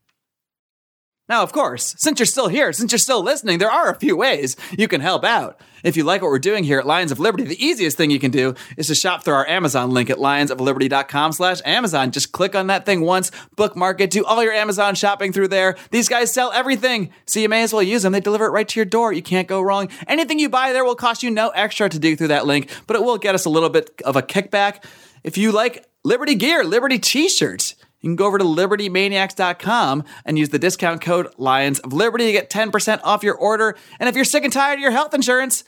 Now, 1.29 1.41
of 1.41 1.53
course, 1.53 1.95
since 1.99 2.19
you're 2.19 2.25
still 2.25 2.49
here, 2.49 2.73
since 2.73 2.91
you're 2.91 2.99
still 2.99 3.23
listening, 3.23 3.57
there 3.57 3.71
are 3.71 3.89
a 3.89 3.97
few 3.97 4.17
ways 4.17 4.57
you 4.77 4.89
can 4.89 4.99
help 4.99 5.23
out. 5.23 5.57
If 5.81 5.95
you 5.95 6.03
like 6.03 6.21
what 6.21 6.29
we're 6.31 6.39
doing 6.39 6.65
here 6.65 6.79
at 6.79 6.85
Lions 6.85 7.13
of 7.13 7.19
Liberty, 7.19 7.45
the 7.45 7.65
easiest 7.65 7.95
thing 7.95 8.11
you 8.11 8.19
can 8.19 8.31
do 8.31 8.55
is 8.75 8.87
to 8.87 8.95
shop 8.95 9.23
through 9.23 9.35
our 9.35 9.47
Amazon 9.47 9.91
link 9.91 10.09
at 10.09 10.17
lionsofliberty.com 10.17 11.31
slash 11.31 11.61
Amazon. 11.63 12.11
Just 12.11 12.33
click 12.33 12.55
on 12.55 12.67
that 12.67 12.85
thing 12.85 13.01
once, 13.01 13.31
bookmark 13.55 14.01
it, 14.01 14.11
do 14.11 14.25
all 14.25 14.43
your 14.43 14.51
Amazon 14.51 14.95
shopping 14.95 15.31
through 15.31 15.47
there. 15.47 15.77
These 15.91 16.09
guys 16.09 16.33
sell 16.33 16.51
everything, 16.51 17.13
so 17.25 17.39
you 17.39 17.47
may 17.47 17.63
as 17.63 17.71
well 17.71 17.83
use 17.83 18.03
them. 18.03 18.11
They 18.11 18.19
deliver 18.19 18.45
it 18.45 18.51
right 18.51 18.67
to 18.67 18.79
your 18.79 18.85
door. 18.85 19.13
You 19.13 19.23
can't 19.23 19.47
go 19.47 19.61
wrong. 19.61 19.87
Anything 20.07 20.39
you 20.39 20.49
buy 20.49 20.73
there 20.73 20.83
will 20.83 20.95
cost 20.95 21.23
you 21.23 21.31
no 21.31 21.49
extra 21.49 21.87
to 21.87 21.99
do 21.99 22.17
through 22.17 22.29
that 22.29 22.45
link, 22.45 22.69
but 22.85 22.97
it 22.97 23.03
will 23.03 23.17
get 23.17 23.33
us 23.33 23.45
a 23.45 23.49
little 23.49 23.69
bit 23.69 24.01
of 24.03 24.17
a 24.17 24.21
kickback. 24.21 24.83
If 25.23 25.37
you 25.37 25.53
like 25.53 25.85
Liberty 26.03 26.35
gear, 26.35 26.65
Liberty 26.65 26.99
t-shirts, 26.99 27.75
you 28.03 28.09
can 28.09 28.17
go 28.17 28.27
over 28.27 28.37
to 28.37 28.43
libertymaniacs.com 28.43 30.03
and 30.25 30.37
use 30.37 30.49
the 30.49 30.59
discount 30.59 31.01
code 31.01 31.33
Lions 31.37 31.79
of 31.79 31.93
Liberty 31.93 32.25
to 32.25 32.31
get 32.33 32.49
10% 32.49 32.99
off 33.03 33.23
your 33.23 33.35
order. 33.35 33.75
And 33.99 34.09
if 34.09 34.15
you're 34.15 34.25
sick 34.25 34.43
and 34.43 34.51
tired 34.51 34.75
of 34.75 34.81
your 34.81 34.91
health 34.91 35.13
insurance, 35.13 35.63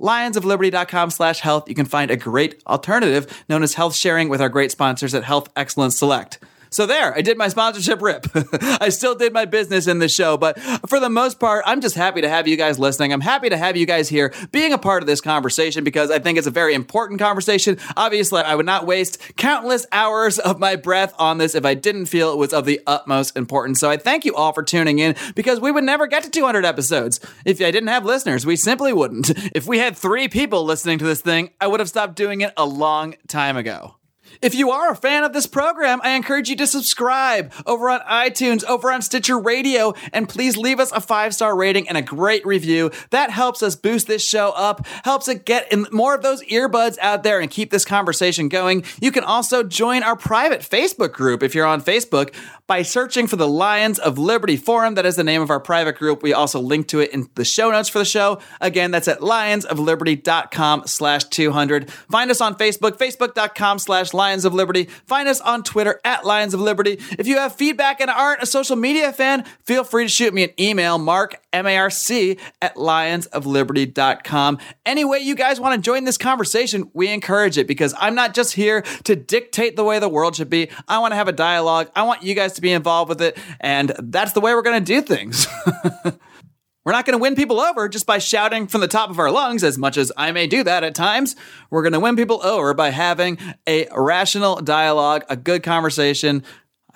lionsofliberty.com 0.00 1.10
slash 1.10 1.40
health, 1.40 1.68
you 1.68 1.76
can 1.76 1.86
find 1.86 2.10
a 2.10 2.16
great 2.16 2.60
alternative 2.66 3.44
known 3.48 3.62
as 3.62 3.74
health 3.74 3.94
sharing 3.94 4.28
with 4.28 4.42
our 4.42 4.48
great 4.48 4.72
sponsors 4.72 5.14
at 5.14 5.24
Health 5.24 5.48
Excellence 5.56 5.96
Select. 5.96 6.40
So 6.70 6.86
there, 6.86 7.14
I 7.14 7.22
did 7.22 7.38
my 7.38 7.48
sponsorship 7.48 8.02
rip. 8.02 8.26
I 8.80 8.88
still 8.88 9.14
did 9.14 9.32
my 9.32 9.44
business 9.44 9.86
in 9.86 9.98
the 9.98 10.08
show, 10.08 10.36
but 10.36 10.58
for 10.88 11.00
the 11.00 11.08
most 11.08 11.38
part, 11.38 11.64
I'm 11.66 11.80
just 11.80 11.94
happy 11.94 12.20
to 12.20 12.28
have 12.28 12.48
you 12.48 12.56
guys 12.56 12.78
listening. 12.78 13.12
I'm 13.12 13.20
happy 13.20 13.48
to 13.48 13.56
have 13.56 13.76
you 13.76 13.86
guys 13.86 14.08
here 14.08 14.32
being 14.52 14.72
a 14.72 14.78
part 14.78 15.02
of 15.02 15.06
this 15.06 15.20
conversation 15.20 15.84
because 15.84 16.10
I 16.10 16.18
think 16.18 16.38
it's 16.38 16.46
a 16.46 16.50
very 16.50 16.74
important 16.74 17.20
conversation. 17.20 17.78
Obviously, 17.96 18.42
I 18.42 18.54
would 18.54 18.66
not 18.66 18.86
waste 18.86 19.36
countless 19.36 19.86
hours 19.92 20.38
of 20.38 20.58
my 20.58 20.76
breath 20.76 21.14
on 21.18 21.38
this 21.38 21.54
if 21.54 21.64
I 21.64 21.74
didn't 21.74 22.06
feel 22.06 22.32
it 22.32 22.38
was 22.38 22.52
of 22.52 22.64
the 22.64 22.80
utmost 22.86 23.36
importance. 23.36 23.80
So 23.80 23.90
I 23.90 23.96
thank 23.96 24.24
you 24.24 24.34
all 24.34 24.52
for 24.52 24.62
tuning 24.62 24.98
in 24.98 25.14
because 25.34 25.60
we 25.60 25.70
would 25.70 25.84
never 25.84 26.06
get 26.06 26.22
to 26.24 26.30
200 26.30 26.64
episodes 26.64 27.20
if 27.44 27.60
I 27.60 27.70
didn't 27.70 27.88
have 27.88 28.04
listeners. 28.04 28.44
We 28.44 28.56
simply 28.56 28.92
wouldn't. 28.92 29.30
If 29.54 29.66
we 29.66 29.78
had 29.78 29.96
three 29.96 30.28
people 30.28 30.64
listening 30.64 30.98
to 30.98 31.04
this 31.04 31.20
thing, 31.20 31.50
I 31.60 31.66
would 31.66 31.80
have 31.80 31.88
stopped 31.88 32.16
doing 32.16 32.40
it 32.40 32.52
a 32.56 32.66
long 32.66 33.14
time 33.28 33.56
ago. 33.56 33.96
If 34.42 34.54
you 34.54 34.70
are 34.70 34.90
a 34.90 34.96
fan 34.96 35.24
of 35.24 35.32
this 35.32 35.46
program, 35.46 36.00
I 36.02 36.10
encourage 36.10 36.48
you 36.48 36.56
to 36.56 36.66
subscribe 36.66 37.52
over 37.66 37.88
on 37.90 38.00
iTunes, 38.00 38.64
over 38.64 38.90
on 38.90 39.02
Stitcher 39.02 39.38
Radio, 39.38 39.94
and 40.12 40.28
please 40.28 40.56
leave 40.56 40.80
us 40.80 40.92
a 40.92 41.00
five 41.00 41.34
star 41.34 41.56
rating 41.56 41.88
and 41.88 41.96
a 41.96 42.02
great 42.02 42.44
review. 42.46 42.90
That 43.10 43.30
helps 43.30 43.62
us 43.62 43.76
boost 43.76 44.06
this 44.06 44.26
show 44.26 44.52
up, 44.56 44.86
helps 45.04 45.28
it 45.28 45.44
get 45.44 45.72
more 45.92 46.14
of 46.14 46.22
those 46.22 46.42
earbuds 46.44 46.98
out 47.00 47.22
there 47.22 47.40
and 47.40 47.50
keep 47.50 47.70
this 47.70 47.84
conversation 47.84 48.48
going. 48.48 48.84
You 49.00 49.12
can 49.12 49.24
also 49.24 49.62
join 49.62 50.02
our 50.02 50.16
private 50.16 50.60
Facebook 50.60 51.12
group 51.12 51.42
if 51.42 51.54
you're 51.54 51.66
on 51.66 51.82
Facebook 51.82 52.34
by 52.66 52.82
searching 52.82 53.26
for 53.26 53.36
the 53.36 53.48
Lions 53.48 53.98
of 53.98 54.18
Liberty 54.18 54.56
Forum. 54.56 54.94
That 54.94 55.06
is 55.06 55.16
the 55.16 55.24
name 55.24 55.42
of 55.42 55.50
our 55.50 55.60
private 55.60 55.96
group. 55.96 56.22
We 56.22 56.32
also 56.32 56.60
link 56.60 56.88
to 56.88 57.00
it 57.00 57.12
in 57.12 57.28
the 57.34 57.44
show 57.44 57.70
notes 57.70 57.88
for 57.88 57.98
the 57.98 58.04
show. 58.04 58.40
Again, 58.60 58.90
that's 58.90 59.08
at 59.08 59.20
lionsofliberty.com 59.20 60.86
slash 60.86 61.24
200. 61.24 61.90
Find 61.90 62.30
us 62.30 62.40
on 62.40 62.56
Facebook, 62.56 62.98
facebook.com 62.98 63.78
slash 63.78 64.12
Lions 64.26 64.44
of 64.44 64.52
Liberty. 64.52 64.88
Find 65.06 65.28
us 65.28 65.40
on 65.40 65.62
Twitter 65.62 66.00
at 66.04 66.26
Lions 66.26 66.52
of 66.52 66.58
Liberty. 66.58 66.98
If 67.16 67.28
you 67.28 67.36
have 67.36 67.54
feedback 67.54 68.00
and 68.00 68.10
aren't 68.10 68.42
a 68.42 68.46
social 68.46 68.74
media 68.74 69.12
fan, 69.12 69.44
feel 69.64 69.84
free 69.84 70.02
to 70.02 70.08
shoot 70.08 70.34
me 70.34 70.42
an 70.42 70.50
email, 70.58 70.98
marc, 70.98 71.40
M-A-R-C, 71.52 72.36
at 72.60 72.74
lionsofliberty.com. 72.74 74.58
Any 74.84 75.04
way 75.04 75.20
you 75.20 75.36
guys 75.36 75.60
want 75.60 75.76
to 75.76 75.80
join 75.80 76.02
this 76.02 76.18
conversation, 76.18 76.90
we 76.92 77.08
encourage 77.08 77.56
it 77.56 77.68
because 77.68 77.94
I'm 77.96 78.16
not 78.16 78.34
just 78.34 78.54
here 78.54 78.82
to 79.04 79.14
dictate 79.14 79.76
the 79.76 79.84
way 79.84 80.00
the 80.00 80.08
world 80.08 80.34
should 80.34 80.50
be. 80.50 80.70
I 80.88 80.98
want 80.98 81.12
to 81.12 81.16
have 81.16 81.28
a 81.28 81.32
dialogue. 81.32 81.88
I 81.94 82.02
want 82.02 82.24
you 82.24 82.34
guys 82.34 82.54
to 82.54 82.60
be 82.60 82.72
involved 82.72 83.08
with 83.08 83.22
it. 83.22 83.38
And 83.60 83.94
that's 83.96 84.32
the 84.32 84.40
way 84.40 84.54
we're 84.56 84.62
going 84.62 84.84
to 84.84 84.92
do 84.92 85.02
things. 85.02 85.46
We're 86.86 86.92
not 86.92 87.04
going 87.04 87.18
to 87.18 87.18
win 87.18 87.34
people 87.34 87.58
over 87.58 87.88
just 87.88 88.06
by 88.06 88.18
shouting 88.18 88.68
from 88.68 88.80
the 88.80 88.86
top 88.86 89.10
of 89.10 89.18
our 89.18 89.28
lungs, 89.28 89.64
as 89.64 89.76
much 89.76 89.96
as 89.96 90.12
I 90.16 90.30
may 90.30 90.46
do 90.46 90.62
that 90.62 90.84
at 90.84 90.94
times. 90.94 91.34
We're 91.68 91.82
going 91.82 91.94
to 91.94 91.98
win 91.98 92.14
people 92.14 92.40
over 92.46 92.74
by 92.74 92.90
having 92.90 93.38
a 93.66 93.88
rational 93.92 94.60
dialogue, 94.60 95.24
a 95.28 95.34
good 95.34 95.64
conversation, 95.64 96.44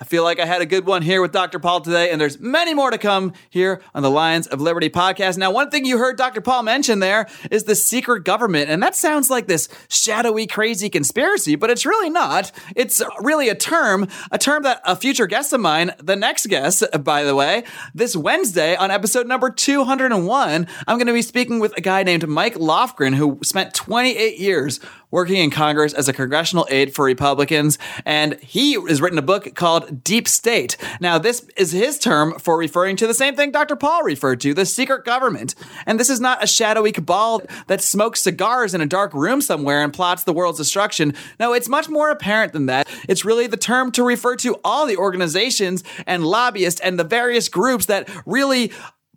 I 0.01 0.03
feel 0.03 0.23
like 0.23 0.39
I 0.39 0.47
had 0.47 0.63
a 0.63 0.65
good 0.65 0.87
one 0.87 1.03
here 1.03 1.21
with 1.21 1.31
Dr. 1.31 1.59
Paul 1.59 1.81
today, 1.81 2.09
and 2.09 2.19
there's 2.19 2.39
many 2.39 2.73
more 2.73 2.89
to 2.89 2.97
come 2.97 3.33
here 3.51 3.83
on 3.93 4.01
the 4.01 4.09
Lions 4.09 4.47
of 4.47 4.59
Liberty 4.59 4.89
podcast. 4.89 5.37
Now, 5.37 5.51
one 5.51 5.69
thing 5.69 5.85
you 5.85 5.99
heard 5.99 6.17
Dr. 6.17 6.41
Paul 6.41 6.63
mention 6.63 6.97
there 6.97 7.27
is 7.51 7.65
the 7.65 7.75
secret 7.75 8.23
government, 8.23 8.71
and 8.71 8.81
that 8.81 8.95
sounds 8.95 9.29
like 9.29 9.45
this 9.45 9.69
shadowy, 9.89 10.47
crazy 10.47 10.89
conspiracy, 10.89 11.55
but 11.55 11.69
it's 11.69 11.85
really 11.85 12.09
not. 12.09 12.51
It's 12.75 13.03
really 13.19 13.47
a 13.47 13.53
term, 13.53 14.07
a 14.31 14.39
term 14.39 14.63
that 14.63 14.81
a 14.85 14.95
future 14.95 15.27
guest 15.27 15.53
of 15.53 15.61
mine, 15.61 15.91
the 15.99 16.15
next 16.15 16.47
guest, 16.47 16.83
by 17.03 17.23
the 17.23 17.35
way, 17.35 17.63
this 17.93 18.15
Wednesday 18.15 18.75
on 18.75 18.89
episode 18.89 19.27
number 19.27 19.51
201, 19.51 20.67
I'm 20.87 20.97
going 20.97 21.05
to 21.05 21.13
be 21.13 21.21
speaking 21.21 21.59
with 21.59 21.77
a 21.77 21.81
guy 21.81 22.01
named 22.01 22.27
Mike 22.27 22.55
Lofgren, 22.55 23.13
who 23.13 23.37
spent 23.43 23.75
28 23.75 24.39
years 24.39 24.79
working 25.11 25.37
in 25.37 25.51
Congress 25.51 25.93
as 25.93 26.07
a 26.07 26.13
congressional 26.13 26.65
aide 26.69 26.95
for 26.95 27.05
Republicans, 27.05 27.77
and 28.05 28.39
he 28.41 28.73
has 28.73 29.01
written 29.01 29.19
a 29.19 29.21
book 29.21 29.53
called 29.55 30.03
Deep 30.03 30.27
State. 30.27 30.77
Now, 30.99 31.17
this 31.17 31.47
is 31.57 31.71
his 31.71 31.99
term 31.99 32.39
for 32.39 32.57
referring 32.57 32.95
to 32.97 33.07
the 33.07 33.13
same 33.13 33.35
thing 33.35 33.51
Dr. 33.51 33.75
Paul 33.75 34.03
referred 34.03 34.41
to 34.41 34.53
the 34.53 34.65
secret 34.65 35.05
government. 35.05 35.53
And 35.85 35.99
this 35.99 36.09
is 36.09 36.19
not 36.19 36.43
a 36.43 36.47
shadowy 36.47 36.91
cabal 36.91 37.41
that 37.67 37.81
smokes 37.81 38.21
cigars 38.21 38.73
in 38.73 38.81
a 38.81 38.85
dark 38.85 39.13
room 39.13 39.41
somewhere 39.41 39.83
and 39.83 39.93
plots 39.93 40.23
the 40.23 40.33
world's 40.33 40.57
destruction. 40.57 41.13
No, 41.39 41.53
it's 41.53 41.69
much 41.69 41.89
more 41.89 42.09
apparent 42.09 42.53
than 42.53 42.67
that. 42.67 42.87
It's 43.07 43.25
really 43.25 43.47
the 43.47 43.57
term 43.57 43.91
to 43.93 44.03
refer 44.03 44.35
to 44.37 44.59
all 44.63 44.85
the 44.85 44.97
organizations 44.97 45.83
and 46.07 46.25
lobbyists 46.25 46.81
and 46.81 46.97
the 46.97 47.03
various 47.03 47.49
groups 47.49 47.87
that 47.87 48.09
really 48.25 48.71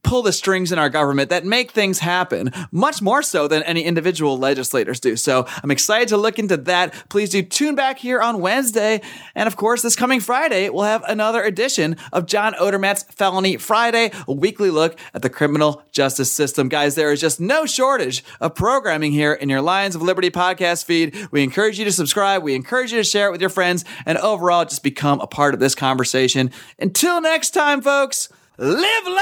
pull 0.04 0.22
the 0.22 0.32
strings 0.32 0.70
in 0.70 0.78
our 0.78 0.88
government 0.88 1.30
that 1.30 1.44
make 1.44 1.72
things 1.72 1.98
happen, 1.98 2.52
much 2.70 3.02
more 3.02 3.22
so 3.22 3.48
than 3.48 3.62
any 3.64 3.82
individual 3.82 4.38
legislators 4.38 5.00
do. 5.00 5.16
So 5.16 5.46
I'm 5.62 5.70
excited 5.70 6.08
to 6.08 6.16
look 6.16 6.38
into 6.38 6.56
that. 6.58 6.94
Please 7.08 7.30
do 7.30 7.42
tune 7.42 7.74
back 7.74 7.98
here 7.98 8.20
on 8.20 8.40
Wednesday. 8.40 9.00
And 9.34 9.46
of 9.46 9.56
course, 9.56 9.82
this 9.82 9.96
coming 9.96 10.20
Friday, 10.20 10.68
we'll 10.68 10.84
have 10.84 11.02
another 11.08 11.42
edition 11.42 11.96
of 12.12 12.26
John 12.26 12.54
Odermatt's 12.54 13.04
Felony 13.04 13.56
Friday, 13.56 14.12
a 14.28 14.32
weekly 14.32 14.70
look 14.70 14.98
at 15.12 15.22
the 15.22 15.30
criminal 15.30 15.82
justice 15.90 16.30
system. 16.30 16.68
Guys, 16.68 16.94
there 16.94 17.10
is 17.12 17.20
just 17.20 17.40
no 17.40 17.66
shortage 17.66 18.22
of 18.40 18.54
programming 18.54 19.12
here 19.12 19.32
in 19.32 19.48
your 19.48 19.62
Lions 19.62 19.94
of 19.94 20.02
Liberty 20.02 20.30
podcast 20.30 20.84
feed. 20.84 21.16
We 21.30 21.42
encourage 21.42 21.78
you 21.78 21.84
to 21.86 21.92
subscribe. 21.92 22.42
We 22.42 22.54
encourage 22.54 22.92
you 22.92 22.98
to 22.98 23.04
share 23.04 23.28
it 23.28 23.32
with 23.32 23.40
your 23.40 23.50
friends 23.50 23.84
and 24.06 24.18
overall 24.18 24.64
just 24.64 24.82
become 24.82 25.20
a 25.20 25.26
part 25.26 25.54
of 25.54 25.60
this 25.60 25.74
conversation. 25.74 26.50
Until 26.78 27.20
next 27.20 27.50
time, 27.50 27.80
folks 27.80 28.28
live 28.58 29.06
long 29.06 29.16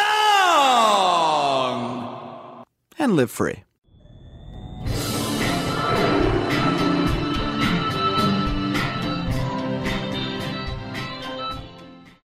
and 2.98 3.16
live 3.16 3.30
free. 3.30 3.64